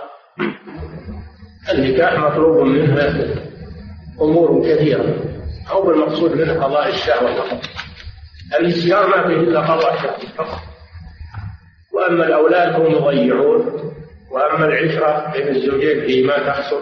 النكاح 1.73 2.19
مطلوب 2.19 2.67
منه 2.67 3.35
أمور 4.21 4.63
كثيرة 4.69 5.15
أو 5.71 5.87
بالمقصود 5.87 6.33
منه 6.33 6.65
قضاء 6.65 6.89
الشهوة 6.89 7.35
فقط. 7.35 7.61
المسيار 8.61 9.07
ما 9.07 9.29
فيه 9.29 9.35
إلا 9.35 9.61
قضاء 9.61 9.95
الشهوة 9.95 10.19
فقط. 10.39 10.61
وأما 11.93 12.27
الأولاد 12.27 12.75
هم 12.75 12.95
مضيعون 12.95 13.93
وأما 14.31 14.67
العشرة 14.67 15.33
بين 15.33 15.49
الزوجين 15.49 16.07
في 16.07 16.23
ما 16.23 16.39
تحصل. 16.39 16.81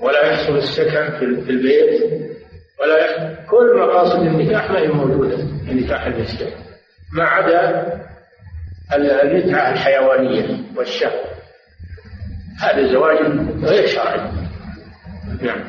ولا 0.00 0.26
يحصل 0.26 0.56
السكن 0.56 1.18
في 1.44 1.50
البيت 1.50 2.02
ولا 2.80 3.04
يحصل 3.04 3.46
كل 3.50 3.78
مقاصد 3.78 4.20
النكاح 4.20 4.70
ما 4.70 4.78
هي 4.78 4.88
موجودة 4.88 5.36
في 5.36 5.74
نكاح 5.74 6.06
المسيار 6.06 6.50
ما 7.12 7.24
عدا 7.24 7.92
المتعة 8.94 9.72
الحيوانية 9.72 10.58
والشهوة. 10.76 11.24
هذا 12.60 12.92
زواج 12.92 13.18
غير 13.64 13.86
شرعي. 13.86 14.30
نعم. 15.42 15.64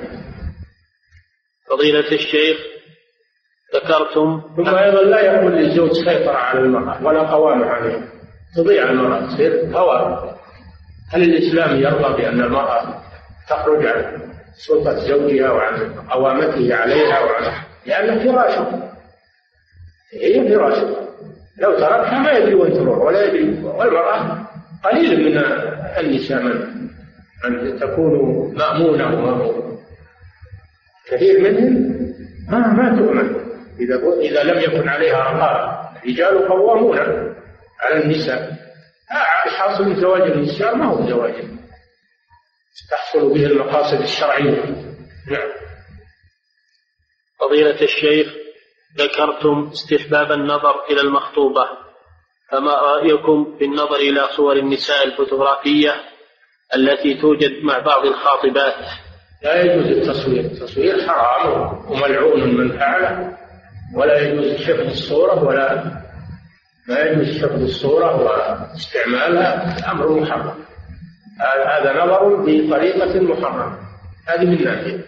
فضيلة 1.70 2.12
الشيخ 2.12 2.58
ذكرتم 3.76 4.42
ثم 4.56 4.76
أيضا 4.76 5.02
لا 5.02 5.22
يكون 5.22 5.52
للزوج 5.52 5.92
سيطرة 5.92 6.38
على 6.38 6.60
المرأة 6.60 7.04
ولا 7.06 7.22
قوامة 7.22 7.66
عليها 7.66 8.08
تضيع 8.56 8.90
المرأة 8.90 9.26
تصير 9.28 9.78
هوى 9.78 10.36
هل 11.14 11.24
الإسلام 11.24 11.82
يرضى 11.82 12.22
بأن 12.22 12.42
المرأة 12.42 13.02
تخرج 13.50 13.86
عن 13.86 14.20
سلطة 14.54 14.96
زوجها 14.96 15.52
وعن 15.52 15.93
قوامته 16.10 16.76
عليها 16.76 17.20
وعن 17.20 17.54
لأن 17.86 18.20
فراشه. 18.20 18.91
هي 20.14 20.56
فراشه؟ 20.56 20.96
لو 21.58 21.80
تركها 21.80 22.20
ما 22.20 22.32
يدري 22.32 22.56
وين 22.56 22.74
تروح 22.74 22.98
ولا 22.98 23.24
يدري. 23.24 23.64
والمرأة 23.64 24.48
قليل 24.84 25.26
من 25.26 25.38
النساء 25.98 26.43
من 26.43 26.76
أن 27.46 27.80
تكون 27.80 28.54
مأمونة 28.58 29.06
ومأمونة 29.06 29.78
كثير 31.12 31.41
منهم 31.41 31.96
ما 32.50 32.60
ما 32.60 32.98
تؤمن. 32.98 33.36
إذا 33.80 34.02
إذا 34.22 34.43
لم 34.43 34.60
يكن 34.60 34.89
عليها 34.89 35.18
رقابة 35.18 35.86
الرجال 36.04 36.48
قوامون 36.48 37.00
على 37.80 38.04
النساء. 38.04 38.56
الحاصل 39.46 39.89
من 39.89 39.96
زواج 39.96 40.22
النساء 40.22 40.76
ما 40.76 40.86
هو 40.86 41.10
زواج. 41.10 41.34
تحصل 42.92 43.34
به 43.34 43.46
المقاصد 43.46 44.02
الشرعية. 44.02 44.64
نعم. 45.32 45.50
فضيلة 47.40 47.82
الشيخ 47.82 48.34
ذكرتم 48.98 49.70
استحباب 49.74 50.32
النظر 50.32 50.86
إلى 50.90 51.02
المخطوبة 51.02 51.70
فما 52.52 52.74
رأيكم 52.74 53.56
في 53.60 53.66
النظر 53.66 53.96
إلى 53.96 54.28
صور 54.36 54.56
النساء 54.56 55.08
الفوتوغرافية 55.08 55.96
التي 56.76 57.22
توجد 57.22 57.64
مع 57.64 57.80
بعض 57.80 58.06
الخاطبات؟ 58.06 58.76
لا 59.44 59.62
يجوز 59.62 59.88
التصوير. 59.88 60.40
التصوير 60.40 61.08
حرام 61.08 61.92
وملعون 61.92 62.58
من 62.58 62.80
فعله 62.80 63.38
ولا 63.96 64.20
يجوز 64.20 64.64
حفظ 64.64 64.90
الصورة 64.90 65.44
ولا 65.44 65.84
ما 66.88 67.00
يجوز 67.00 67.44
حفظ 67.44 67.62
الصورة 67.62 68.22
واستعمالها. 68.22 69.92
أمر 69.92 70.20
محرم. 70.20 70.66
هذا 71.42 72.04
نظر 72.04 72.36
بطريقة 72.36 73.22
محرمة. 73.22 73.78
هذه 74.28 74.46
من 74.46 74.64
ناحية. 74.64 75.00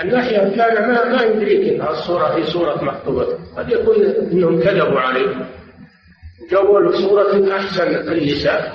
الناحية 0.00 0.42
الثانية 0.42 0.80
ما 0.80 1.04
ما 1.04 1.22
يدريك 1.22 1.80
الصورة 1.80 2.34
في 2.34 2.50
صورة 2.50 2.84
مخطوبة 2.84 3.26
قد 3.56 3.70
يكون 3.70 4.04
أنهم 4.32 4.60
كذبوا 4.60 5.00
عليك 5.00 5.36
جابوا 6.50 6.80
لك 6.80 6.94
صورة 6.94 7.56
أحسن 7.56 8.12
النساء 8.12 8.72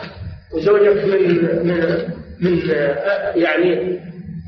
وزوجك 0.54 1.04
من 1.06 1.68
من 1.68 1.97
من 2.41 2.60
يعني 3.36 3.99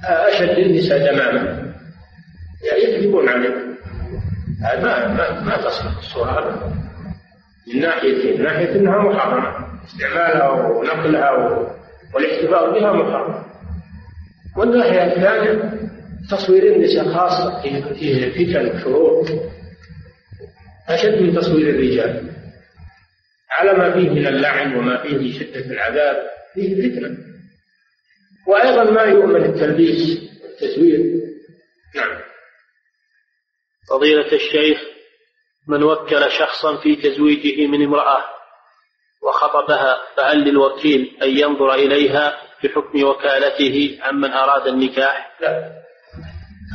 أشد 0.06 0.58
النساء 0.58 1.14
دماما 1.14 1.74
يعني 2.64 2.84
يكذبون 2.84 3.30
عليك 3.30 3.56
هذا 4.64 4.82
ما 4.82 5.08
ما, 5.08 5.42
ما 5.42 5.58
تصلح 5.58 5.98
الصورة 5.98 6.32
هذا 6.32 6.74
من 7.74 7.82
ناحيتين. 7.82 8.38
من 8.40 8.44
ناحية 8.44 8.76
أنها 8.76 8.98
محرمة. 8.98 9.66
استعمالها 9.86 10.50
ونقلها 10.50 11.76
والاحتفاظ 12.16 12.74
بها 12.74 12.92
محرم 12.92 13.46
والناحية 14.58 15.04
الثانية 15.04 15.80
تصوير 16.32 16.76
النساء 16.76 17.14
خاصة 17.14 17.62
فيه 17.94 18.30
فتن 18.30 18.80
شروط 18.84 19.28
أشد 20.90 21.22
من 21.22 21.36
تصوير 21.36 21.70
الرجال. 21.70 22.32
على 23.52 23.74
ما 23.74 23.94
فيه 23.94 24.10
من 24.10 24.28
اللعن 24.28 24.76
وما 24.76 25.04
فيه 25.04 25.18
من 25.18 25.34
شدة 25.34 25.66
العذاب 25.66 26.16
فيه 26.54 26.76
فتنة. 26.76 27.18
وأيضا 28.48 28.84
ما 28.84 29.02
يؤمن 29.02 29.46
التلبيس 29.46 30.20
والتزوير. 30.44 31.00
نعم. 31.96 32.22
فضيلة 33.90 34.34
الشيخ 34.34 34.78
من 35.68 35.84
وكل 35.84 36.32
شخصا 36.32 36.78
في 36.78 36.96
تزويجه 36.96 37.68
من 37.68 37.84
امرأة 37.84 38.35
وخطبها 39.26 39.98
فهل 40.18 40.38
للوكيل 40.38 41.18
أن 41.24 41.30
ينظر 41.30 41.74
إليها 41.74 42.34
بحكم 42.64 43.04
وكالته 43.04 43.98
عمن 44.02 44.32
أراد 44.32 44.68
النكاح؟ 44.68 45.38
لا. 45.42 45.72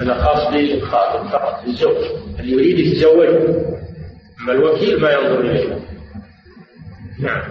هذا 0.01 0.15
خاص 0.15 0.53
بالخاطب 0.53 1.29
فقط 1.29 1.65
الزوج 1.67 2.05
اللي 2.41 2.53
يريد 2.53 2.79
يتزوج 2.79 3.29
أما 4.41 4.53
الوكيل 4.53 5.01
ما 5.01 5.13
ينظر 5.13 5.41
إليها. 5.41 5.81
نعم. 7.21 7.43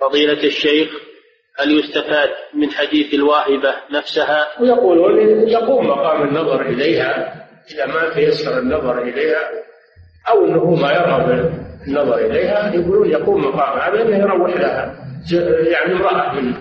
فضيلة 0.00 0.44
الشيخ 0.44 0.88
هل 1.58 1.78
يستفاد 1.78 2.30
من 2.54 2.70
حديث 2.70 3.14
الواهبة 3.14 3.74
نفسها؟ 3.90 4.46
ويقولون 4.60 5.48
يقوم 5.48 5.86
مقام 5.86 6.28
النظر 6.28 6.62
إليها 6.62 7.34
إذا 7.74 7.86
ما 7.86 8.14
تيسر 8.14 8.58
النظر 8.58 9.02
إليها 9.02 9.50
أو 10.28 10.44
أنه 10.44 10.74
ما 10.74 10.92
يرغب 10.92 11.67
النظر 11.88 12.18
إليها 12.18 12.74
يقولون 12.74 13.10
يقوم 13.10 13.44
مقام 13.44 13.94
أنه 13.94 14.16
يروح 14.16 14.56
لها. 14.56 15.04
يعني 15.68 15.92
امرأة 15.92 16.32
من 16.32 16.54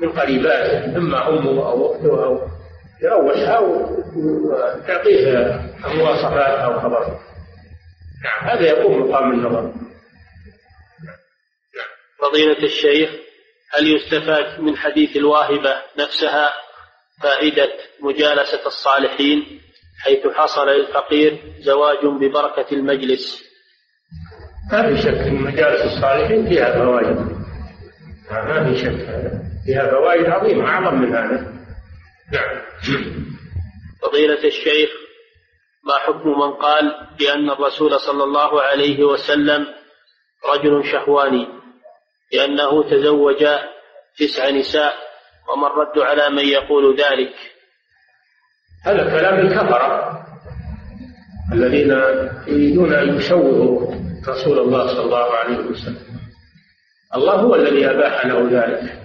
من 0.00 0.08
قريباته 0.08 0.96
إما 0.96 1.28
أمه 1.28 1.68
أو 1.70 1.92
أخته 1.92 2.24
أو 2.24 2.48
يروحها 3.02 3.58
وتعطيه 3.58 5.60
مواصفات 5.94 6.58
أو 6.58 6.80
خبر 6.80 7.06
نعم 8.24 8.48
هذا 8.50 8.66
يقوم 8.66 9.10
مقام 9.10 9.32
النظر. 9.32 9.72
فضيلة 12.18 12.62
الشيخ 12.62 13.10
هل 13.72 13.94
يستفاد 13.94 14.60
من 14.60 14.76
حديث 14.76 15.16
الواهبة 15.16 15.76
نفسها 15.98 16.52
فائدة 17.22 17.68
مجالسة 18.00 18.66
الصالحين؟ 18.66 19.60
حيث 20.04 20.26
حصل 20.26 20.68
للفقير 20.68 21.38
زواج 21.58 22.06
ببركة 22.06 22.66
المجلس. 22.72 23.49
ما 24.72 24.88
في 24.88 25.02
شك 25.02 25.14
أن 25.14 25.34
مجالس 25.34 25.82
الصالحين 25.94 26.48
فيها 26.48 26.72
فوائد. 26.72 27.16
ما 28.30 28.64
في 28.64 28.78
شك 28.78 29.06
فيها 29.66 29.90
فوائد 29.90 30.26
عظيمة 30.26 30.66
أعظم 30.68 30.94
من 30.94 31.14
هذا. 31.14 31.52
نعم. 32.32 32.60
فضيلة 34.02 34.44
الشيخ 34.44 34.90
ما 35.84 35.94
حكم 35.94 36.28
من 36.28 36.50
قال 36.52 36.94
بأن 37.18 37.50
الرسول 37.50 38.00
صلى 38.00 38.24
الله 38.24 38.62
عليه 38.62 39.04
وسلم 39.04 39.66
رجل 40.54 40.84
شهواني 40.92 41.48
لأنه 42.32 42.90
تزوج 42.90 43.46
تسع 44.18 44.50
نساء 44.50 44.94
وما 45.48 45.66
الرد 45.66 45.98
على 45.98 46.30
من 46.30 46.44
يقول 46.44 46.96
ذلك؟ 46.96 47.34
هذا 48.84 49.18
كلام 49.18 49.46
الكفرة 49.46 50.20
الذين 51.52 51.90
يريدون 52.46 52.94
أن 52.94 53.16
يشوهوا 53.16 53.99
رسول 54.28 54.58
الله 54.58 54.86
صلى 54.86 55.04
الله 55.04 55.34
عليه 55.34 55.58
وسلم. 55.58 56.20
الله 57.16 57.34
هو 57.34 57.54
الذي 57.54 57.90
أباح 57.90 58.26
له 58.26 58.48
ذلك. 58.50 58.98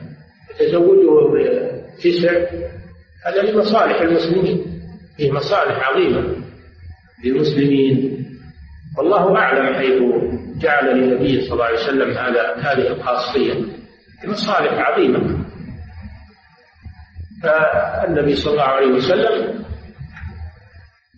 تزوجه 0.60 1.34
بتسع. 1.34 2.32
هذا 3.26 3.42
لمصالح 3.42 4.02
المسلمين. 4.02 4.82
فيه 5.18 5.32
مصالح 5.32 5.90
عظيمة 5.90 6.36
للمسلمين. 7.24 8.26
والله 8.98 9.38
أعلم 9.38 9.74
حيث 9.74 10.02
جعل 10.62 10.86
للنبي 10.86 11.42
صلى 11.42 11.54
الله 11.54 11.66
عليه 11.66 11.80
وسلم 11.80 12.18
هذا 12.18 12.56
هذه 12.56 12.88
الخاصية. 12.88 13.54
مصالح 14.26 14.74
عظيمة. 14.74 15.46
فالنبي 17.44 18.36
صلى 18.36 18.52
الله 18.52 18.64
عليه 18.64 18.88
وسلم 18.88 19.66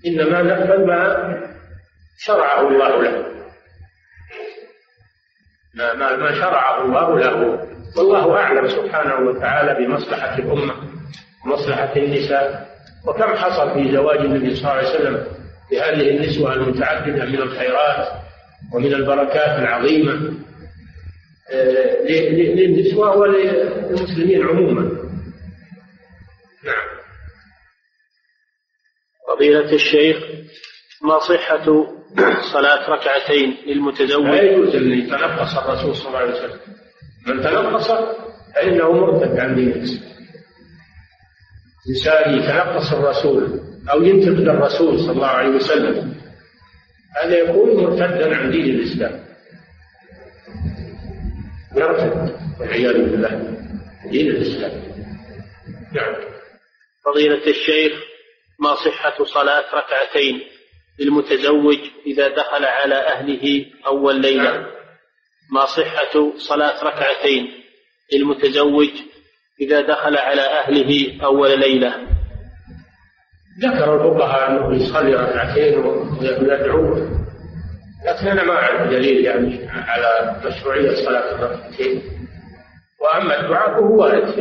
إنما 0.06 0.41
نفذ 0.41 0.86
ما 0.86 1.28
شرعه 2.18 2.68
الله 2.68 3.02
له. 3.02 3.26
ما 5.78 6.16
ما 6.16 6.32
شرعه 6.36 6.86
الله 6.86 7.20
له. 7.20 7.68
والله 7.98 8.38
أعلم 8.38 8.68
سبحانه 8.68 9.30
وتعالى 9.30 9.86
بمصلحة 9.86 10.38
الأمة 10.38 10.74
ومصلحة 11.46 11.96
النساء. 11.96 12.68
وكم 13.08 13.36
حصل 13.36 13.74
في 13.74 13.92
زواج 13.92 14.18
النبي 14.20 14.56
صلى 14.56 14.60
الله 14.60 14.72
عليه 14.72 14.90
وسلم 14.90 15.28
بهذه 15.72 16.10
النسوة 16.10 16.54
المتعددة 16.54 17.26
من 17.26 17.36
الخيرات 17.42 18.08
ومن 18.74 18.94
البركات 18.94 19.60
العظيمة 19.60 20.34
آه، 21.52 22.02
للنسوة 22.56 23.18
وللمسلمين 23.18 24.48
عموما. 24.48 24.82
نعم. 26.64 26.88
فضيلة 29.28 29.74
الشيخ 29.74 30.18
ما 31.02 31.20
صحة 31.20 31.88
صلاة 32.53 32.89
ركعتين 32.89 33.58
للمتزوج. 33.68 34.26
لا 34.26 34.41
يجوز 34.41 34.76
أن 34.76 34.91
يتنقص 34.91 35.58
الرسول 35.58 35.95
صلى 35.95 36.08
الله 36.08 36.20
عليه 36.20 36.32
وسلم. 36.32 36.60
من 37.28 37.41
تنقص 37.41 37.91
فإنه 38.55 38.91
مرتد 38.91 39.39
عن 39.39 39.55
دين 39.55 39.72
الإسلام. 39.72 40.12
إنسان 41.89 42.39
يتنقص 42.39 42.93
الرسول 42.93 43.60
أو 43.91 44.03
ينتقد 44.03 44.47
الرسول 44.47 44.99
صلى 44.99 45.12
الله 45.12 45.28
عليه 45.28 45.49
وسلم 45.49 46.16
هذا 47.24 47.38
يكون 47.38 47.84
مرتدا 47.84 48.36
عن 48.36 48.51
دين 48.51 48.66
الإسلام. 48.66 49.26
يرتد 51.76 52.36
والعياذ 52.60 52.93
بالله 52.93 53.58
دين 54.12 54.28
الإسلام. 54.28 54.72
نعم. 55.93 56.16
فضيلة 57.05 57.47
الشيخ 57.47 57.93
ما 58.60 58.76
صحة 58.76 59.24
صلاة 59.24 59.66
ركعتين 59.76 60.41
للمتزوج 61.00 61.78
إذا 62.08 62.28
دخل 62.28 62.66
على 62.66 62.95
أهله 62.95 63.66
أول 63.88 64.22
ليلة. 64.22 64.66
ما 65.52 65.66
صحة 65.66 66.38
صلاة 66.38 66.84
ركعتين. 66.84 67.48
للمتزوج 68.14 68.90
إذا 69.61 69.82
دخل 69.82 70.18
على 70.18 70.41
أهله 70.41 71.24
أول 71.24 71.60
ليلة. 71.60 71.94
ذكر 73.61 73.95
الفقهاء 73.95 74.52
أنه 74.52 74.76
يصلي 74.76 75.15
ركعتين 75.15 75.78
ويدعو. 75.78 76.95
لكن 78.06 78.28
أنا 78.28 78.44
ما 78.44 78.53
أعرف 78.53 78.91
دليل 78.91 79.26
يعني 79.26 79.68
على 79.69 80.41
مشروعية 80.45 81.06
صلاة 81.06 81.36
الركعتين. 81.36 82.02
وأما 83.02 83.40
الدعاء 83.40 83.69
فهو 83.69 84.02
وارد 84.02 84.32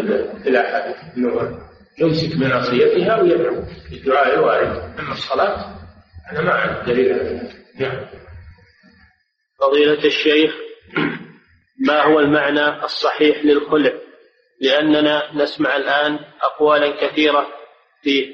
في 0.42 0.48
الأحاديث 0.48 0.96
أنه 1.16 1.58
يمسك 1.98 2.36
بناصيتها 2.36 3.22
ويدعو. 3.22 3.62
بالدعاء 3.90 4.34
الوارد 4.34 4.98
أما 4.98 5.12
الصلاة 5.12 5.75
أنا 6.32 6.40
ما 6.40 6.50
أعرف 6.52 6.86
دليل 6.86 7.12
على 7.12 7.50
نعم 7.80 8.06
فضيلة 9.60 10.04
الشيخ 10.04 10.54
ما 11.86 12.02
هو 12.02 12.20
المعنى 12.20 12.84
الصحيح 12.84 13.44
للخلع؟ 13.44 13.92
لأننا 14.60 15.22
نسمع 15.34 15.76
الآن 15.76 16.18
أقوالا 16.42 17.06
كثيرة 17.06 17.46
فيه 18.02 18.26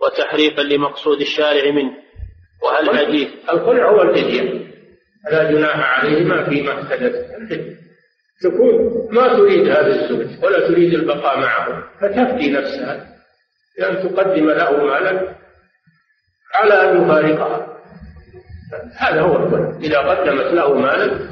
وتحريفا 0.00 0.60
لمقصود 0.60 1.20
الشارع 1.20 1.70
منه. 1.70 1.96
وهل 2.62 2.98
حديث 2.98 3.28
الخلع 3.50 3.90
هو 3.90 4.02
الفدية. 4.02 4.42
لا 5.32 5.50
جناح 5.50 5.98
عليهما 5.98 6.48
فيما 6.48 6.80
افتدت 6.80 7.14
تكون 8.42 9.08
ما 9.10 9.28
تريد 9.28 9.68
هذا 9.68 9.86
الزوج 9.86 10.44
ولا 10.44 10.68
تريد 10.68 10.94
البقاء 10.94 11.40
معه 11.40 11.84
فتفدي 12.00 12.50
نفسها. 12.50 13.14
بأن 13.78 14.08
تقدم 14.08 14.50
له 14.50 14.84
مالا 14.84 15.34
على 16.54 16.90
أن 16.90 17.02
يفارقها. 17.04 17.66
هذا 18.96 19.20
هو 19.20 19.36
الخلع 19.36 19.78
إذا 19.80 19.98
قدمت 19.98 20.54
له 20.54 20.74
مالا 20.74 21.28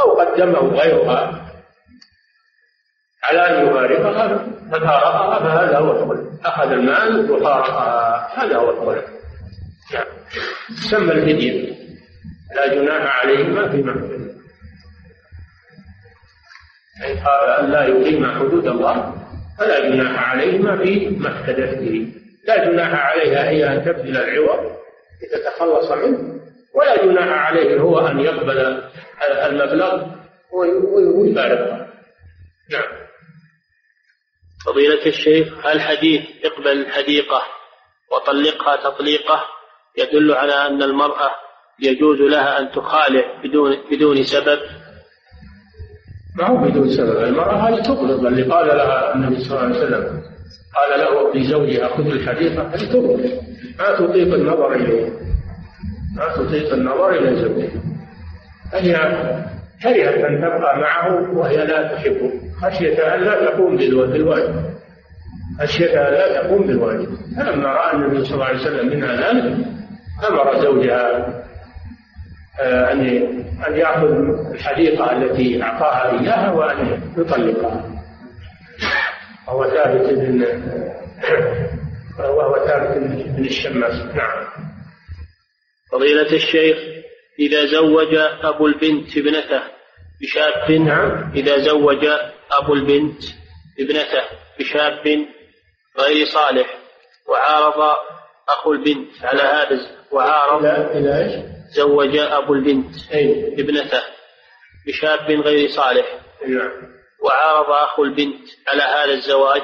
أو 0.00 0.20
قدمه 0.20 0.80
غيرها 0.80 1.44
على 3.24 3.40
أن 3.40 3.66
يفارقها 3.66 4.46
ففارقها 4.72 5.38
فهذا 5.38 5.78
هو 5.78 5.92
الخلع 5.92 6.24
أخذ 6.44 6.72
المال 6.72 7.30
وفارقها. 7.30 8.28
هذا 8.34 8.56
هو 8.56 8.70
الخلع 8.70 9.02
نعم. 9.94 10.04
سمى 10.90 11.12
الفدية 11.12 11.74
لا 12.56 12.74
جناح 12.74 13.20
عليهما 13.20 13.68
فيما 13.68 13.90
افتدت 13.90 14.34
أي 17.04 17.20
قال 17.20 17.50
أن 17.60 17.70
لا 17.70 17.84
يقيم 17.84 18.26
حدود 18.26 18.66
الله 18.66 19.14
فلا 19.58 19.88
جناح 19.88 20.30
عليهما 20.30 20.76
فيما 20.76 21.28
افتدت 21.28 21.78
به 21.78 22.12
لا 22.46 22.64
جناح 22.64 23.06
عليها 23.06 23.48
هي 23.48 23.66
أن 23.66 23.84
تبذل 23.84 24.16
العوض 24.16 24.76
لتتخلص 25.22 25.92
منه 25.92 26.40
ولا 26.74 27.04
جناح 27.04 27.28
عليه 27.28 27.80
هو 27.80 28.06
أن 28.06 28.20
يقبل 28.20 28.90
المبلغ 29.46 30.06
ويفارقها 30.52 31.88
نعم. 32.70 33.04
فضيلة 34.66 35.06
الشيخ 35.06 35.66
هل 35.66 35.80
حديث 35.80 36.22
اقبل 36.44 36.68
الحديقة 36.72 37.42
وطلقها 38.12 38.76
تطليقة 38.76 39.44
يدل 39.98 40.32
على 40.32 40.52
أن 40.52 40.82
المرأة 40.82 41.30
يجوز 41.80 42.20
لها 42.20 42.58
أن 42.58 42.70
تخالع 42.72 43.42
بدون 43.44 43.76
بدون 43.90 44.22
سبب؟ 44.22 44.58
ما 46.36 46.46
هو 46.46 46.56
بدون 46.56 46.88
سبب 46.88 47.24
المرأة 47.24 47.68
هذه 47.68 47.82
تقلب 47.82 48.26
اللي 48.26 48.42
قال 48.42 48.66
لها 48.66 49.14
النبي 49.14 49.44
صلى 49.44 49.58
الله 49.58 49.68
عليه 49.68 49.86
وسلم 49.86 50.33
قال 50.74 51.00
له 51.00 51.34
لزوجها 51.34 51.88
خذ 51.88 52.06
الحديقة 52.06 52.62
تقلب 52.70 53.40
ما 53.78 53.94
تطيق 53.98 54.34
النظر 54.34 54.72
إليه 54.72 55.10
ما 56.16 56.28
تطيق 56.36 56.72
النظر 56.74 57.10
إلى 57.10 57.36
زوجها. 57.36 57.70
فهي 58.72 58.94
كرهت 59.82 60.24
أن 60.24 60.38
تبقى 60.38 60.78
معه 60.78 61.38
وهي 61.38 61.56
لا 61.56 61.94
تحبه. 61.94 62.32
خشية 62.62 63.14
أن 63.14 63.20
لا 63.20 63.44
تقوم 63.50 63.76
بالواجب 63.76 64.54
خشية 65.60 66.08
أن 66.08 66.12
لا 66.14 66.42
تقوم 66.42 66.66
بالواجب 66.66 67.08
فلما 67.36 67.68
رأى 67.68 67.96
النبي 67.96 68.24
صلى 68.24 68.34
الله 68.34 68.44
عليه 68.44 68.60
وسلم 68.60 68.88
منها 68.88 69.14
ذلك 69.16 69.66
أمر 70.28 70.60
زوجها 70.62 71.34
آه، 72.60 72.92
أن 72.92 73.00
أن 73.68 73.76
يأخذ 73.76 74.10
الحديقة 74.54 75.12
التي 75.12 75.62
أعطاها 75.62 76.20
إياها 76.20 76.52
وأن 76.52 77.00
يطلقها. 77.18 77.84
وهو 79.48 79.64
ثابت 79.64 80.10
بن 80.10 80.42
وهو 82.18 82.66
ثابت 82.66 82.98
بن 83.36 83.44
الشماس. 83.44 84.14
نعم. 84.14 84.46
فضيلة 85.92 86.32
الشيخ 86.32 86.76
إذا 87.38 87.66
زوج 87.66 88.14
أبو 88.42 88.66
البنت 88.66 89.16
ابنته 89.16 89.62
بشاب 90.22 90.70
نعم. 90.70 91.32
إذا 91.36 91.58
زوج 91.58 92.06
أبو 92.52 92.74
البنت 92.74 93.22
ابنته 93.80 94.22
بشاب 94.58 95.26
غير 95.98 96.26
صالح 96.26 96.78
وعارض 97.28 97.96
أخو 98.48 98.72
البنت 98.72 99.24
على 99.24 99.42
هذا 99.42 99.80
وعارض 100.12 100.64
إلى 100.66 101.24
إيش؟ 101.24 101.44
زوج 101.76 102.16
أبو 102.16 102.54
البنت 102.54 103.12
أي. 103.12 103.54
ابنته 103.54 104.02
بشاب 104.86 105.30
غير 105.30 105.68
صالح. 105.68 106.06
نعم. 106.48 106.70
وعارض 107.24 107.70
أخو 107.70 108.04
البنت 108.04 108.44
على 108.68 108.82
هذا 108.82 109.14
الزواج 109.14 109.62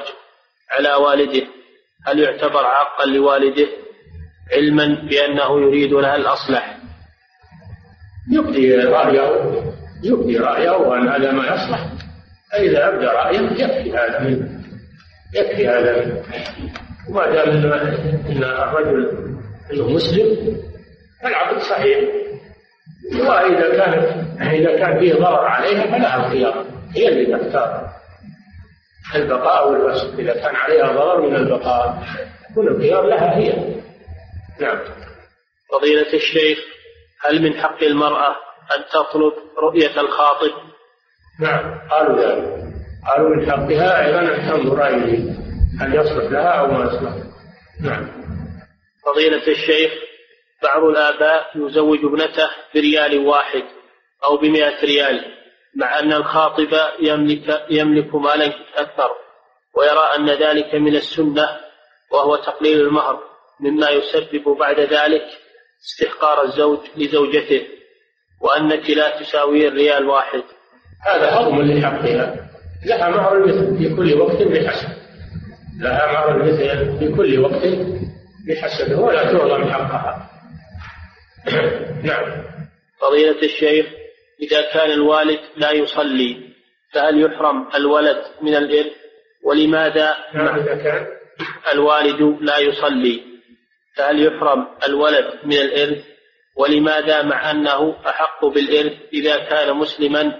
على 0.71 0.93
والده. 0.93 1.47
هل 2.07 2.19
يعتبر 2.19 2.65
عاقا 2.65 3.05
لوالده 3.05 3.67
علما 4.53 5.07
بأنه 5.09 5.61
يريد 5.61 5.93
لها 5.93 6.15
الأصلح؟ 6.15 6.77
يبدي 8.31 8.75
رأيه 8.75 9.63
يبدي 10.03 10.37
رأيه 10.37 10.71
وأن 10.71 11.07
هذا 11.07 11.31
ما 11.31 11.43
يصلح. 11.43 11.87
فإذا 12.51 12.87
أبدى 12.87 13.05
رأيه 13.05 13.39
يكفي 13.39 13.93
هذا. 13.93 14.19
منه 14.19 14.61
يكفي 15.35 15.67
هذا. 15.67 16.05
منه 16.05 16.23
وما 17.09 17.29
دام 17.29 17.49
ان 18.29 18.43
الرجل 18.43 19.11
انه 19.73 19.89
مسلم 19.89 20.57
فالعقد 21.23 21.57
صحيح. 21.61 21.99
وإذا 23.19 23.75
كانت 23.75 24.21
إذا 24.41 24.77
كان 24.77 24.99
فيه 24.99 25.13
ضرر 25.13 25.45
عليها 25.45 25.83
فلها 25.83 26.25
الخيار 26.25 26.65
هي 26.95 27.07
اللي 27.07 27.37
تختار 27.37 27.87
البقاء 29.15 29.73
الفسق 29.73 30.19
إذا 30.19 30.33
كان 30.33 30.55
عليها 30.55 30.91
ضرر 30.91 31.21
من 31.21 31.35
البقاء 31.35 32.03
يكون 32.51 32.67
الخيار 32.67 33.05
لها 33.05 33.37
هي. 33.37 33.81
نعم. 34.61 34.79
فضيلة 35.71 36.13
الشيخ 36.13 36.59
هل 37.21 37.41
من 37.41 37.61
حق 37.61 37.83
المرأة 37.83 38.35
أن 38.77 38.83
تطلب 38.93 39.33
رؤية 39.57 40.01
الخاطب؟ 40.01 40.51
نعم. 41.39 41.79
قالوا 41.89 42.19
ذلك 42.19 42.61
قالوا 43.07 43.35
من 43.35 43.51
حقها 43.51 44.05
أيضا 44.05 44.19
أن 44.19 44.49
تنظر 44.49 44.87
إليه. 44.87 45.31
هل 45.81 45.95
يصلح 45.95 46.31
لها 46.31 46.49
أو 46.49 46.67
ما 46.67 46.85
يصلح؟ 46.85 47.13
نعم. 47.81 48.07
فضيلة 49.05 49.47
الشيخ 49.47 49.91
بعض 50.63 50.83
الآباء 50.83 51.51
يزوج 51.55 51.99
ابنته 52.05 52.49
بريال 52.75 53.27
واحد 53.27 53.63
أو 54.23 54.37
بمئة 54.37 54.85
ريال. 54.85 55.40
مع 55.75 55.99
أن 55.99 56.13
الخاطب 56.13 56.77
يملك, 57.01 57.65
يملك 57.69 58.15
مالا 58.15 58.53
أكثر 58.75 59.11
ويرى 59.73 60.07
أن 60.15 60.29
ذلك 60.29 60.75
من 60.75 60.95
السنة 60.95 61.49
وهو 62.11 62.35
تقليل 62.35 62.81
المهر 62.81 63.19
مما 63.59 63.89
يسبب 63.89 64.57
بعد 64.59 64.79
ذلك 64.79 65.23
استحقار 65.83 66.43
الزوج 66.43 66.79
لزوجته 66.97 67.67
وأنك 68.41 68.89
لا 68.89 69.19
تساوي 69.19 69.67
الريال 69.67 70.09
واحد. 70.09 70.43
هذا 71.01 71.29
هضم 71.29 71.61
لحقها. 71.61 72.49
لها 72.85 73.09
مهر 73.09 73.37
المثل 73.37 73.77
في 73.77 73.95
كل 73.95 74.21
وقت 74.21 74.41
بحسب. 74.41 74.89
لها 75.79 76.11
مهر 76.11 76.41
المثل 76.41 76.99
في 76.99 77.15
كل 77.15 77.39
وقت 77.39 77.67
بحسبه 78.47 78.99
ولا 78.99 79.23
تعظم 79.23 79.71
حقها. 79.71 80.29
نعم. 82.03 82.43
فضيلة 83.01 83.43
الشيخ 83.43 83.85
إذا 84.41 84.61
كان 84.73 84.91
الوالد 84.91 85.39
لا 85.57 85.71
يصلي 85.71 86.51
فهل 86.93 87.21
يحرم 87.21 87.67
الولد 87.75 88.17
من 88.41 88.55
الإرث؟ 88.55 88.93
ولماذا 89.43 90.15
نعم 90.33 90.59
إذا 90.59 90.75
كان. 90.75 91.07
الوالد 91.73 92.37
لا 92.41 92.57
يصلي؟ 92.57 93.21
فهل 93.97 94.25
يحرم 94.27 94.67
الولد 94.87 95.25
من 95.45 95.57
الإرث؟ 95.57 96.03
ولماذا 96.57 97.21
مع 97.21 97.51
أنه 97.51 97.95
أحق 98.09 98.45
بالإرث 98.45 98.93
إذا 99.13 99.37
كان 99.37 99.75
مسلما؟ 99.77 100.33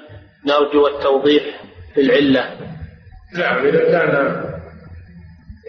نرجو 0.46 0.88
التوضيح 0.88 1.64
في 1.96 2.02
العلة. 2.02 2.58
نعم 3.38 3.66
إذا 3.66 3.92
كان 3.92 4.44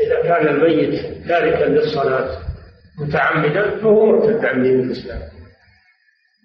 إذا 0.07 0.23
كان 0.23 0.49
الميت 0.49 1.29
تاركا 1.29 1.65
للصلاة 1.65 2.39
متعمدا 3.01 3.71
فهو 3.81 4.07
مرتد 4.07 4.45
عن 4.45 4.63
دين 4.63 4.81
الإسلام. 4.81 5.21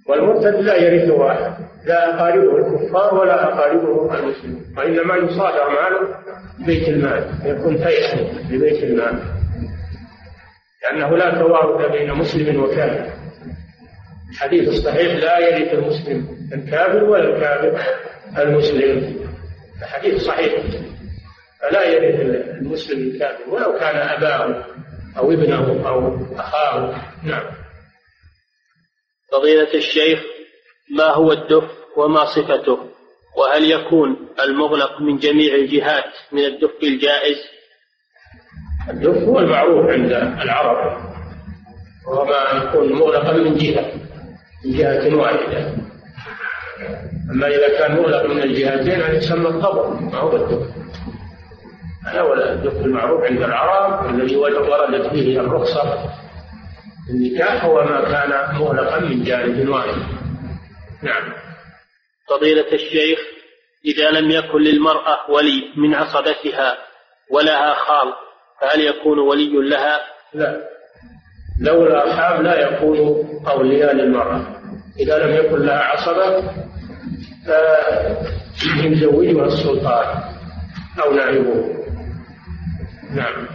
والمرتد 0.07 0.55
لا 0.55 0.75
يرثه 0.75 1.31
أحد 1.31 1.53
لا 1.85 2.15
أقاربه 2.15 2.57
الكفار 2.57 3.15
ولا 3.15 3.43
أقاربه 3.43 4.19
المسلمين 4.19 4.65
وإنما 4.77 5.15
يصادر 5.15 5.69
ماله 5.69 6.15
بيت 6.65 6.87
المال. 6.87 7.29
يكون 7.45 7.77
فيئا 7.77 8.15
لبيت 8.49 8.83
المال. 8.83 9.19
لأنه 10.83 11.17
لا 11.17 11.39
توارث 11.39 11.91
بين 11.91 12.13
مسلم 12.13 12.63
وكافر. 12.63 13.13
الحديث 14.31 14.69
الصحيح 14.69 15.15
لا 15.15 15.39
يرث 15.39 15.73
المسلم 15.73 16.27
الكافر 16.53 17.03
ولا 17.03 17.35
الكافر 17.35 17.79
المسلم. 18.37 19.15
الحديث 19.81 20.21
صحيح. 20.21 20.53
فلا 21.61 21.87
يرث 21.87 22.19
المسلم 22.61 22.99
الكافر 22.99 23.49
ولو 23.49 23.79
كان 23.79 23.95
أباه 23.95 24.63
أو 25.17 25.31
ابنه 25.31 25.87
أو 25.87 26.17
أخاه. 26.35 26.95
نعم. 27.23 27.43
فضيلة 29.31 29.73
الشيخ 29.73 30.19
ما 30.97 31.13
هو 31.13 31.31
الدف 31.31 31.63
وما 31.97 32.25
صفته؟ 32.25 32.77
وهل 33.37 33.71
يكون 33.71 34.27
المغلق 34.43 35.01
من 35.01 35.17
جميع 35.17 35.55
الجهات 35.55 36.13
من 36.31 36.45
الدف 36.45 36.71
الجائز؟ 36.83 37.37
الدف 38.89 39.23
هو 39.23 39.39
المعروف 39.39 39.85
عند 39.85 40.11
العرب 40.41 40.97
وهو 42.07 42.25
ما 42.25 42.63
يكون 42.63 42.93
مغلقا 42.93 43.31
من 43.31 43.57
جهة 43.57 43.91
من 44.65 44.77
جهة 44.77 45.15
واحدة. 45.15 45.75
أما 47.31 47.47
إذا 47.47 47.79
كان 47.79 47.95
مغلق 47.95 48.25
من 48.25 48.43
الجهتين 48.43 48.99
يعني 48.99 49.17
يسمى 49.17 49.47
القبر 49.47 49.89
ما 49.89 50.17
هو 50.17 50.35
الدف. 50.35 50.67
هذا 52.05 52.21
هو 52.21 52.33
الدف 52.33 52.85
المعروف 52.85 53.23
عند 53.23 53.41
العرب 53.41 54.15
الذي 54.15 54.35
وردت 54.35 55.07
فيه 55.07 55.39
الرخصة. 55.39 56.09
النكاح 57.09 57.65
هو 57.65 57.83
ما 57.83 58.01
كان 58.01 58.55
مغلقا 58.55 58.99
من 58.99 59.23
جانب 59.23 59.69
واحد. 59.69 59.97
نعم. 61.03 61.33
فضيلة 62.29 62.73
الشيخ 62.73 63.19
إذا 63.85 64.11
لم 64.11 64.31
يكن 64.31 64.61
للمرأة 64.61 65.31
ولي 65.31 65.63
من 65.77 65.95
عصبتها 65.95 66.77
ولها 67.31 67.73
خال 67.73 68.13
فهل 68.61 68.81
يكون 68.81 69.19
ولي 69.19 69.69
لها؟ 69.69 69.99
لا. 70.33 70.61
لولا 71.61 71.93
الأرحام 71.93 72.43
لا 72.43 72.59
يكون 72.59 72.97
أولياء 73.47 73.95
للمرأة. 73.95 74.57
إذا 74.99 75.17
لم 75.17 75.45
يكن 75.45 75.65
لها 75.65 75.79
عصبة 75.79 76.51
فيزوجها 78.81 79.45
السلطان 79.45 80.23
أو 81.03 81.13
نائبه. 81.13 81.77
نعم. 83.15 83.47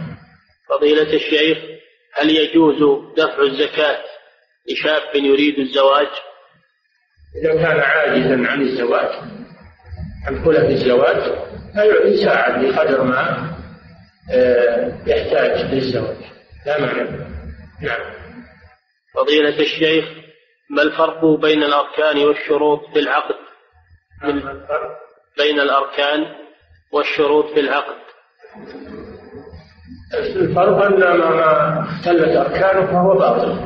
فضيلة 0.69 1.13
الشيخ 1.13 1.72
هل 2.13 2.29
يجوز 2.29 3.09
دفع 3.17 3.41
الزكاة 3.41 4.03
لشاب 4.69 5.15
يريد 5.15 5.59
الزواج؟ 5.59 6.07
إذا 7.35 7.53
كان 7.53 7.79
عاجزا 7.79 8.47
عن 8.51 8.61
الزواج 8.61 9.09
عن 10.27 10.45
كلف 10.45 10.69
الزواج 10.69 11.33
فيساعد 11.73 12.65
بقدر 12.65 13.03
ما 13.03 13.53
آه، 14.31 14.97
يحتاج 15.07 15.73
للزواج. 15.73 16.17
لا 16.65 16.81
معنى. 16.81 17.09
نعم. 17.81 18.13
فضيلة 19.15 19.59
الشيخ 19.59 20.05
ما 20.69 20.81
الفرق 20.81 21.25
بين 21.25 21.63
الأركان 21.63 22.17
والشروط 22.17 22.79
في 22.93 22.99
العقد؟ 22.99 23.35
من 24.23 24.41
بين 25.37 25.59
الأركان 25.59 26.35
والشروط 26.91 27.53
في 27.53 27.59
العقد. 27.59 28.03
الفرق 30.13 30.85
أن 30.85 31.17
ما 31.17 31.79
اختلت 31.79 32.37
أركانه 32.37 32.85
فهو 32.85 33.17
باطل. 33.19 33.59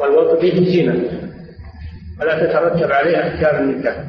والوضع 0.00 0.40
فيه 0.40 0.64
زينة. 0.64 1.28
ولا 2.20 2.46
تترتب 2.46 2.92
عليه 2.92 3.28
أحكام 3.28 3.56
النكاح. 3.56 4.04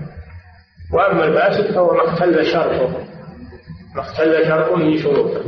وأما 0.93 1.26
الفاسد 1.26 1.73
فهو 1.73 1.93
ما 1.93 2.07
اختل 2.07 2.45
شرطه. 2.45 3.06
ما 3.95 4.01
اختل 4.01 4.47
شرط 4.47 4.72
من 4.72 4.97
شروطه 4.97 5.41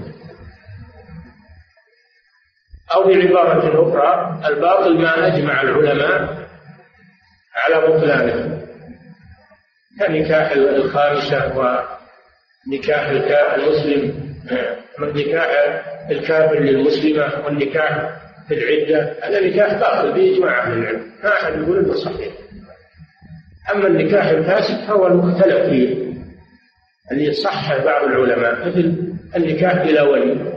أو 2.96 3.04
بعبارة 3.04 3.90
أخرى 3.90 4.40
الباطل 4.48 5.02
ما 5.02 5.28
أجمع 5.28 5.62
العلماء 5.62 6.48
على 7.56 7.88
بطلانه. 7.88 8.62
كنكاح 10.00 10.52
الخامسة 10.52 11.58
ونكاح 12.68 13.10
المسلم. 13.56 14.31
نكاح 15.00 15.48
الكافر 16.12 16.60
للمسلمة 16.60 17.46
والنكاح 17.46 18.10
في 18.48 18.54
العدة. 18.54 19.16
هذا 19.24 19.48
نكاح 19.48 19.74
باطل 19.74 20.14
بإجماع 20.14 20.64
أهل 20.64 20.78
العلم. 20.78 21.12
ما 21.24 21.30
أحد 21.30 21.54
يقول 21.54 21.78
إنه 21.78 21.94
صحيح. 21.94 22.34
أما 23.76 23.88
النكاح 23.88 24.26
الفاسد 24.26 24.88
فهو 24.88 25.08
المختلف 25.08 25.70
فيه. 25.70 26.12
اللي 27.12 27.34
صح 27.34 27.78
بعض 27.78 28.04
العلماء 28.04 28.68
مثل 28.68 28.98
النكاح 29.36 29.86
بلا 29.86 30.02
ولي. 30.02 30.54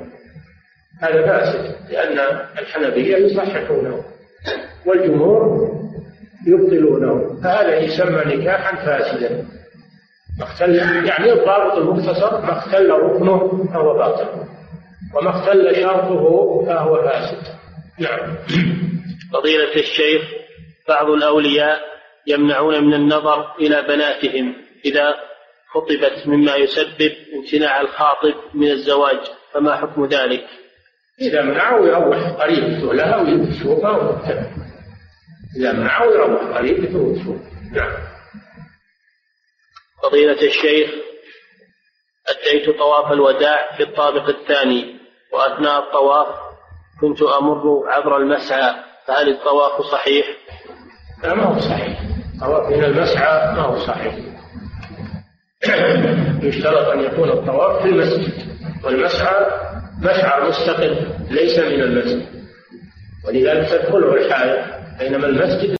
هذا 1.02 1.26
فاسد 1.26 1.74
لأن 1.90 2.18
الحنفية 2.58 3.16
يصححونه 3.16 4.04
والجمهور 4.86 5.70
يبطلونه. 6.46 7.40
فهذا 7.42 7.78
يسمى 7.78 8.36
نكاحا 8.36 8.86
فاسدا. 8.86 9.44
اختل 10.42 10.74
يعني 11.06 11.32
الضابط 11.32 11.72
المختصر 11.72 12.40
ما 12.40 12.58
اختل 12.58 12.90
ركنه 12.90 13.68
فهو 13.72 13.94
باطل. 13.94 14.26
وما 15.14 15.30
اختل 15.30 15.76
شرطه 15.76 16.64
فهو 16.66 17.02
فاسد. 17.02 17.42
نعم. 17.98 18.36
فضيلة 19.32 19.74
الشيخ 19.74 20.22
بعض 20.88 21.10
الأولياء 21.10 21.80
يمنعون 22.26 22.84
من 22.84 22.94
النظر 22.94 23.54
إلى 23.60 23.82
بناتهم 23.82 24.54
إذا 24.84 25.14
خطبت 25.72 26.26
مما 26.26 26.56
يسبب 26.56 27.12
امتناع 27.34 27.80
الخاطب 27.80 28.34
من 28.54 28.70
الزواج 28.70 29.18
فما 29.52 29.76
حكم 29.76 30.04
ذلك؟ 30.04 30.44
إذا 31.20 31.42
منعوا 31.42 31.86
يروح 31.86 32.28
قريب 32.28 32.84
لها 32.84 33.16
ويشوفها 33.16 34.22
إذا 35.56 35.72
منعوا 35.72 36.14
يروح 36.14 36.42
قريب 36.42 36.94
ويشوفها 36.94 37.50
نعم. 37.72 38.13
فضيلة 40.04 40.42
الشيخ 40.42 40.90
أديت 42.28 42.78
طواف 42.78 43.12
الوداع 43.12 43.76
في 43.76 43.82
الطابق 43.82 44.28
الثاني 44.28 44.96
وأثناء 45.32 45.78
الطواف 45.78 46.26
كنت 47.00 47.22
أمر 47.22 47.82
عبر 47.86 48.16
المسعى 48.16 48.74
فهل 49.06 49.28
الطواف 49.28 49.82
صحيح؟ 49.82 50.26
لا 51.22 51.34
ما 51.34 51.44
هو 51.44 51.60
صحيح. 51.60 52.00
الطواف 52.34 52.70
من 52.70 52.84
المسعى 52.84 53.54
ما 53.54 53.60
هو 53.60 53.78
صحيح. 53.78 54.14
يشترط 56.48 56.88
أن 56.88 57.00
يكون 57.00 57.30
الطواف 57.30 57.82
في 57.82 57.88
المسجد 57.88 58.32
والمسعى 58.84 59.46
مشعر 60.02 60.48
مستقل 60.48 61.08
ليس 61.30 61.58
من 61.58 61.82
المسجد. 61.82 62.26
ولذلك 63.26 63.68
تدخله 63.68 64.14
الحائط 64.14 64.64
بينما 64.98 65.26
المسجد 65.26 65.70